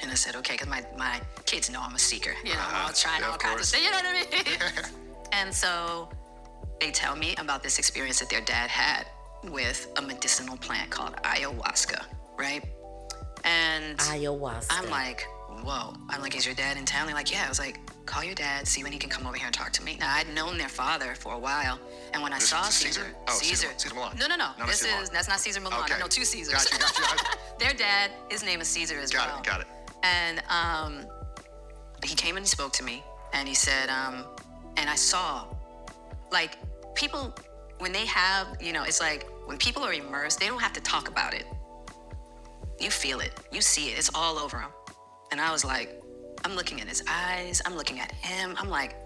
And 0.00 0.10
I 0.10 0.14
said, 0.14 0.34
okay, 0.36 0.54
because 0.54 0.68
my, 0.68 0.82
my 0.96 1.20
kids 1.44 1.70
know 1.70 1.80
I'm 1.82 1.94
a 1.94 1.98
seeker. 1.98 2.32
You 2.42 2.54
know, 2.54 2.60
I'm 2.60 2.82
always 2.82 2.98
trying 3.00 3.20
Yeah, 3.20 3.30
all 3.30 3.36
kinds 3.36 3.60
of 3.60 3.66
stuff. 3.66 3.82
You 3.82 3.90
know 3.90 3.98
what 3.98 4.06
I 4.06 4.84
mean? 4.84 4.84
and 5.32 5.54
so 5.54 6.08
they 6.80 6.90
tell 6.90 7.14
me 7.14 7.34
about 7.36 7.62
this 7.62 7.78
experience 7.78 8.18
that 8.20 8.30
their 8.30 8.40
dad 8.40 8.70
had 8.70 9.06
with 9.44 9.88
a 9.96 10.02
medicinal 10.02 10.56
plant 10.56 10.90
called 10.90 11.16
ayahuasca, 11.16 12.06
right? 12.38 12.64
And 13.44 13.96
Ayahuasca. 13.98 14.66
I'm 14.70 14.90
like, 14.90 15.26
whoa. 15.62 15.94
I'm 16.08 16.20
like, 16.20 16.36
is 16.36 16.44
your 16.46 16.54
dad 16.54 16.76
in 16.76 16.84
town? 16.84 17.06
They're 17.06 17.14
like, 17.14 17.32
yeah. 17.32 17.44
I 17.46 17.48
was 17.48 17.58
like, 17.58 17.78
call 18.06 18.24
your 18.24 18.34
dad, 18.34 18.66
see 18.66 18.82
when 18.82 18.92
he 18.92 18.98
can 18.98 19.08
come 19.10 19.26
over 19.26 19.36
here 19.36 19.46
and 19.46 19.54
talk 19.54 19.72
to 19.72 19.82
me. 19.84 19.96
Now, 20.00 20.12
I'd 20.14 20.28
known 20.34 20.58
their 20.58 20.68
father 20.68 21.14
for 21.14 21.34
a 21.34 21.38
while. 21.38 21.78
And 22.12 22.22
when 22.22 22.32
I 22.32 22.38
This 22.38 22.48
saw 22.48 22.62
Caesar, 22.62 23.00
Caesar? 23.00 23.16
Oh, 23.28 23.34
Caesar- 23.34 23.68
Cesar 23.76 23.94
Millan. 23.94 24.18
No, 24.18 24.26
no, 24.26 24.36
no. 24.36 24.48
Not 24.58 24.66
this 24.66 24.78
Cesar 24.80 24.88
Millan. 24.88 25.02
is, 25.04 25.10
that's 25.10 25.28
not 25.28 25.38
Cesar 25.40 25.60
Millan. 25.60 25.78
Okay. 25.80 25.94
I 25.94 25.98
know 25.98 26.08
two 26.08 26.24
Caesars. 26.24 26.54
Gotcha, 26.54 26.78
gotcha. 26.78 27.24
their 27.58 27.72
dad, 27.72 28.10
his 28.30 28.44
name 28.44 28.60
is 28.60 28.68
Caesar 28.68 28.98
as 28.98 29.10
Got 29.10 29.28
well. 29.28 29.42
Got 29.42 29.60
it, 29.60 29.66
got 29.66 29.76
it. 29.78 30.02
And 30.02 30.42
um, 30.48 31.06
he 32.04 32.14
came 32.14 32.36
and 32.36 32.44
he 32.44 32.48
spoke 32.48 32.72
to 32.74 32.84
me. 32.84 33.02
and 33.32 33.46
he 33.48 33.54
said, 33.54 33.88
um, 33.90 34.24
and 34.76 34.88
I 34.90 34.94
saw, 34.96 35.46
like, 36.32 36.56
people, 36.94 37.34
when 37.78 37.92
they 37.92 38.06
have, 38.06 38.48
you 38.60 38.72
know, 38.72 38.82
it's 38.82 39.00
like 39.00 39.26
when 39.46 39.56
people 39.58 39.84
are 39.84 39.92
immersed, 39.92 40.40
they 40.40 40.46
don't 40.46 40.60
have 40.60 40.72
to 40.72 40.80
talk 40.80 41.08
about 41.08 41.32
it. 41.34 41.44
You 42.80 42.90
feel 42.90 43.20
it, 43.20 43.32
you 43.52 43.60
see 43.60 43.90
it, 43.90 43.98
it's 43.98 44.10
all 44.14 44.38
over 44.38 44.58
him. 44.58 44.70
And 45.32 45.40
I 45.40 45.52
was 45.52 45.64
like, 45.64 46.02
I'm 46.44 46.56
looking 46.56 46.80
at 46.80 46.88
his 46.88 47.02
eyes, 47.08 47.60
I'm 47.66 47.76
looking 47.76 48.00
at 48.00 48.10
him, 48.12 48.54
I'm 48.58 48.68
like, 48.68 48.96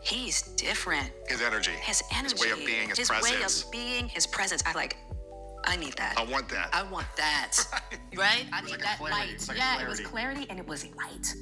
he's 0.00 0.42
different. 0.42 1.10
His 1.28 1.42
energy. 1.42 1.72
His 1.72 2.02
energy. 2.16 2.34
His 2.34 2.40
way 2.40 2.50
of 2.50 2.58
being, 2.58 2.88
his, 2.88 3.08
presence. 3.08 3.26
his 3.26 3.36
presence. 3.36 3.64
way 3.64 3.68
of 3.68 3.72
being, 3.72 4.08
his 4.08 4.26
presence. 4.26 4.62
I 4.66 4.72
like, 4.72 4.96
I 5.64 5.76
need 5.76 5.92
that. 5.94 6.14
I 6.16 6.24
want 6.24 6.48
that. 6.48 6.70
I 6.72 6.82
want 6.84 7.06
that. 7.16 7.56
right? 8.16 8.46
I 8.52 8.62
need 8.62 8.70
like 8.70 8.80
that 8.80 8.98
clarity. 8.98 9.32
light. 9.32 9.48
Like 9.48 9.56
a 9.56 9.60
yeah, 9.60 9.82
it 9.82 9.88
was 9.88 10.00
clarity. 10.00 10.46
clarity 10.46 10.50
and 10.50 10.58
it 10.58 10.66
was 10.66 10.86
light. 10.96 11.34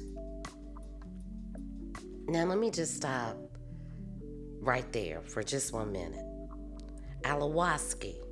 Now, 2.27 2.43
let 2.43 2.57
me 2.57 2.69
just 2.69 2.95
stop 2.95 3.37
right 4.59 4.91
there 4.91 5.21
for 5.21 5.41
just 5.43 5.71
one 5.71 5.93
minute. 5.93 6.25
Ayahuasca 7.23 8.26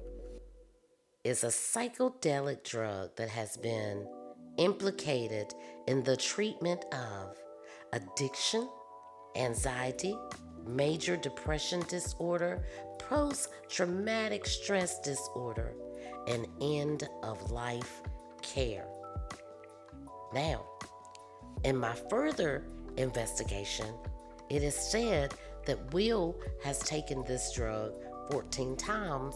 is 1.25 1.43
a 1.43 1.47
psychedelic 1.47 2.63
drug 2.63 3.09
that 3.15 3.29
has 3.29 3.57
been 3.57 4.07
implicated 4.57 5.51
in 5.87 6.03
the 6.03 6.15
treatment 6.15 6.85
of 6.93 7.35
addiction, 7.93 8.69
anxiety, 9.35 10.15
major 10.67 11.17
depression 11.17 11.81
disorder, 11.87 12.63
post 12.99 13.49
traumatic 13.69 14.45
stress 14.45 14.99
disorder, 14.99 15.73
and 16.27 16.45
end 16.61 17.09
of 17.23 17.51
life 17.51 18.03
care. 18.43 18.85
Now, 20.31 20.63
in 21.63 21.75
my 21.75 21.95
further 22.07 22.67
investigation, 22.97 23.87
it 24.49 24.61
is 24.61 24.75
said 24.75 25.33
that 25.65 25.91
Will 25.91 26.39
has 26.63 26.77
taken 26.79 27.23
this 27.23 27.51
drug 27.55 27.93
14 28.29 28.77
times 28.77 29.35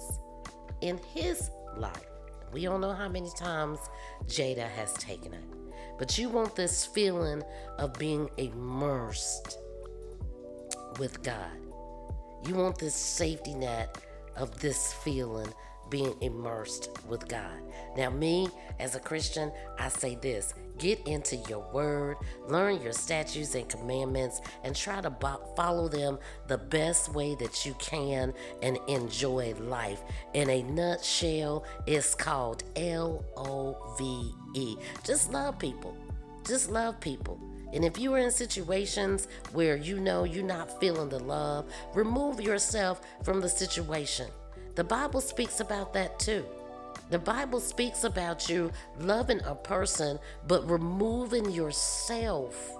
in 0.81 0.99
his 1.15 1.49
life. 1.77 2.05
We 2.51 2.63
don't 2.63 2.81
know 2.81 2.93
how 2.93 3.07
many 3.07 3.29
times 3.37 3.79
Jada 4.25 4.67
has 4.67 4.93
taken 4.93 5.33
it. 5.33 5.43
But 5.97 6.17
you 6.17 6.29
want 6.29 6.55
this 6.55 6.85
feeling 6.85 7.43
of 7.77 7.93
being 7.99 8.29
immersed 8.37 9.59
with 10.97 11.21
God. 11.23 11.51
You 12.47 12.55
want 12.55 12.79
this 12.79 12.95
safety 12.95 13.53
net 13.53 13.97
of 14.35 14.59
this 14.59 14.93
feeling 14.93 15.51
being 15.89 16.15
immersed 16.21 16.89
with 17.07 17.27
God. 17.27 17.61
Now, 17.97 18.09
me 18.09 18.47
as 18.79 18.95
a 18.95 18.99
Christian, 18.99 19.51
I 19.77 19.89
say 19.89 20.15
this 20.15 20.53
get 20.79 21.05
into 21.05 21.35
your 21.49 21.69
word, 21.71 22.17
learn 22.47 22.81
your 22.81 22.93
statutes 22.93 23.53
and 23.55 23.69
commandments, 23.69 24.41
and 24.63 24.75
try 24.75 25.01
to 25.01 25.09
bo- 25.09 25.53
follow 25.55 25.87
them 25.87 26.17
the 26.47 26.57
best 26.57 27.13
way 27.13 27.35
that 27.35 27.65
you 27.65 27.75
can 27.79 28.33
and 28.61 28.79
enjoy 28.87 29.53
life. 29.59 30.01
In 30.33 30.49
a 30.49 30.63
nutshell, 30.63 31.65
it's 31.85 32.15
called 32.15 32.63
L 32.75 33.23
O 33.37 33.95
V 33.97 34.31
E. 34.59 34.77
Just 35.03 35.31
love 35.31 35.59
people. 35.59 35.95
Just 36.47 36.71
love 36.71 36.99
people. 36.99 37.39
And 37.71 37.85
if 37.85 37.99
you 37.99 38.13
are 38.15 38.19
in 38.19 38.31
situations 38.31 39.27
where 39.53 39.75
you 39.75 39.99
know 39.99 40.23
you're 40.23 40.43
not 40.43 40.79
feeling 40.79 41.09
the 41.09 41.19
love, 41.19 41.71
remove 41.93 42.41
yourself 42.41 43.01
from 43.23 43.41
the 43.41 43.49
situation. 43.49 44.27
The 44.75 44.83
Bible 44.83 45.21
speaks 45.21 45.59
about 45.59 45.93
that 45.93 46.17
too. 46.19 46.45
The 47.09 47.19
Bible 47.19 47.59
speaks 47.59 48.03
about 48.03 48.49
you 48.49 48.71
loving 48.99 49.41
a 49.43 49.55
person, 49.55 50.19
but 50.47 50.69
removing 50.69 51.49
yourself 51.49 52.75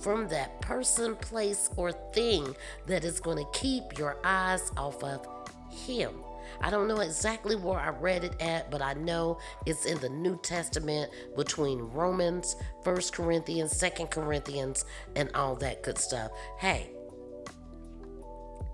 from 0.00 0.28
that 0.28 0.60
person, 0.62 1.14
place, 1.16 1.68
or 1.76 1.92
thing 1.92 2.56
that 2.86 3.04
is 3.04 3.20
going 3.20 3.36
to 3.36 3.58
keep 3.58 3.98
your 3.98 4.16
eyes 4.24 4.72
off 4.78 5.04
of 5.04 5.26
Him. 5.70 6.14
I 6.62 6.70
don't 6.70 6.88
know 6.88 7.00
exactly 7.00 7.54
where 7.54 7.78
I 7.78 7.90
read 7.90 8.24
it 8.24 8.40
at, 8.40 8.70
but 8.70 8.82
I 8.82 8.94
know 8.94 9.38
it's 9.66 9.84
in 9.84 9.98
the 9.98 10.08
New 10.08 10.38
Testament 10.38 11.10
between 11.36 11.80
Romans, 11.80 12.56
First 12.82 13.12
Corinthians, 13.12 13.72
Second 13.76 14.08
Corinthians, 14.10 14.84
and 15.16 15.30
all 15.34 15.54
that 15.56 15.82
good 15.82 15.98
stuff. 15.98 16.30
Hey, 16.58 16.90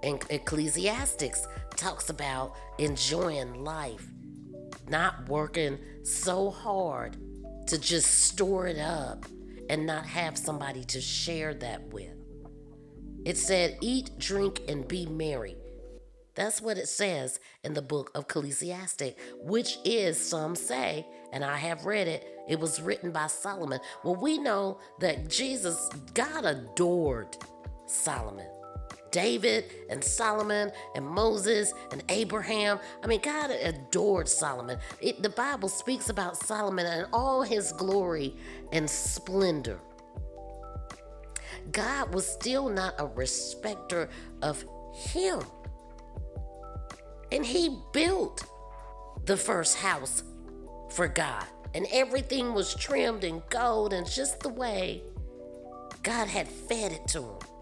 and 0.02 0.24
Ecclesiastics 0.30 1.46
talks 1.76 2.08
about 2.08 2.54
enjoying 2.78 3.64
life, 3.64 4.06
not 4.88 5.28
working 5.28 5.78
so 6.02 6.50
hard 6.50 7.16
to 7.66 7.78
just 7.78 8.24
store 8.24 8.66
it 8.66 8.78
up 8.78 9.26
and 9.68 9.86
not 9.86 10.06
have 10.06 10.38
somebody 10.38 10.84
to 10.84 11.00
share 11.00 11.54
that 11.54 11.82
with. 11.92 12.14
It 13.24 13.36
said, 13.36 13.78
Eat, 13.80 14.18
drink, 14.18 14.62
and 14.68 14.86
be 14.86 15.06
merry. 15.06 15.56
That's 16.36 16.60
what 16.60 16.76
it 16.76 16.86
says 16.86 17.40
in 17.64 17.74
the 17.74 17.82
book 17.82 18.10
of 18.14 18.24
Ecclesiastic, 18.24 19.18
which 19.40 19.78
is, 19.84 20.18
some 20.18 20.54
say, 20.54 21.06
and 21.32 21.42
I 21.42 21.56
have 21.56 21.86
read 21.86 22.06
it, 22.06 22.28
it 22.46 22.60
was 22.60 22.80
written 22.80 23.10
by 23.10 23.26
Solomon. 23.26 23.80
Well, 24.04 24.14
we 24.16 24.38
know 24.38 24.78
that 25.00 25.28
Jesus, 25.28 25.88
God 26.14 26.44
adored 26.44 27.36
Solomon. 27.86 28.46
David 29.16 29.64
and 29.88 30.04
Solomon 30.04 30.70
and 30.94 31.06
Moses 31.06 31.72
and 31.90 32.04
Abraham. 32.10 32.78
I 33.02 33.06
mean, 33.06 33.22
God 33.22 33.50
adored 33.50 34.28
Solomon. 34.28 34.78
It, 35.00 35.22
the 35.22 35.30
Bible 35.30 35.70
speaks 35.70 36.10
about 36.10 36.36
Solomon 36.36 36.84
and 36.84 37.06
all 37.14 37.40
his 37.40 37.72
glory 37.72 38.36
and 38.72 38.88
splendor. 38.90 39.80
God 41.72 42.12
was 42.12 42.26
still 42.26 42.68
not 42.68 42.92
a 42.98 43.06
respecter 43.06 44.10
of 44.42 44.62
him. 44.92 45.40
And 47.32 47.46
he 47.46 47.74
built 47.94 48.44
the 49.24 49.38
first 49.38 49.78
house 49.78 50.24
for 50.90 51.08
God. 51.08 51.46
And 51.72 51.86
everything 51.90 52.52
was 52.52 52.74
trimmed 52.74 53.24
in 53.24 53.42
gold 53.48 53.94
and 53.94 54.06
just 54.06 54.40
the 54.40 54.50
way 54.50 55.04
God 56.02 56.28
had 56.28 56.46
fed 56.46 56.92
it 56.92 57.08
to 57.08 57.22
him. 57.22 57.55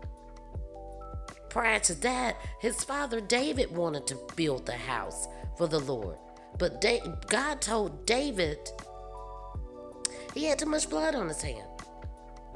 Prior 1.55 1.79
to 1.79 1.95
that, 2.01 2.37
his 2.59 2.83
father 2.83 3.21
David 3.21 3.71
wanted 3.71 4.09
to 4.09 4.19
build 4.35 4.67
the 4.67 4.73
house 4.73 5.29
for 5.57 5.69
the 5.69 5.79
Lord. 5.79 6.17
But 6.59 6.81
da- 6.81 7.01
God 7.29 7.61
told 7.61 8.07
David 8.07 8.59
he 10.35 10.47
had 10.47 10.59
too 10.59 10.67
much 10.67 10.91
blood 10.91 11.15
on 11.15 11.29
his 11.29 11.41
hand. 11.41 11.69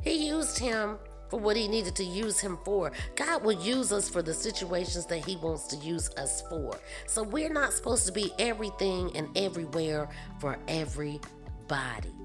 He 0.02 0.26
used 0.26 0.58
him 0.58 0.98
for 1.30 1.38
what 1.38 1.56
he 1.56 1.68
needed 1.68 1.94
to 1.94 2.02
use 2.02 2.40
him 2.40 2.58
for. 2.64 2.90
God 3.14 3.44
will 3.44 3.62
use 3.62 3.92
us 3.92 4.08
for 4.08 4.20
the 4.20 4.34
situations 4.34 5.06
that 5.06 5.24
he 5.24 5.36
wants 5.36 5.68
to 5.68 5.76
use 5.76 6.10
us 6.16 6.42
for. 6.48 6.76
So 7.06 7.22
we're 7.22 7.52
not 7.52 7.72
supposed 7.72 8.04
to 8.06 8.12
be 8.12 8.32
everything 8.40 9.16
and 9.16 9.28
everywhere 9.38 10.08
for 10.40 10.58
everybody. 10.66 12.17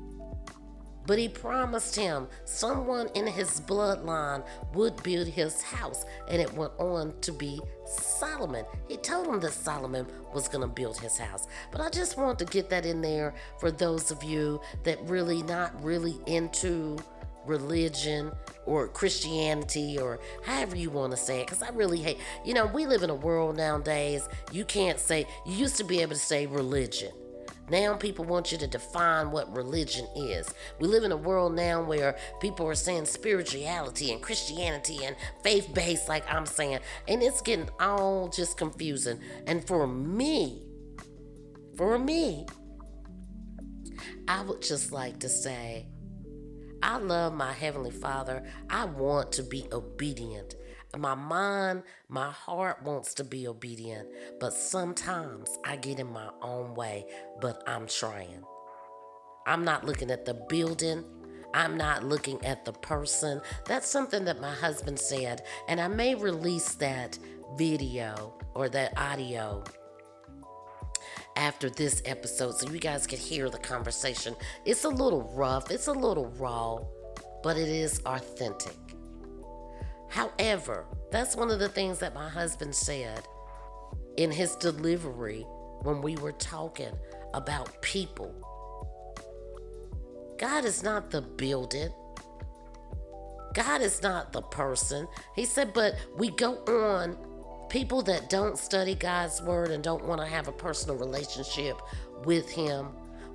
But 1.05 1.19
he 1.19 1.27
promised 1.27 1.95
him 1.95 2.27
someone 2.45 3.09
in 3.13 3.27
his 3.27 3.59
bloodline 3.61 4.45
would 4.73 5.01
build 5.03 5.27
his 5.27 5.61
house, 5.61 6.05
and 6.29 6.41
it 6.41 6.53
went 6.53 6.73
on 6.79 7.13
to 7.21 7.31
be 7.31 7.59
Solomon. 7.85 8.65
He 8.87 8.97
told 8.97 9.27
him 9.27 9.39
that 9.41 9.51
Solomon 9.51 10.07
was 10.33 10.47
going 10.47 10.61
to 10.61 10.73
build 10.73 10.97
his 10.97 11.17
house. 11.17 11.47
But 11.71 11.81
I 11.81 11.89
just 11.89 12.17
want 12.17 12.39
to 12.39 12.45
get 12.45 12.69
that 12.69 12.85
in 12.85 13.01
there 13.01 13.33
for 13.59 13.69
those 13.71 14.11
of 14.11 14.23
you 14.23 14.61
that 14.83 15.01
really 15.03 15.43
not 15.43 15.83
really 15.83 16.15
into 16.25 16.97
religion 17.45 18.31
or 18.65 18.87
Christianity 18.87 19.97
or 19.99 20.19
however 20.45 20.77
you 20.77 20.89
want 20.89 21.11
to 21.11 21.17
say 21.17 21.41
it. 21.41 21.47
Because 21.47 21.61
I 21.61 21.69
really 21.71 22.01
hate, 22.01 22.19
you 22.45 22.53
know, 22.53 22.65
we 22.65 22.85
live 22.85 23.03
in 23.03 23.09
a 23.09 23.15
world 23.15 23.57
nowadays, 23.57 24.27
you 24.51 24.63
can't 24.65 24.99
say, 24.99 25.27
you 25.45 25.53
used 25.53 25.75
to 25.77 25.83
be 25.83 26.01
able 26.01 26.13
to 26.13 26.19
say 26.19 26.45
religion. 26.45 27.11
Now 27.73 27.95
people 27.95 28.23
want 28.25 28.51
you 28.51 28.59
to 28.59 28.67
define 28.67 29.31
what 29.31 29.51
religion 29.57 30.05
is. 30.15 30.53
We 30.79 30.87
live 30.87 31.03
in 31.05 31.11
a 31.11 31.17
world 31.17 31.55
now 31.55 31.81
where 31.81 32.15
people 32.39 32.67
are 32.67 32.75
saying 32.75 33.05
spirituality 33.05 34.11
and 34.11 34.21
Christianity 34.21 35.03
and 35.03 35.15
faith 35.41 35.73
based, 35.73 36.07
like 36.07 36.23
I'm 36.31 36.45
saying, 36.45 36.81
and 37.07 37.23
it's 37.23 37.41
getting 37.41 37.71
all 37.79 38.27
just 38.27 38.57
confusing. 38.57 39.19
And 39.47 39.65
for 39.65 39.87
me, 39.87 40.61
for 41.75 41.97
me, 41.97 42.45
I 44.27 44.43
would 44.43 44.61
just 44.61 44.91
like 44.91 45.19
to 45.21 45.29
say, 45.29 45.87
I 46.83 46.97
love 46.97 47.33
my 47.33 47.53
Heavenly 47.53 47.89
Father. 47.89 48.43
I 48.69 48.85
want 48.85 49.31
to 49.31 49.41
be 49.41 49.65
obedient. 49.71 50.53
My 50.97 51.15
mind, 51.15 51.83
my 52.07 52.29
heart 52.29 52.83
wants 52.83 53.15
to 53.15 53.23
be 53.23 53.47
obedient, 53.47 54.07
but 54.39 54.53
sometimes 54.53 55.57
I 55.65 55.75
get 55.75 55.99
in 55.99 56.05
my 56.05 56.29
own 56.43 56.75
way, 56.75 57.07
but 57.41 57.63
I'm 57.65 57.87
trying. 57.87 58.43
I'm 59.47 59.65
not 59.65 59.85
looking 59.85 60.11
at 60.11 60.25
the 60.25 60.35
building. 60.35 61.03
I'm 61.53 61.77
not 61.77 62.03
looking 62.03 62.43
at 62.45 62.63
the 62.63 62.73
person. 62.73 63.41
That's 63.65 63.87
something 63.87 64.23
that 64.25 64.39
my 64.39 64.53
husband 64.53 64.99
said, 64.99 65.41
and 65.67 65.81
I 65.81 65.87
may 65.87 66.13
release 66.13 66.75
that 66.75 67.17
video 67.57 68.35
or 68.53 68.69
that 68.69 68.95
audio 68.95 69.63
after 71.35 71.71
this 71.71 72.03
episode 72.05 72.55
so 72.55 72.69
you 72.69 72.79
guys 72.79 73.07
can 73.07 73.17
hear 73.17 73.49
the 73.49 73.57
conversation. 73.57 74.35
It's 74.63 74.83
a 74.83 74.89
little 74.89 75.23
rough, 75.35 75.71
it's 75.71 75.87
a 75.87 75.91
little 75.91 76.27
raw, 76.37 76.79
but 77.41 77.57
it 77.57 77.69
is 77.69 77.99
authentic. 78.05 78.75
However, 80.13 80.85
that's 81.09 81.35
one 81.35 81.49
of 81.49 81.57
the 81.57 81.69
things 81.69 81.97
that 81.97 82.13
my 82.13 82.29
husband 82.29 82.75
said 82.75 83.27
in 84.15 84.29
his 84.29 84.55
delivery 84.55 85.41
when 85.81 86.03
we 86.03 86.15
were 86.17 86.33
talking 86.33 86.91
about 87.33 87.81
people. 87.81 88.31
God 90.37 90.65
is 90.65 90.83
not 90.83 91.09
the 91.09 91.23
building. 91.23 91.91
God 93.55 93.81
is 93.81 94.03
not 94.03 94.31
the 94.33 94.43
person. 94.43 95.07
He 95.35 95.45
said, 95.45 95.73
but 95.73 95.95
we 96.15 96.29
go 96.29 96.57
on. 96.67 97.17
People 97.69 98.03
that 98.03 98.29
don't 98.29 98.59
study 98.59 98.93
God's 98.93 99.41
word 99.41 99.71
and 99.71 99.83
don't 99.83 100.05
want 100.05 100.21
to 100.21 100.27
have 100.27 100.47
a 100.47 100.51
personal 100.51 100.95
relationship 100.95 101.81
with 102.23 102.47
Him, 102.51 102.89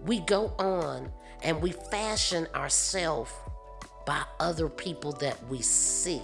we 0.05 0.21
go 0.21 0.53
on 0.61 1.11
and 1.43 1.61
we 1.61 1.73
fashion 1.73 2.47
ourselves 2.55 3.33
by 4.07 4.23
other 4.39 4.69
people 4.69 5.11
that 5.15 5.45
we 5.49 5.61
see. 5.61 6.23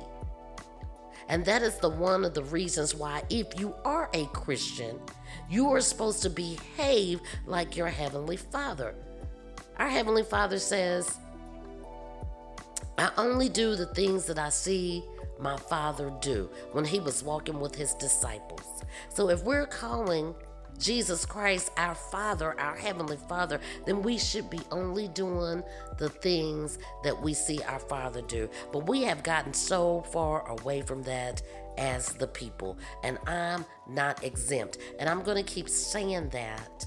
And 1.28 1.44
that 1.44 1.62
is 1.62 1.78
the 1.78 1.88
one 1.88 2.24
of 2.24 2.34
the 2.34 2.44
reasons 2.44 2.94
why 2.94 3.22
if 3.30 3.58
you 3.58 3.74
are 3.84 4.10
a 4.12 4.26
Christian, 4.26 5.00
you 5.48 5.70
are 5.70 5.80
supposed 5.80 6.22
to 6.22 6.30
behave 6.30 7.20
like 7.46 7.76
your 7.76 7.88
heavenly 7.88 8.36
Father. 8.36 8.94
Our 9.78 9.88
heavenly 9.88 10.22
Father 10.22 10.58
says, 10.58 11.18
I 12.98 13.10
only 13.16 13.48
do 13.48 13.74
the 13.74 13.86
things 13.86 14.26
that 14.26 14.38
I 14.38 14.50
see 14.50 15.02
my 15.40 15.56
Father 15.56 16.12
do 16.20 16.48
when 16.72 16.84
he 16.84 17.00
was 17.00 17.24
walking 17.24 17.58
with 17.58 17.74
his 17.74 17.94
disciples. 17.94 18.82
So 19.08 19.30
if 19.30 19.42
we're 19.42 19.66
calling 19.66 20.34
Jesus 20.78 21.24
Christ, 21.24 21.70
our 21.76 21.94
Father, 21.94 22.58
our 22.58 22.76
Heavenly 22.76 23.16
Father, 23.28 23.60
then 23.86 24.02
we 24.02 24.18
should 24.18 24.50
be 24.50 24.60
only 24.70 25.08
doing 25.08 25.62
the 25.98 26.08
things 26.08 26.78
that 27.02 27.20
we 27.20 27.34
see 27.34 27.62
our 27.62 27.78
Father 27.78 28.22
do. 28.22 28.48
But 28.72 28.86
we 28.86 29.02
have 29.02 29.22
gotten 29.22 29.52
so 29.52 30.02
far 30.12 30.48
away 30.48 30.82
from 30.82 31.02
that 31.04 31.42
as 31.78 32.08
the 32.14 32.26
people, 32.26 32.78
and 33.02 33.18
I'm 33.26 33.64
not 33.88 34.22
exempt. 34.22 34.78
And 34.98 35.08
I'm 35.08 35.22
going 35.22 35.42
to 35.42 35.42
keep 35.42 35.68
saying 35.68 36.28
that 36.30 36.86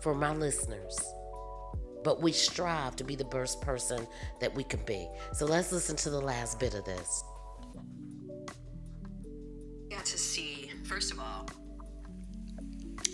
for 0.00 0.14
my 0.14 0.34
listeners. 0.34 0.98
But 2.02 2.20
we 2.20 2.32
strive 2.32 2.96
to 2.96 3.04
be 3.04 3.16
the 3.16 3.24
best 3.24 3.60
person 3.62 4.06
that 4.40 4.54
we 4.54 4.62
can 4.62 4.80
be. 4.84 5.08
So 5.32 5.46
let's 5.46 5.72
listen 5.72 5.96
to 5.96 6.10
the 6.10 6.20
last 6.20 6.60
bit 6.60 6.74
of 6.74 6.84
this. 6.84 7.24
Got 9.90 10.04
to 10.06 10.18
see, 10.18 10.70
first 10.84 11.12
of 11.12 11.18
all, 11.18 11.48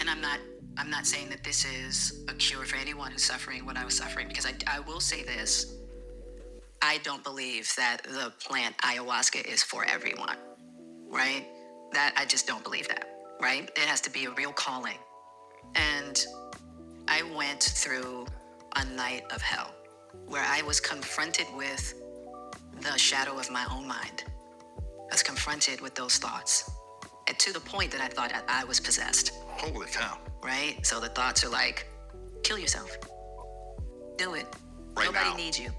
and 0.01 0.09
I'm 0.09 0.21
not 0.21 0.41
I'm 0.79 0.91
not 0.91 1.07
saying 1.07 1.29
that 1.31 1.45
this 1.45 1.65
is 1.65 2.25
a 2.29 2.35
cure 2.35 2.65
for 2.65 2.77
anyone 2.77 3.13
who's 3.13 3.25
suffering 3.25 3.67
what 3.67 3.77
I 3.77 3.85
was 3.85 3.95
suffering 3.95 4.29
because 4.29 4.47
I, 4.47 4.55
I 4.67 4.81
will 4.81 5.01
say 5.01 5.23
this. 5.23 5.77
I 6.81 6.99
don't 6.99 7.23
believe 7.23 7.71
that 7.77 8.03
the 8.05 8.33
plant 8.43 8.77
ayahuasca 8.79 9.45
is 9.47 9.63
for 9.63 9.85
everyone, 9.85 10.39
right? 11.09 11.47
That 11.93 12.15
I 12.17 12.25
just 12.25 12.47
don't 12.47 12.65
believe 12.65 12.89
that, 12.89 13.07
right? 13.43 13.69
It 13.77 13.85
has 13.85 14.01
to 14.03 14.11
be 14.11 14.25
a 14.25 14.31
real 14.31 14.53
calling. 14.53 14.97
And 15.75 16.25
I 17.09 17.23
went 17.37 17.63
through 17.63 18.27
a 18.77 18.85
night 18.85 19.25
of 19.35 19.43
hell 19.43 19.75
where 20.27 20.45
I 20.47 20.63
was 20.63 20.81
confronted 20.81 21.47
with 21.55 21.95
the 22.81 22.97
shadow 22.97 23.39
of 23.39 23.51
my 23.51 23.67
own 23.71 23.87
mind. 23.87 24.25
I 24.79 25.13
was 25.13 25.23
confronted 25.23 25.83
with 25.83 25.95
those 25.95 26.17
thoughts 26.17 26.71
to 27.27 27.53
the 27.53 27.61
point 27.61 27.91
that 27.93 28.01
I 28.01 28.09
thought 28.09 28.33
I 28.49 28.65
was 28.65 28.81
possessed. 28.81 29.33
Holy 29.47 29.87
cow. 29.87 30.19
Right? 30.43 30.79
So 30.83 31.01
the 31.01 31.09
thoughts 31.09 31.45
are 31.45 31.49
like, 31.49 31.87
kill 32.43 32.59
yourself. 32.59 32.97
Do 34.17 34.35
it. 34.35 34.47
Right 34.97 35.07
Nobody 35.07 35.31
now. 35.31 35.37
needs 35.37 35.59
you. 35.59 35.71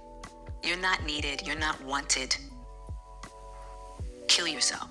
You're 0.64 0.78
not 0.78 1.04
needed. 1.06 1.46
You're 1.46 1.60
not 1.60 1.84
wanted. 1.84 2.36
Kill 4.28 4.48
yourself. 4.48 4.90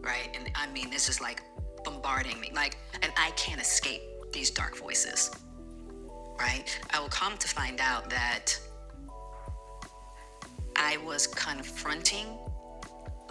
Right? 0.00 0.28
And 0.34 0.50
I 0.54 0.66
mean, 0.72 0.90
this 0.90 1.08
is 1.08 1.20
like 1.20 1.42
bombarding 1.84 2.40
me. 2.40 2.50
Like, 2.54 2.76
and 3.02 3.12
I 3.16 3.30
can't 3.32 3.60
escape 3.60 4.02
these 4.32 4.50
dark 4.50 4.76
voices. 4.76 5.30
Right? 6.38 6.64
I 6.90 7.00
will 7.00 7.08
come 7.08 7.36
to 7.36 7.48
find 7.48 7.80
out 7.80 8.08
that 8.10 8.58
I 10.76 10.96
was 10.98 11.26
confronting 11.26 12.26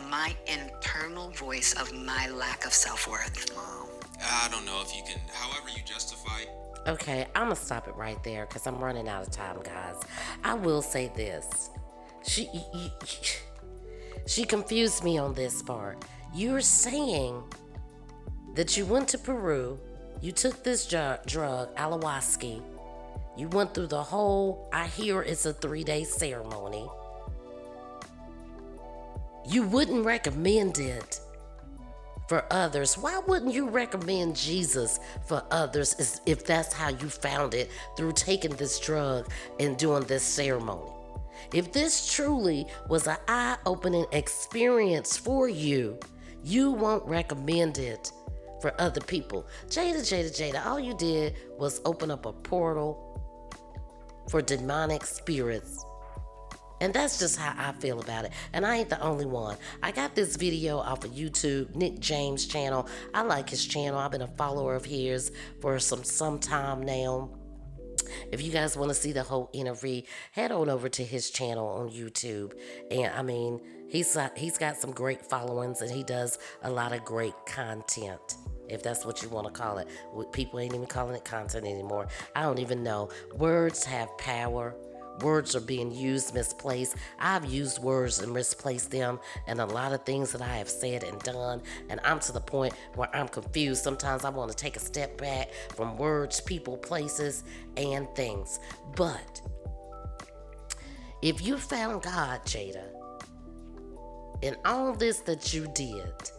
my 0.09 0.35
internal 0.47 1.29
voice 1.31 1.73
of 1.79 1.93
my 1.93 2.29
lack 2.29 2.65
of 2.65 2.73
self 2.73 3.07
worth. 3.07 3.51
I 4.21 4.47
don't 4.51 4.65
know 4.65 4.81
if 4.81 4.95
you 4.95 5.03
can, 5.03 5.19
however 5.33 5.69
you 5.69 5.81
justify. 5.85 6.41
Okay, 6.87 7.27
I'm 7.35 7.43
gonna 7.43 7.55
stop 7.55 7.87
it 7.87 7.95
right 7.95 8.21
there 8.23 8.45
because 8.45 8.65
I'm 8.67 8.79
running 8.79 9.07
out 9.07 9.25
of 9.27 9.31
time, 9.31 9.57
guys. 9.63 9.95
I 10.43 10.53
will 10.53 10.81
say 10.81 11.11
this: 11.15 11.69
she 12.23 12.49
y- 12.53 12.63
y- 12.73 12.91
she 14.27 14.43
confused 14.45 15.03
me 15.03 15.17
on 15.17 15.33
this 15.33 15.61
part. 15.61 16.03
You're 16.33 16.61
saying 16.61 17.43
that 18.55 18.77
you 18.77 18.85
went 18.85 19.07
to 19.09 19.17
Peru, 19.17 19.79
you 20.21 20.31
took 20.31 20.63
this 20.63 20.85
ju- 20.85 21.17
drug, 21.25 21.73
ayahuasca, 21.75 22.61
you 23.37 23.47
went 23.49 23.73
through 23.73 23.87
the 23.87 24.03
whole. 24.03 24.69
I 24.73 24.87
hear 24.87 25.21
it's 25.21 25.45
a 25.45 25.53
three 25.53 25.83
day 25.83 26.03
ceremony. 26.03 26.87
You 29.47 29.63
wouldn't 29.63 30.05
recommend 30.05 30.79
it 30.79 31.19
for 32.27 32.45
others. 32.51 32.97
Why 32.97 33.19
wouldn't 33.27 33.53
you 33.53 33.67
recommend 33.67 34.35
Jesus 34.35 34.99
for 35.27 35.43
others 35.49 36.21
if 36.25 36.45
that's 36.45 36.73
how 36.73 36.89
you 36.89 37.09
found 37.09 37.55
it 37.55 37.71
through 37.97 38.13
taking 38.13 38.51
this 38.51 38.79
drug 38.79 39.29
and 39.59 39.77
doing 39.77 40.03
this 40.03 40.23
ceremony? 40.23 40.91
If 41.53 41.71
this 41.71 42.13
truly 42.13 42.67
was 42.87 43.07
an 43.07 43.17
eye 43.27 43.57
opening 43.65 44.05
experience 44.11 45.17
for 45.17 45.49
you, 45.49 45.97
you 46.43 46.71
won't 46.71 47.05
recommend 47.05 47.79
it 47.79 48.11
for 48.61 48.79
other 48.79 49.01
people. 49.01 49.47
Jada, 49.67 50.01
Jada, 50.01 50.29
Jada, 50.29 50.65
all 50.65 50.79
you 50.79 50.93
did 50.93 51.35
was 51.57 51.81
open 51.85 52.11
up 52.11 52.25
a 52.25 52.33
portal 52.33 53.05
for 54.29 54.41
demonic 54.41 55.03
spirits 55.03 55.83
and 56.81 56.93
that's 56.93 57.19
just 57.19 57.37
how 57.37 57.53
I 57.57 57.73
feel 57.73 57.99
about 57.99 58.25
it. 58.25 58.31
And 58.53 58.65
I 58.65 58.77
ain't 58.77 58.89
the 58.89 59.01
only 59.01 59.25
one. 59.25 59.57
I 59.83 59.91
got 59.91 60.15
this 60.15 60.35
video 60.35 60.77
off 60.77 61.03
of 61.05 61.11
YouTube, 61.11 61.75
Nick 61.75 61.99
James 61.99 62.45
channel. 62.45 62.87
I 63.13 63.21
like 63.21 63.49
his 63.49 63.65
channel. 63.65 63.99
I've 63.99 64.11
been 64.11 64.21
a 64.21 64.27
follower 64.27 64.75
of 64.75 64.85
his 64.85 65.31
for 65.61 65.79
some 65.79 66.03
some 66.03 66.39
time 66.39 66.83
now. 66.83 67.31
If 68.31 68.41
you 68.41 68.51
guys 68.51 68.77
want 68.77 68.89
to 68.89 68.95
see 68.95 69.11
the 69.11 69.23
whole 69.23 69.49
interview, 69.53 70.01
head 70.31 70.51
on 70.51 70.69
over 70.69 70.89
to 70.89 71.03
his 71.03 71.29
channel 71.29 71.67
on 71.67 71.89
YouTube. 71.89 72.53
And 72.89 73.13
I 73.13 73.21
mean, 73.21 73.61
he's 73.87 74.15
uh, 74.15 74.29
he's 74.35 74.57
got 74.57 74.77
some 74.77 74.91
great 74.91 75.25
followings 75.25 75.81
and 75.81 75.91
he 75.91 76.03
does 76.03 76.37
a 76.63 76.69
lot 76.69 76.93
of 76.93 77.03
great 77.03 77.35
content. 77.45 78.35
If 78.67 78.83
that's 78.83 79.03
what 79.03 79.23
you 79.23 79.29
want 79.29 79.47
to 79.47 79.51
call 79.51 79.79
it. 79.79 79.87
People 80.31 80.59
ain't 80.59 80.75
even 80.75 80.85
calling 80.85 81.15
it 81.15 81.25
content 81.25 81.65
anymore. 81.65 82.07
I 82.35 82.43
don't 82.43 82.59
even 82.59 82.83
know. 82.83 83.09
Words 83.35 83.83
have 83.85 84.15
power 84.19 84.75
words 85.23 85.55
are 85.55 85.61
being 85.61 85.91
used 85.91 86.33
misplaced. 86.33 86.95
I've 87.19 87.45
used 87.45 87.79
words 87.81 88.19
and 88.19 88.33
misplaced 88.33 88.91
them 88.91 89.19
and 89.47 89.59
a 89.59 89.65
lot 89.65 89.93
of 89.93 90.03
things 90.03 90.31
that 90.31 90.41
I 90.41 90.57
have 90.57 90.69
said 90.69 91.03
and 91.03 91.19
done. 91.19 91.61
And 91.89 91.99
I'm 92.03 92.19
to 92.21 92.31
the 92.31 92.41
point 92.41 92.73
where 92.95 93.13
I'm 93.15 93.27
confused. 93.27 93.83
Sometimes 93.83 94.25
I 94.25 94.29
want 94.29 94.51
to 94.51 94.57
take 94.57 94.75
a 94.75 94.79
step 94.79 95.17
back 95.17 95.51
from 95.75 95.97
words, 95.97 96.41
people, 96.41 96.77
places, 96.77 97.43
and 97.77 98.07
things. 98.15 98.59
But 98.95 99.41
if 101.21 101.45
you 101.45 101.57
found 101.57 102.03
God, 102.03 102.41
Jada, 102.45 102.85
in 104.41 104.55
all 104.65 104.93
this 104.93 105.19
that 105.21 105.53
you 105.53 105.67
did, 105.73 106.31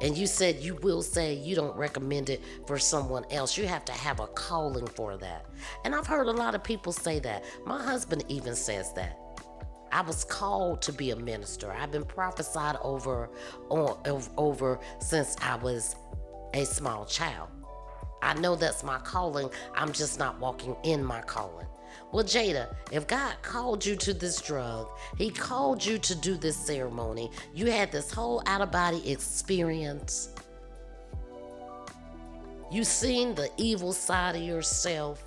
and 0.00 0.16
you 0.16 0.26
said 0.26 0.56
you 0.60 0.74
will 0.76 1.02
say 1.02 1.34
you 1.34 1.54
don't 1.54 1.76
recommend 1.76 2.30
it 2.30 2.42
for 2.66 2.78
someone 2.78 3.24
else. 3.30 3.56
You 3.56 3.66
have 3.66 3.84
to 3.86 3.92
have 3.92 4.20
a 4.20 4.26
calling 4.26 4.86
for 4.86 5.16
that. 5.16 5.46
And 5.84 5.94
I've 5.94 6.06
heard 6.06 6.26
a 6.26 6.32
lot 6.32 6.54
of 6.54 6.62
people 6.62 6.92
say 6.92 7.18
that. 7.20 7.44
My 7.64 7.82
husband 7.82 8.24
even 8.28 8.54
says 8.54 8.92
that. 8.92 9.18
I 9.92 10.02
was 10.02 10.24
called 10.24 10.82
to 10.82 10.92
be 10.92 11.12
a 11.12 11.16
minister. 11.16 11.72
I've 11.72 11.92
been 11.92 12.04
prophesied 12.04 12.76
over 12.82 13.30
over 13.70 14.80
since 14.98 15.36
I 15.40 15.56
was 15.56 15.96
a 16.54 16.64
small 16.66 17.06
child. 17.06 17.48
I 18.22 18.34
know 18.34 18.56
that's 18.56 18.82
my 18.82 18.98
calling. 18.98 19.48
I'm 19.74 19.92
just 19.92 20.18
not 20.18 20.40
walking 20.40 20.76
in 20.82 21.04
my 21.04 21.20
calling. 21.22 21.66
Well, 22.12 22.24
Jada, 22.24 22.74
if 22.92 23.06
God 23.06 23.34
called 23.42 23.84
you 23.84 23.96
to 23.96 24.14
this 24.14 24.40
drug, 24.40 24.88
He 25.16 25.30
called 25.30 25.84
you 25.84 25.98
to 25.98 26.14
do 26.14 26.36
this 26.36 26.56
ceremony, 26.56 27.30
you 27.54 27.70
had 27.70 27.92
this 27.92 28.10
whole 28.10 28.42
out 28.46 28.60
of 28.60 28.70
body 28.70 29.10
experience. 29.10 30.30
You 32.70 32.84
seen 32.84 33.34
the 33.34 33.50
evil 33.56 33.92
side 33.92 34.36
of 34.36 34.42
yourself. 34.42 35.24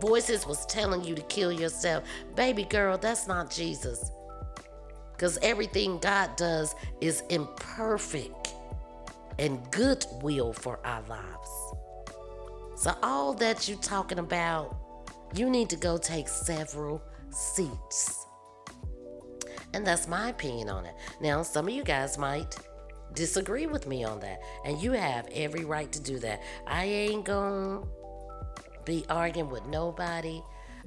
Voices 0.00 0.46
was 0.46 0.66
telling 0.66 1.02
you 1.02 1.14
to 1.14 1.22
kill 1.22 1.50
yourself. 1.50 2.04
Baby 2.34 2.64
girl, 2.64 2.98
that's 2.98 3.26
not 3.26 3.50
Jesus. 3.50 4.10
Because 5.12 5.38
everything 5.40 5.98
God 5.98 6.36
does 6.36 6.74
is 7.00 7.22
imperfect 7.30 8.54
and 9.38 9.58
good 9.70 10.04
will 10.22 10.52
for 10.52 10.78
our 10.84 11.02
lives. 11.08 11.50
So 12.76 12.94
all 13.02 13.32
that 13.34 13.66
you 13.68 13.76
talking 13.76 14.18
about 14.18 14.76
you 15.38 15.50
need 15.50 15.68
to 15.70 15.76
go 15.76 15.98
take 15.98 16.28
several 16.28 17.02
seats. 17.30 18.26
And 19.74 19.86
that's 19.86 20.08
my 20.08 20.30
opinion 20.30 20.70
on 20.70 20.86
it. 20.86 20.94
Now, 21.20 21.42
some 21.42 21.68
of 21.68 21.74
you 21.74 21.84
guys 21.84 22.16
might 22.16 22.56
disagree 23.12 23.66
with 23.66 23.86
me 23.86 24.04
on 24.04 24.20
that, 24.20 24.40
and 24.64 24.80
you 24.80 24.92
have 24.92 25.28
every 25.32 25.64
right 25.64 25.90
to 25.92 26.00
do 26.00 26.18
that. 26.20 26.42
I 26.66 26.84
ain't 26.84 27.24
gonna 27.24 27.82
be 28.84 29.04
arguing 29.08 29.50
with 29.50 29.66
nobody 29.66 30.40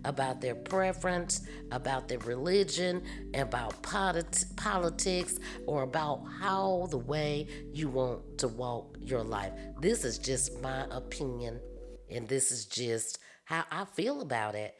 about 0.05 0.39
their 0.39 0.55
preference, 0.55 1.41
about 1.71 2.07
their 2.07 2.19
religion, 2.19 3.03
about 3.33 3.81
polit- 3.81 4.45
politics, 4.55 5.37
or 5.67 5.83
about 5.83 6.23
how 6.39 6.87
the 6.89 6.97
way 6.97 7.47
you 7.73 7.89
want 7.89 8.37
to 8.37 8.47
walk 8.47 8.97
your 9.01 9.23
life. 9.23 9.51
This 9.81 10.05
is 10.05 10.17
just 10.17 10.61
my 10.61 10.85
opinion, 10.89 11.59
and 12.09 12.27
this 12.27 12.51
is 12.51 12.65
just 12.65 13.19
how 13.49 13.65
I 13.71 13.85
feel 13.85 14.21
about 14.21 14.55
it 14.55 14.75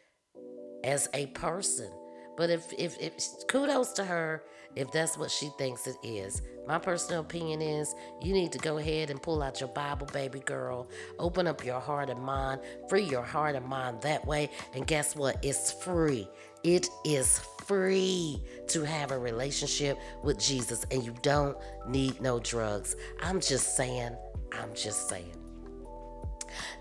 as 0.83 1.09
a 1.15 1.25
person. 1.27 1.91
But 2.37 2.49
if, 2.49 2.71
if, 2.77 2.97
if 2.99 3.13
kudos 3.47 3.93
to 3.93 4.05
her 4.05 4.43
if 4.75 4.91
that's 4.91 5.17
what 5.17 5.31
she 5.31 5.49
thinks 5.57 5.87
it 5.87 5.97
is. 6.03 6.41
My 6.67 6.77
personal 6.77 7.21
opinion 7.21 7.61
is 7.61 7.95
you 8.21 8.33
need 8.33 8.51
to 8.51 8.59
go 8.59 8.77
ahead 8.77 9.09
and 9.09 9.21
pull 9.21 9.41
out 9.41 9.59
your 9.59 9.69
Bible, 9.69 10.07
baby 10.13 10.39
girl. 10.39 10.87
Open 11.17 11.47
up 11.47 11.65
your 11.65 11.79
heart 11.79 12.09
and 12.09 12.21
mind. 12.21 12.61
Free 12.87 13.03
your 13.03 13.23
heart 13.23 13.55
and 13.55 13.65
mind 13.65 14.01
that 14.01 14.25
way. 14.25 14.49
And 14.73 14.85
guess 14.85 15.15
what? 15.15 15.43
It's 15.43 15.71
free. 15.71 16.27
It 16.63 16.87
is 17.05 17.39
free 17.65 18.43
to 18.67 18.83
have 18.83 19.11
a 19.11 19.17
relationship 19.17 19.97
with 20.23 20.37
Jesus, 20.37 20.85
and 20.91 21.03
you 21.03 21.15
don't 21.21 21.57
need 21.87 22.21
no 22.21 22.39
drugs. 22.39 22.95
I'm 23.21 23.39
just 23.39 23.75
saying. 23.75 24.15
I'm 24.51 24.73
just 24.75 25.09
saying. 25.09 25.35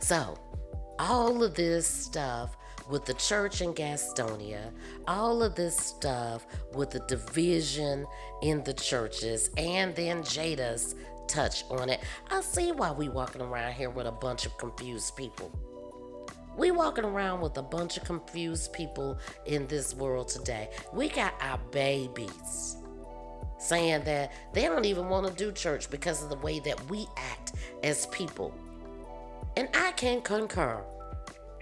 So, 0.00 0.36
all 0.98 1.42
of 1.42 1.54
this 1.54 1.86
stuff 1.86 2.56
with 2.88 3.04
the 3.04 3.14
church 3.14 3.60
in 3.60 3.74
Gastonia, 3.74 4.72
all 5.06 5.42
of 5.42 5.54
this 5.54 5.76
stuff 5.76 6.46
with 6.74 6.90
the 6.90 7.00
division 7.00 8.06
in 8.42 8.64
the 8.64 8.72
churches, 8.72 9.50
and 9.56 9.94
then 9.94 10.22
Jada's 10.22 10.94
touch 11.26 11.64
on 11.70 11.90
it. 11.90 12.00
I 12.30 12.40
see 12.40 12.72
why 12.72 12.90
we 12.90 13.08
walking 13.08 13.42
around 13.42 13.74
here 13.74 13.90
with 13.90 14.06
a 14.06 14.12
bunch 14.12 14.46
of 14.46 14.56
confused 14.58 15.16
people. 15.16 15.52
We 16.56 16.70
walking 16.72 17.04
around 17.04 17.40
with 17.40 17.56
a 17.58 17.62
bunch 17.62 17.96
of 17.98 18.04
confused 18.04 18.72
people 18.72 19.18
in 19.46 19.66
this 19.68 19.94
world 19.94 20.28
today. 20.28 20.70
We 20.92 21.08
got 21.08 21.34
our 21.40 21.58
babies 21.70 22.76
saying 23.58 24.04
that 24.04 24.32
they 24.52 24.62
don't 24.62 24.84
even 24.84 25.08
want 25.08 25.26
to 25.26 25.32
do 25.34 25.52
church 25.52 25.90
because 25.90 26.22
of 26.22 26.30
the 26.30 26.38
way 26.38 26.60
that 26.60 26.90
we 26.90 27.06
act 27.16 27.52
as 27.82 28.06
people. 28.06 28.52
And 29.58 29.68
I 29.74 29.90
can 29.90 30.20
concur. 30.20 30.84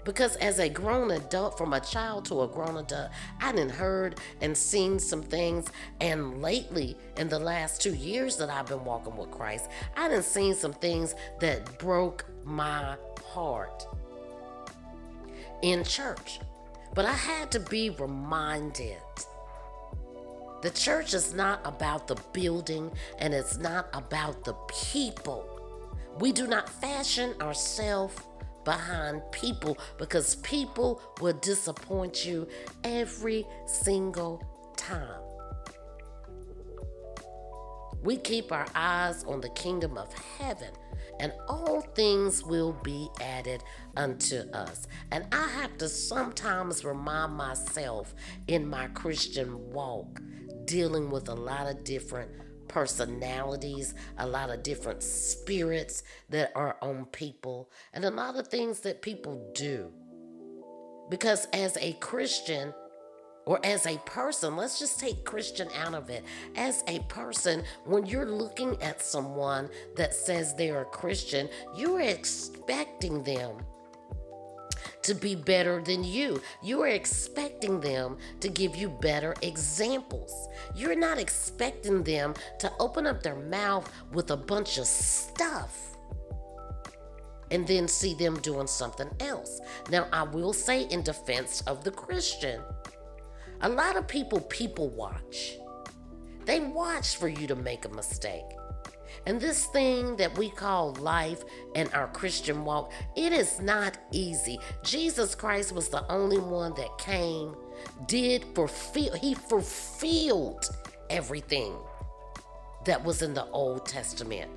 Because 0.05 0.35
as 0.35 0.59
a 0.59 0.69
grown 0.69 1.09
adult, 1.09 1.57
from 1.57 1.73
a 1.73 1.79
child 1.79 2.25
to 2.25 2.43
a 2.43 2.47
grown 2.47 2.77
adult, 2.77 3.09
I 3.41 3.51
done 3.51 3.69
heard 3.69 4.19
and 4.39 4.55
seen 4.55 4.99
some 4.99 5.23
things. 5.23 5.71
And 5.99 6.39
lately, 6.39 6.95
in 7.17 7.27
the 7.27 7.39
last 7.39 7.81
two 7.81 7.95
years 7.95 8.37
that 8.37 8.51
I've 8.51 8.67
been 8.67 8.85
walking 8.85 9.17
with 9.17 9.31
Christ, 9.31 9.71
I 9.95 10.09
done 10.09 10.21
seen 10.21 10.53
some 10.53 10.73
things 10.73 11.15
that 11.39 11.79
broke 11.79 12.23
my 12.43 12.97
heart 13.33 13.87
in 15.63 15.83
church. 15.83 16.39
But 16.93 17.05
I 17.05 17.13
had 17.13 17.49
to 17.53 17.59
be 17.59 17.89
reminded. 17.89 19.01
The 20.61 20.69
church 20.69 21.15
is 21.15 21.33
not 21.33 21.61
about 21.65 22.05
the 22.07 22.21
building 22.31 22.91
and 23.17 23.33
it's 23.33 23.57
not 23.57 23.89
about 23.91 24.43
the 24.43 24.53
people. 24.91 25.56
We 26.19 26.31
do 26.31 26.47
not 26.47 26.67
fashion 26.67 27.35
ourselves 27.41 28.15
behind 28.65 29.21
people 29.31 29.77
because 29.97 30.35
people 30.37 31.01
will 31.21 31.33
disappoint 31.33 32.25
you 32.25 32.47
every 32.83 33.45
single 33.65 34.43
time. 34.75 35.21
We 38.01 38.17
keep 38.17 38.51
our 38.51 38.65
eyes 38.73 39.23
on 39.25 39.41
the 39.41 39.49
kingdom 39.49 39.97
of 39.97 40.13
heaven, 40.13 40.71
and 41.19 41.33
all 41.47 41.81
things 41.81 42.43
will 42.43 42.73
be 42.83 43.09
added 43.21 43.63
unto 43.95 44.37
us. 44.53 44.87
And 45.11 45.25
I 45.31 45.47
have 45.47 45.77
to 45.79 45.89
sometimes 45.89 46.85
remind 46.85 47.33
myself 47.33 48.15
in 48.47 48.67
my 48.67 48.87
Christian 48.87 49.71
walk, 49.71 50.21
dealing 50.65 51.11
with 51.11 51.29
a 51.29 51.33
lot 51.33 51.67
of 51.67 51.83
different 51.83 52.31
personalities, 52.67 53.93
a 54.17 54.27
lot 54.27 54.49
of 54.49 54.63
different 54.63 55.03
spirits 55.03 56.03
that 56.29 56.51
are 56.55 56.77
on 56.81 57.05
people, 57.05 57.69
and 57.93 58.05
a 58.05 58.11
lot 58.11 58.35
of 58.35 58.47
things 58.47 58.81
that 58.81 59.01
people 59.01 59.51
do. 59.53 59.91
Because 61.09 61.45
as 61.53 61.77
a 61.77 61.93
Christian, 61.93 62.73
or 63.45 63.65
as 63.65 63.85
a 63.85 63.97
person, 63.99 64.57
let's 64.57 64.77
just 64.77 64.99
take 64.99 65.23
Christian 65.23 65.69
out 65.81 65.93
of 65.93 66.09
it. 66.09 66.25
As 66.57 66.83
a 66.87 66.99
person, 67.07 67.63
when 67.85 68.05
you're 68.05 68.29
looking 68.29 68.81
at 68.81 69.01
someone 69.01 69.69
that 69.95 70.13
says 70.13 70.53
they're 70.53 70.81
a 70.81 70.85
Christian, 70.85 71.47
you're 71.73 72.01
expecting 72.01 73.23
them 73.23 73.55
to 75.07 75.15
be 75.15 75.35
better 75.35 75.81
than 75.81 76.03
you. 76.03 76.41
You 76.61 76.81
are 76.81 76.89
expecting 76.89 77.79
them 77.79 78.17
to 78.41 78.49
give 78.49 78.75
you 78.75 78.89
better 78.89 79.33
examples. 79.41 80.49
You're 80.75 80.97
not 80.97 81.17
expecting 81.17 82.03
them 82.03 82.33
to 82.59 82.71
open 82.79 83.07
up 83.07 83.23
their 83.23 83.37
mouth 83.37 83.89
with 84.11 84.31
a 84.31 84.37
bunch 84.37 84.77
of 84.77 84.85
stuff 84.85 85.97
and 87.51 87.65
then 87.65 87.87
see 87.87 88.15
them 88.15 88.37
doing 88.41 88.67
something 88.67 89.09
else. 89.21 89.61
Now, 89.89 90.07
I 90.11 90.23
will 90.23 90.51
say 90.51 90.83
in 90.83 91.03
defense 91.03 91.61
of 91.61 91.85
the 91.85 91.91
Christian, 91.91 92.61
a 93.61 93.69
lot 93.69 93.95
of 93.95 94.09
people 94.09 94.41
people 94.41 94.89
watch. 94.89 95.57
They 96.43 96.59
watch 96.59 97.15
for 97.15 97.29
you 97.29 97.47
to 97.47 97.55
make 97.55 97.85
a 97.85 97.89
mistake. 97.89 98.56
And 99.27 99.41
this 99.41 99.65
thing 99.65 100.15
that 100.15 100.37
we 100.37 100.49
call 100.49 100.93
life 101.01 101.43
and 101.75 101.93
our 101.93 102.07
Christian 102.07 102.63
walk, 102.63 102.93
it 103.17 103.33
is 103.33 103.59
not 103.59 103.97
easy. 104.13 104.57
Jesus 104.85 105.35
Christ 105.35 105.73
was 105.73 105.89
the 105.89 106.09
only 106.09 106.39
one 106.39 106.73
that 106.75 106.97
came, 106.97 107.53
did 108.05 108.45
fulfill, 108.55 109.13
he 109.15 109.33
fulfilled 109.33 110.69
everything 111.09 111.75
that 112.85 113.03
was 113.03 113.21
in 113.21 113.33
the 113.33 113.45
Old 113.47 113.85
Testament. 113.85 114.49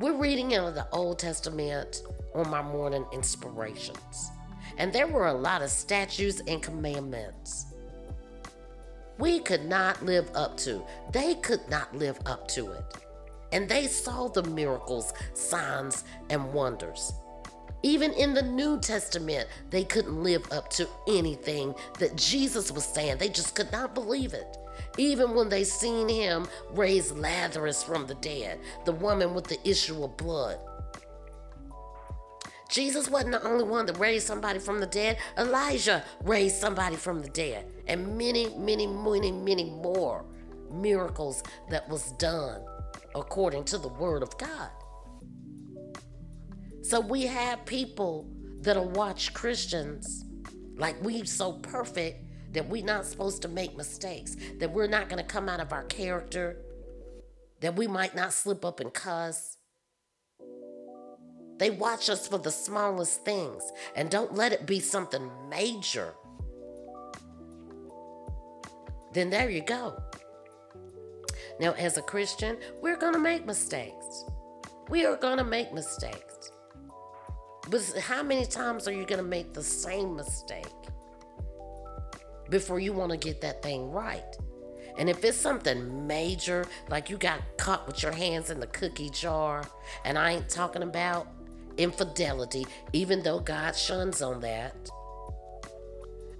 We're 0.00 0.16
reading 0.16 0.54
out 0.54 0.68
of 0.68 0.74
the 0.74 0.88
Old 0.90 1.18
Testament 1.18 2.04
on 2.34 2.48
my 2.48 2.62
morning 2.62 3.04
inspirations. 3.12 4.30
And 4.78 4.94
there 4.94 5.08
were 5.08 5.26
a 5.26 5.34
lot 5.34 5.60
of 5.60 5.68
statutes 5.68 6.40
and 6.48 6.62
commandments 6.62 7.66
we 9.18 9.40
could 9.40 9.64
not 9.64 10.02
live 10.04 10.30
up 10.34 10.58
to. 10.58 10.82
They 11.12 11.34
could 11.36 11.66
not 11.70 11.94
live 11.96 12.18
up 12.26 12.48
to 12.48 12.72
it 12.72 13.05
and 13.52 13.68
they 13.68 13.86
saw 13.86 14.28
the 14.28 14.42
miracles, 14.42 15.12
signs, 15.34 16.04
and 16.30 16.52
wonders. 16.52 17.12
Even 17.82 18.12
in 18.14 18.34
the 18.34 18.42
New 18.42 18.80
Testament, 18.80 19.48
they 19.70 19.84
couldn't 19.84 20.22
live 20.22 20.50
up 20.50 20.70
to 20.70 20.88
anything 21.06 21.74
that 21.98 22.16
Jesus 22.16 22.72
was 22.72 22.84
saying. 22.84 23.18
They 23.18 23.28
just 23.28 23.54
could 23.54 23.70
not 23.70 23.94
believe 23.94 24.34
it. 24.34 24.56
Even 24.98 25.34
when 25.34 25.48
they 25.48 25.62
seen 25.62 26.08
him 26.08 26.48
raise 26.72 27.12
Lazarus 27.12 27.82
from 27.82 28.06
the 28.06 28.16
dead, 28.16 28.58
the 28.84 28.92
woman 28.92 29.34
with 29.34 29.44
the 29.44 29.68
issue 29.68 30.02
of 30.02 30.16
blood. 30.16 30.58
Jesus 32.68 33.08
wasn't 33.08 33.32
the 33.32 33.46
only 33.46 33.64
one 33.64 33.86
that 33.86 33.98
raised 33.98 34.26
somebody 34.26 34.58
from 34.58 34.80
the 34.80 34.86
dead. 34.86 35.18
Elijah 35.38 36.02
raised 36.24 36.56
somebody 36.56 36.96
from 36.96 37.22
the 37.22 37.28
dead. 37.28 37.66
And 37.86 38.18
many, 38.18 38.48
many, 38.56 38.86
many, 38.86 39.30
many 39.30 39.64
more 39.64 40.24
miracles 40.72 41.44
that 41.70 41.88
was 41.88 42.10
done 42.12 42.62
according 43.16 43.64
to 43.64 43.78
the 43.78 43.88
Word 43.88 44.22
of 44.22 44.36
God. 44.38 44.70
So 46.82 47.00
we 47.00 47.22
have 47.22 47.64
people 47.66 48.30
that'll 48.60 48.90
watch 48.90 49.32
Christians 49.34 50.24
like 50.76 51.02
we 51.02 51.24
so 51.24 51.54
perfect 51.54 52.22
that 52.52 52.68
we're 52.68 52.84
not 52.84 53.04
supposed 53.04 53.42
to 53.42 53.48
make 53.48 53.76
mistakes, 53.76 54.36
that 54.58 54.70
we're 54.70 54.86
not 54.86 55.08
going 55.08 55.22
to 55.22 55.28
come 55.28 55.48
out 55.48 55.60
of 55.60 55.72
our 55.72 55.84
character, 55.84 56.58
that 57.60 57.74
we 57.74 57.86
might 57.86 58.14
not 58.14 58.32
slip 58.32 58.64
up 58.64 58.80
and 58.80 58.92
cuss. 58.92 59.56
They 61.58 61.70
watch 61.70 62.10
us 62.10 62.28
for 62.28 62.38
the 62.38 62.52
smallest 62.52 63.24
things 63.24 63.62
and 63.96 64.10
don't 64.10 64.34
let 64.34 64.52
it 64.52 64.66
be 64.66 64.78
something 64.78 65.30
major. 65.48 66.14
Then 69.12 69.30
there 69.30 69.48
you 69.48 69.62
go. 69.62 69.96
Now, 71.58 71.72
as 71.72 71.96
a 71.96 72.02
Christian, 72.02 72.58
we're 72.82 72.96
going 72.96 73.14
to 73.14 73.18
make 73.18 73.46
mistakes. 73.46 74.24
We 74.88 75.04
are 75.04 75.16
going 75.16 75.38
to 75.38 75.44
make 75.44 75.72
mistakes. 75.72 76.50
But 77.70 77.82
how 78.00 78.22
many 78.22 78.46
times 78.46 78.86
are 78.86 78.92
you 78.92 79.06
going 79.06 79.22
to 79.22 79.28
make 79.28 79.52
the 79.52 79.62
same 79.62 80.14
mistake 80.14 80.66
before 82.48 82.78
you 82.78 82.92
want 82.92 83.10
to 83.10 83.18
get 83.18 83.40
that 83.40 83.62
thing 83.62 83.90
right? 83.90 84.36
And 84.98 85.10
if 85.10 85.24
it's 85.24 85.36
something 85.36 86.06
major, 86.06 86.64
like 86.88 87.10
you 87.10 87.18
got 87.18 87.40
caught 87.58 87.86
with 87.86 88.02
your 88.02 88.12
hands 88.12 88.50
in 88.50 88.60
the 88.60 88.66
cookie 88.68 89.10
jar, 89.10 89.64
and 90.04 90.16
I 90.16 90.32
ain't 90.32 90.48
talking 90.48 90.82
about 90.82 91.28
infidelity, 91.76 92.66
even 92.92 93.22
though 93.22 93.40
God 93.40 93.76
shuns 93.76 94.22
on 94.22 94.40
that. 94.40 94.74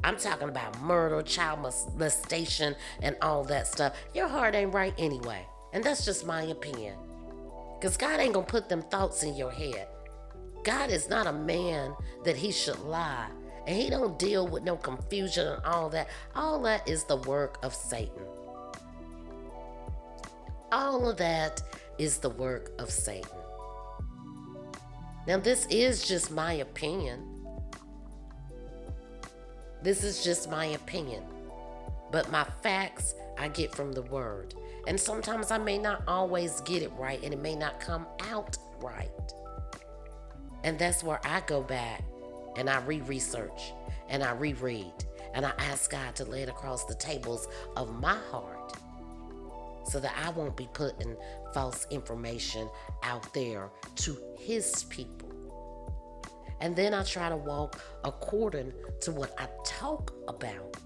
I'm 0.05 0.17
talking 0.17 0.49
about 0.49 0.81
murder, 0.83 1.23
child 1.23 1.61
molestation, 1.61 2.77
and 3.03 3.17
all 3.23 3.45
that 3.45 3.67
stuff. 3.67 3.97
Your 4.15 4.29
heart 4.29 4.55
ain't 4.55 4.75
right 4.75 4.95
anyway. 4.99 5.47
And 5.73 5.83
that's 5.83 6.05
just 6.05 6.27
my 6.27 6.43
opinion. 6.43 6.97
Because 7.79 7.97
God 7.97 8.21
ain't 8.21 8.35
going 8.35 8.47
to 8.47 8.51
put 8.51 8.69
them 8.69 8.83
thoughts 8.83 9.23
in 9.23 9.35
your 9.35 9.51
head. 9.51 9.89
God 10.65 10.91
is 10.91 11.09
not 11.09 11.27
a 11.27 11.33
man 11.33 11.95
that 12.25 12.37
he 12.37 12.51
should 12.53 12.79
lie. 12.81 13.29
And 13.67 13.77
he 13.77 13.91
don't 13.91 14.19
deal 14.19 14.47
with 14.47 14.63
no 14.63 14.77
confusion 14.77 15.47
and 15.47 15.65
all 15.65 15.89
that. 15.91 16.09
All 16.35 16.61
that 16.63 16.89
is 16.89 17.05
the 17.05 17.17
work 17.17 17.59
of 17.63 17.75
Satan. 17.75 18.23
All 20.73 21.09
of 21.09 21.17
that 21.17 21.63
is 21.99 22.19
the 22.19 22.31
work 22.31 22.73
of 22.79 22.91
Satan. 22.91 23.31
Now, 25.27 25.39
this 25.39 25.67
is 25.69 26.07
just 26.07 26.31
my 26.31 26.53
opinion. 26.55 27.36
This 29.87 30.03
is 30.03 30.25
just 30.25 30.51
my 30.51 30.65
opinion. 30.65 31.23
But 32.11 32.29
my 32.33 32.43
facts 32.61 33.15
I 33.39 33.47
get 33.47 33.73
from 33.73 33.93
the 33.93 34.03
word. 34.03 34.53
And 34.89 34.99
sometimes 34.99 35.53
I 35.53 35.59
may 35.59 35.79
not 35.79 36.03
always 36.09 36.61
get 36.63 36.83
it 36.83 36.91
right 36.99 37.23
and 37.23 37.33
it 37.33 37.41
may 37.41 37.55
not 37.55 37.79
come 37.79 38.05
out 38.33 38.59
right. 38.83 39.33
And 40.65 40.77
that's 40.77 41.05
where 41.05 41.21
I 41.25 41.41
go 41.47 41.63
back 41.63 42.03
and 42.57 42.69
I 42.69 42.81
re 42.81 43.01
research 43.03 43.73
and 44.09 44.25
I 44.25 44.33
reread 44.33 45.05
and 45.35 45.47
I 45.47 45.53
ask 45.59 45.89
God 45.89 46.17
to 46.17 46.25
lay 46.25 46.43
it 46.43 46.49
across 46.49 46.85
the 46.87 46.97
tables 46.97 47.47
of 47.77 47.95
my 48.01 48.19
heart 48.33 48.73
so 49.85 50.01
that 50.01 50.17
I 50.21 50.31
won't 50.31 50.57
be 50.57 50.69
putting 50.73 51.15
false 51.55 51.87
information 51.93 52.69
out 53.05 53.33
there 53.33 53.71
to 53.99 54.19
His 54.37 54.83
people. 54.91 55.16
And 56.61 56.75
then 56.75 56.95
I 56.95 57.03
try 57.03 57.29
to 57.29 57.37
walk 57.37 57.81
according 58.05 58.73
to 59.03 59.13
what 59.13 59.35
I 59.39 59.49
talk 59.65 60.13
about. 60.29 60.77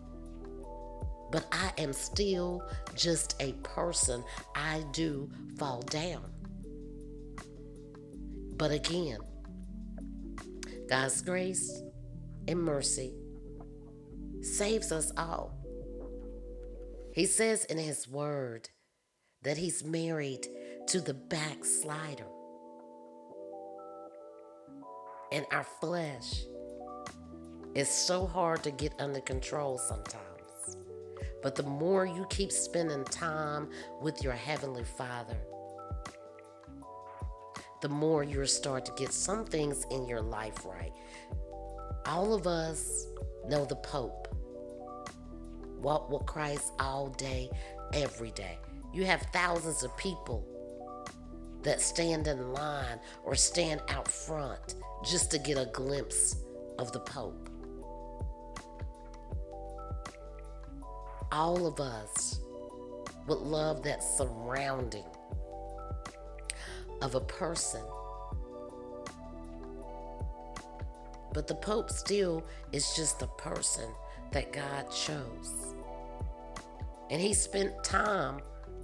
But 1.30 1.46
I 1.52 1.72
am 1.78 1.92
still 1.92 2.62
just 2.96 3.36
a 3.40 3.52
person. 3.62 4.24
I 4.54 4.84
do 4.92 5.30
fall 5.58 5.82
down. 5.82 6.24
But 8.56 8.72
again, 8.72 9.18
God's 10.88 11.22
grace 11.22 11.82
and 12.48 12.58
mercy 12.58 13.14
saves 14.42 14.90
us 14.90 15.12
all. 15.16 15.56
He 17.14 17.26
says 17.26 17.64
in 17.66 17.78
His 17.78 18.08
Word 18.08 18.70
that 19.42 19.56
He's 19.56 19.84
married 19.84 20.46
to 20.88 21.00
the 21.00 21.14
backslider. 21.14 22.29
And 25.32 25.46
our 25.52 25.64
flesh 25.64 26.42
is 27.74 27.88
so 27.88 28.26
hard 28.26 28.62
to 28.64 28.70
get 28.70 28.92
under 28.98 29.20
control 29.20 29.78
sometimes. 29.78 30.76
But 31.42 31.54
the 31.54 31.62
more 31.62 32.04
you 32.04 32.26
keep 32.28 32.52
spending 32.52 33.04
time 33.04 33.70
with 34.02 34.22
your 34.22 34.32
Heavenly 34.32 34.84
Father, 34.84 35.36
the 37.80 37.88
more 37.88 38.22
you'll 38.22 38.46
start 38.46 38.84
to 38.86 38.92
get 38.96 39.12
some 39.12 39.44
things 39.44 39.86
in 39.90 40.06
your 40.06 40.20
life 40.20 40.66
right. 40.66 40.92
All 42.06 42.34
of 42.34 42.46
us 42.46 43.06
know 43.48 43.64
the 43.64 43.76
Pope. 43.76 44.28
Walk 45.80 46.10
with 46.10 46.26
Christ 46.26 46.72
all 46.78 47.08
day, 47.08 47.48
every 47.94 48.32
day. 48.32 48.58
You 48.92 49.06
have 49.06 49.22
thousands 49.32 49.82
of 49.82 49.96
people 49.96 50.44
that 51.62 51.80
stand 51.80 52.26
in 52.26 52.52
line 52.52 52.98
or 53.24 53.34
stand 53.34 53.82
out 53.88 54.08
front 54.08 54.74
just 55.04 55.30
to 55.30 55.38
get 55.38 55.58
a 55.58 55.66
glimpse 55.66 56.36
of 56.78 56.92
the 56.92 57.00
Pope. 57.00 57.48
All 61.32 61.66
of 61.66 61.78
us 61.80 62.40
would 63.26 63.38
love 63.38 63.82
that 63.84 64.02
surrounding 64.02 65.04
of 67.02 67.14
a 67.14 67.20
person. 67.20 67.82
But 71.32 71.46
the 71.46 71.54
Pope 71.54 71.90
still 71.90 72.44
is 72.72 72.94
just 72.96 73.22
a 73.22 73.28
person 73.38 73.88
that 74.32 74.52
God 74.52 74.90
chose. 74.90 75.74
And 77.10 77.20
he 77.20 77.32
spent 77.34 77.84
time 77.84 78.40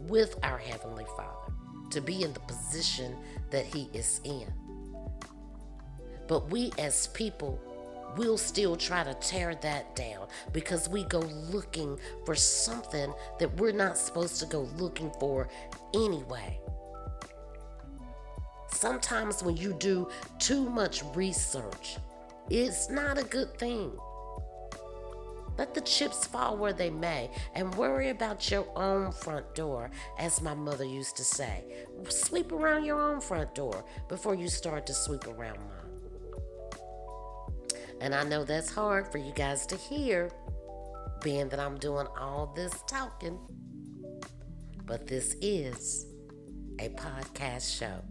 with 0.08 0.38
our 0.42 0.58
Heavenly 0.58 1.06
Father 1.16 1.52
to 1.90 2.00
be 2.00 2.22
in 2.22 2.32
the 2.32 2.40
position 2.40 3.16
that 3.50 3.64
he 3.64 3.88
is 3.92 4.20
in. 4.24 4.52
But 6.28 6.50
we 6.50 6.72
as 6.78 7.06
people 7.08 7.60
will 8.16 8.38
still 8.38 8.76
try 8.76 9.04
to 9.04 9.14
tear 9.14 9.54
that 9.56 9.94
down 9.94 10.26
because 10.52 10.88
we 10.88 11.04
go 11.04 11.20
looking 11.20 11.98
for 12.24 12.34
something 12.34 13.12
that 13.38 13.54
we're 13.56 13.72
not 13.72 13.98
supposed 13.98 14.40
to 14.40 14.46
go 14.46 14.68
looking 14.76 15.10
for 15.20 15.48
anyway. 15.94 16.58
Sometimes 18.70 19.42
when 19.42 19.56
you 19.56 19.74
do 19.74 20.08
too 20.38 20.68
much 20.68 21.02
research, 21.14 21.96
it's 22.50 22.90
not 22.90 23.18
a 23.18 23.24
good 23.24 23.58
thing. 23.58 23.92
Let 25.58 25.74
the 25.74 25.80
chips 25.80 26.26
fall 26.26 26.56
where 26.56 26.72
they 26.72 26.90
may 26.90 27.30
and 27.54 27.74
worry 27.74 28.10
about 28.10 28.50
your 28.50 28.66
own 28.76 29.12
front 29.12 29.54
door, 29.54 29.90
as 30.18 30.42
my 30.42 30.54
mother 30.54 30.84
used 30.84 31.16
to 31.16 31.24
say. 31.24 31.64
Sweep 32.08 32.52
around 32.52 32.84
your 32.84 33.00
own 33.00 33.20
front 33.20 33.54
door 33.54 33.84
before 34.08 34.34
you 34.34 34.48
start 34.48 34.86
to 34.86 34.94
sweep 34.94 35.26
around 35.26 35.58
mine. 35.58 36.80
And 38.00 38.14
I 38.14 38.24
know 38.24 38.44
that's 38.44 38.70
hard 38.70 39.10
for 39.10 39.18
you 39.18 39.32
guys 39.32 39.64
to 39.66 39.76
hear, 39.76 40.30
being 41.22 41.48
that 41.48 41.58
I'm 41.58 41.78
doing 41.78 42.06
all 42.18 42.52
this 42.54 42.82
talking. 42.86 43.38
But 44.84 45.06
this 45.06 45.34
is 45.40 46.06
a 46.78 46.90
podcast 46.90 47.78
show 47.78 48.02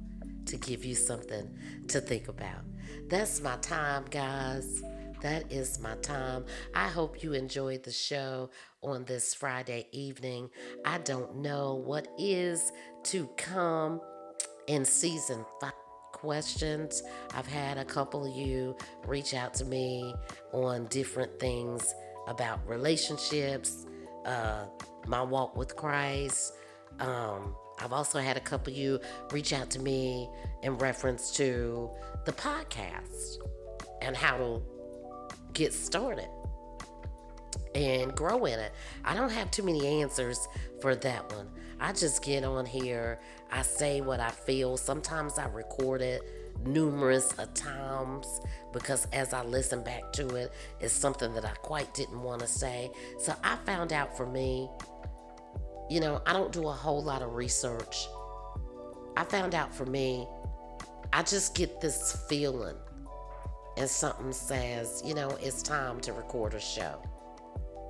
to 0.47 0.57
give 0.57 0.83
you 0.83 0.95
something 0.95 1.47
to 1.87 2.01
think 2.01 2.27
about. 2.27 2.61
That's 3.07 3.41
my 3.41 3.57
time, 3.57 4.05
guys. 4.09 4.83
That 5.25 5.51
is 5.51 5.79
my 5.79 5.95
time. 6.03 6.45
I 6.75 6.87
hope 6.87 7.23
you 7.23 7.33
enjoyed 7.33 7.81
the 7.81 7.91
show 7.91 8.51
on 8.83 9.05
this 9.05 9.33
Friday 9.33 9.87
evening. 9.91 10.51
I 10.85 10.99
don't 10.99 11.37
know 11.37 11.73
what 11.73 12.07
is 12.19 12.71
to 13.05 13.25
come 13.35 14.01
in 14.67 14.85
season 14.85 15.43
five 15.59 15.73
questions. 16.11 17.01
I've 17.33 17.47
had 17.47 17.79
a 17.79 17.85
couple 17.85 18.23
of 18.23 18.37
you 18.37 18.77
reach 19.07 19.33
out 19.33 19.55
to 19.55 19.65
me 19.65 20.13
on 20.53 20.85
different 20.89 21.39
things 21.39 21.91
about 22.27 22.59
relationships, 22.69 23.87
uh, 24.25 24.65
my 25.07 25.23
walk 25.23 25.57
with 25.57 25.75
Christ. 25.75 26.53
Um, 26.99 27.55
I've 27.79 27.93
also 27.93 28.19
had 28.19 28.37
a 28.37 28.41
couple 28.41 28.71
of 28.71 28.77
you 28.77 28.99
reach 29.31 29.53
out 29.53 29.71
to 29.71 29.79
me 29.79 30.29
in 30.61 30.77
reference 30.77 31.31
to 31.37 31.89
the 32.25 32.31
podcast 32.31 33.39
and 34.03 34.15
how 34.15 34.37
to 34.37 34.61
get 35.55 35.73
started 35.73 36.29
and 37.73 38.15
grow 38.15 38.45
in 38.45 38.59
it. 38.59 38.73
I 39.03 39.15
don't 39.15 39.31
have 39.31 39.49
too 39.49 39.63
many 39.63 40.01
answers 40.01 40.47
for 40.81 40.95
that 40.95 41.33
one. 41.33 41.49
I 41.79 41.91
just 41.91 42.23
get 42.23 42.43
on 42.43 42.65
here, 42.65 43.19
I 43.51 43.63
say 43.63 44.01
what 44.01 44.19
I 44.19 44.29
feel. 44.29 44.77
Sometimes 44.77 45.39
I 45.39 45.47
record 45.47 46.01
it 46.01 46.21
numerous 46.63 47.33
times 47.53 48.39
because 48.71 49.07
as 49.11 49.33
I 49.33 49.43
listen 49.43 49.83
back 49.83 50.13
to 50.13 50.35
it, 50.35 50.53
it's 50.79 50.93
something 50.93 51.33
that 51.33 51.43
I 51.43 51.53
quite 51.55 51.93
didn't 51.93 52.21
want 52.21 52.41
to 52.41 52.47
say. 52.47 52.91
So 53.19 53.33
I 53.43 53.57
found 53.65 53.91
out 53.91 54.15
for 54.15 54.27
me 54.27 54.69
you 55.89 55.99
know, 55.99 56.21
I 56.25 56.33
don't 56.33 56.51
do 56.51 56.67
a 56.67 56.71
whole 56.71 57.03
lot 57.03 57.21
of 57.21 57.33
research. 57.33 58.07
I 59.17 59.23
found 59.23 59.55
out 59.55 59.73
for 59.73 59.85
me, 59.85 60.27
I 61.13 61.23
just 61.23 61.55
get 61.55 61.79
this 61.79 62.25
feeling, 62.27 62.75
and 63.77 63.89
something 63.89 64.31
says, 64.31 65.01
you 65.05 65.13
know, 65.13 65.29
it's 65.41 65.61
time 65.61 65.99
to 66.01 66.13
record 66.13 66.53
a 66.53 66.59
show. 66.59 67.01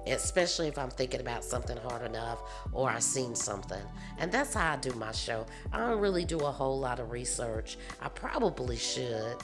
Especially 0.08 0.68
if 0.68 0.78
I'm 0.78 0.90
thinking 0.90 1.20
about 1.20 1.44
something 1.44 1.78
hard 1.78 2.04
enough 2.04 2.40
or 2.74 2.90
I've 2.90 3.04
seen 3.04 3.34
something. 3.34 3.82
And 4.20 4.32
that's 4.32 4.54
how 4.54 4.74
I 4.74 4.76
do 4.78 4.92
my 4.94 5.12
show. 5.12 5.46
I 5.72 5.80
don't 5.80 6.00
really 6.00 6.26
do 6.26 6.40
a 6.40 6.52
whole 6.52 6.80
lot 6.80 7.00
of 7.00 7.10
research. 7.12 7.78
I 8.02 8.10
probably 8.10 8.78
should. 8.78 9.38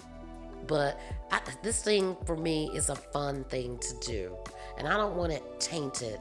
But 0.68 1.00
I, 1.32 1.42
this 1.64 1.84
thing 1.84 2.16
for 2.26 2.38
me 2.38 2.70
is 2.76 2.90
a 2.90 2.96
fun 2.96 3.44
thing 3.46 3.80
to 3.80 3.96
do. 4.08 4.38
And 4.78 4.88
I 4.88 4.98
don't 4.98 5.16
want 5.16 5.34
it 5.34 5.44
tainted 5.60 6.20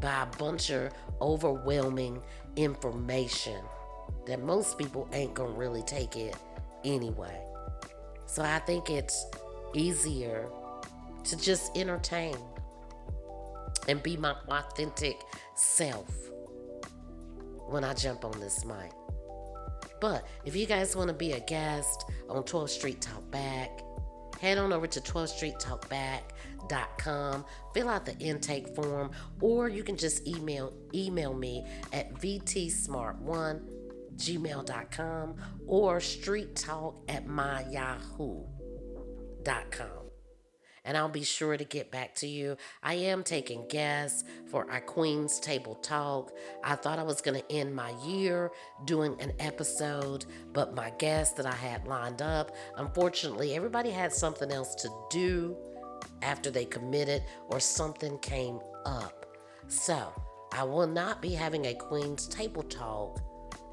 by 0.00 0.22
a 0.22 0.36
bunch 0.36 0.70
of 0.70 0.92
overwhelming 1.20 2.22
information 2.56 3.62
that 4.26 4.42
most 4.42 4.78
people 4.78 5.08
ain't 5.12 5.34
gonna 5.34 5.52
really 5.52 5.82
take 5.82 6.16
it 6.16 6.36
anyway. 6.84 7.47
So 8.28 8.42
I 8.42 8.58
think 8.60 8.90
it's 8.90 9.26
easier 9.74 10.48
to 11.24 11.36
just 11.36 11.76
entertain 11.76 12.36
and 13.88 14.02
be 14.02 14.16
my 14.18 14.34
authentic 14.48 15.18
self 15.54 16.08
when 17.66 17.84
I 17.84 17.94
jump 17.94 18.26
on 18.26 18.38
this 18.38 18.64
mic. 18.66 18.92
But 20.00 20.26
if 20.44 20.54
you 20.54 20.66
guys 20.66 20.94
want 20.94 21.08
to 21.08 21.14
be 21.14 21.32
a 21.32 21.40
guest 21.40 22.04
on 22.28 22.42
12th 22.42 22.68
Street 22.68 23.00
Talk 23.00 23.28
Back, 23.30 23.80
head 24.40 24.58
on 24.58 24.74
over 24.74 24.86
to 24.86 25.00
12th 25.00 25.28
Street 25.30 25.58
fill 27.72 27.88
out 27.88 28.04
the 28.04 28.16
intake 28.18 28.68
form, 28.76 29.10
or 29.40 29.70
you 29.70 29.82
can 29.82 29.96
just 29.96 30.28
email 30.28 30.72
email 30.94 31.32
me 31.32 31.66
at 31.94 32.12
vtsmart1 32.14 33.77
gmail.com 34.18 35.36
or 35.66 36.00
street 36.00 36.54
talk 36.56 37.02
at 37.08 37.26
myyahoo.com 37.26 38.48
and 40.88 40.96
I'll 40.96 41.08
be 41.10 41.22
sure 41.22 41.54
to 41.54 41.64
get 41.64 41.90
back 41.90 42.14
to 42.16 42.26
you. 42.26 42.56
I 42.82 42.94
am 42.94 43.22
taking 43.22 43.68
guests 43.68 44.24
for 44.50 44.68
our 44.70 44.80
Queen's 44.80 45.38
Table 45.38 45.74
Talk. 45.74 46.32
I 46.64 46.76
thought 46.76 46.98
I 46.98 47.02
was 47.02 47.20
going 47.20 47.38
to 47.38 47.52
end 47.52 47.76
my 47.76 47.92
year 48.06 48.50
doing 48.86 49.14
an 49.20 49.34
episode, 49.38 50.24
but 50.54 50.74
my 50.74 50.90
guests 50.98 51.34
that 51.34 51.44
I 51.44 51.54
had 51.54 51.86
lined 51.86 52.22
up, 52.22 52.56
unfortunately, 52.78 53.54
everybody 53.54 53.90
had 53.90 54.14
something 54.14 54.50
else 54.50 54.74
to 54.76 54.88
do 55.10 55.54
after 56.22 56.50
they 56.50 56.64
committed 56.64 57.22
or 57.48 57.60
something 57.60 58.18
came 58.20 58.58
up. 58.86 59.26
So, 59.66 60.10
I 60.52 60.62
will 60.62 60.86
not 60.86 61.20
be 61.20 61.34
having 61.34 61.66
a 61.66 61.74
Queen's 61.74 62.26
Table 62.26 62.62
Talk 62.62 63.20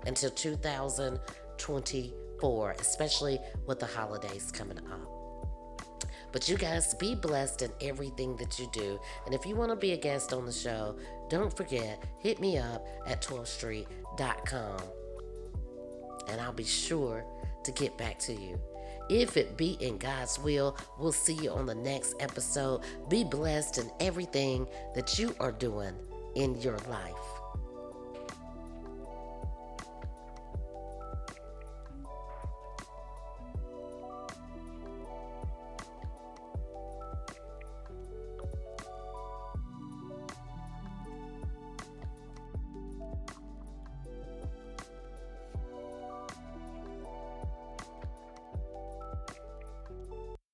until 0.05 0.29
2024, 0.29 2.75
especially 2.79 3.39
with 3.65 3.79
the 3.79 3.85
holidays 3.85 4.51
coming 4.51 4.77
up. 4.77 5.11
But 6.31 6.49
you 6.49 6.57
guys 6.57 6.93
be 6.95 7.15
blessed 7.15 7.61
in 7.61 7.71
everything 7.79 8.35
that 8.37 8.59
you 8.59 8.67
do. 8.73 8.99
And 9.25 9.33
if 9.33 9.45
you 9.45 9.55
want 9.55 9.71
to 9.71 9.77
be 9.77 9.93
a 9.93 9.97
guest 9.97 10.33
on 10.33 10.45
the 10.45 10.51
show, 10.51 10.97
don't 11.29 11.55
forget, 11.55 12.03
hit 12.19 12.41
me 12.41 12.57
up 12.57 12.85
at 13.07 13.21
12thstreet.com. 13.21 14.81
And 16.27 16.41
I'll 16.41 16.51
be 16.51 16.65
sure 16.65 17.23
to 17.63 17.71
get 17.71 17.97
back 17.97 18.19
to 18.19 18.33
you. 18.33 18.59
If 19.09 19.37
it 19.37 19.55
be 19.55 19.77
in 19.79 19.97
God's 19.97 20.39
will, 20.39 20.77
we'll 20.99 21.11
see 21.11 21.35
you 21.35 21.51
on 21.51 21.67
the 21.67 21.75
next 21.75 22.15
episode. 22.19 22.81
Be 23.07 23.23
blessed 23.23 23.77
in 23.77 23.89
everything 23.99 24.67
that 24.93 25.17
you 25.17 25.33
are 25.39 25.53
doing 25.53 25.93
in 26.35 26.59
your 26.59 26.77
life. 26.89 27.34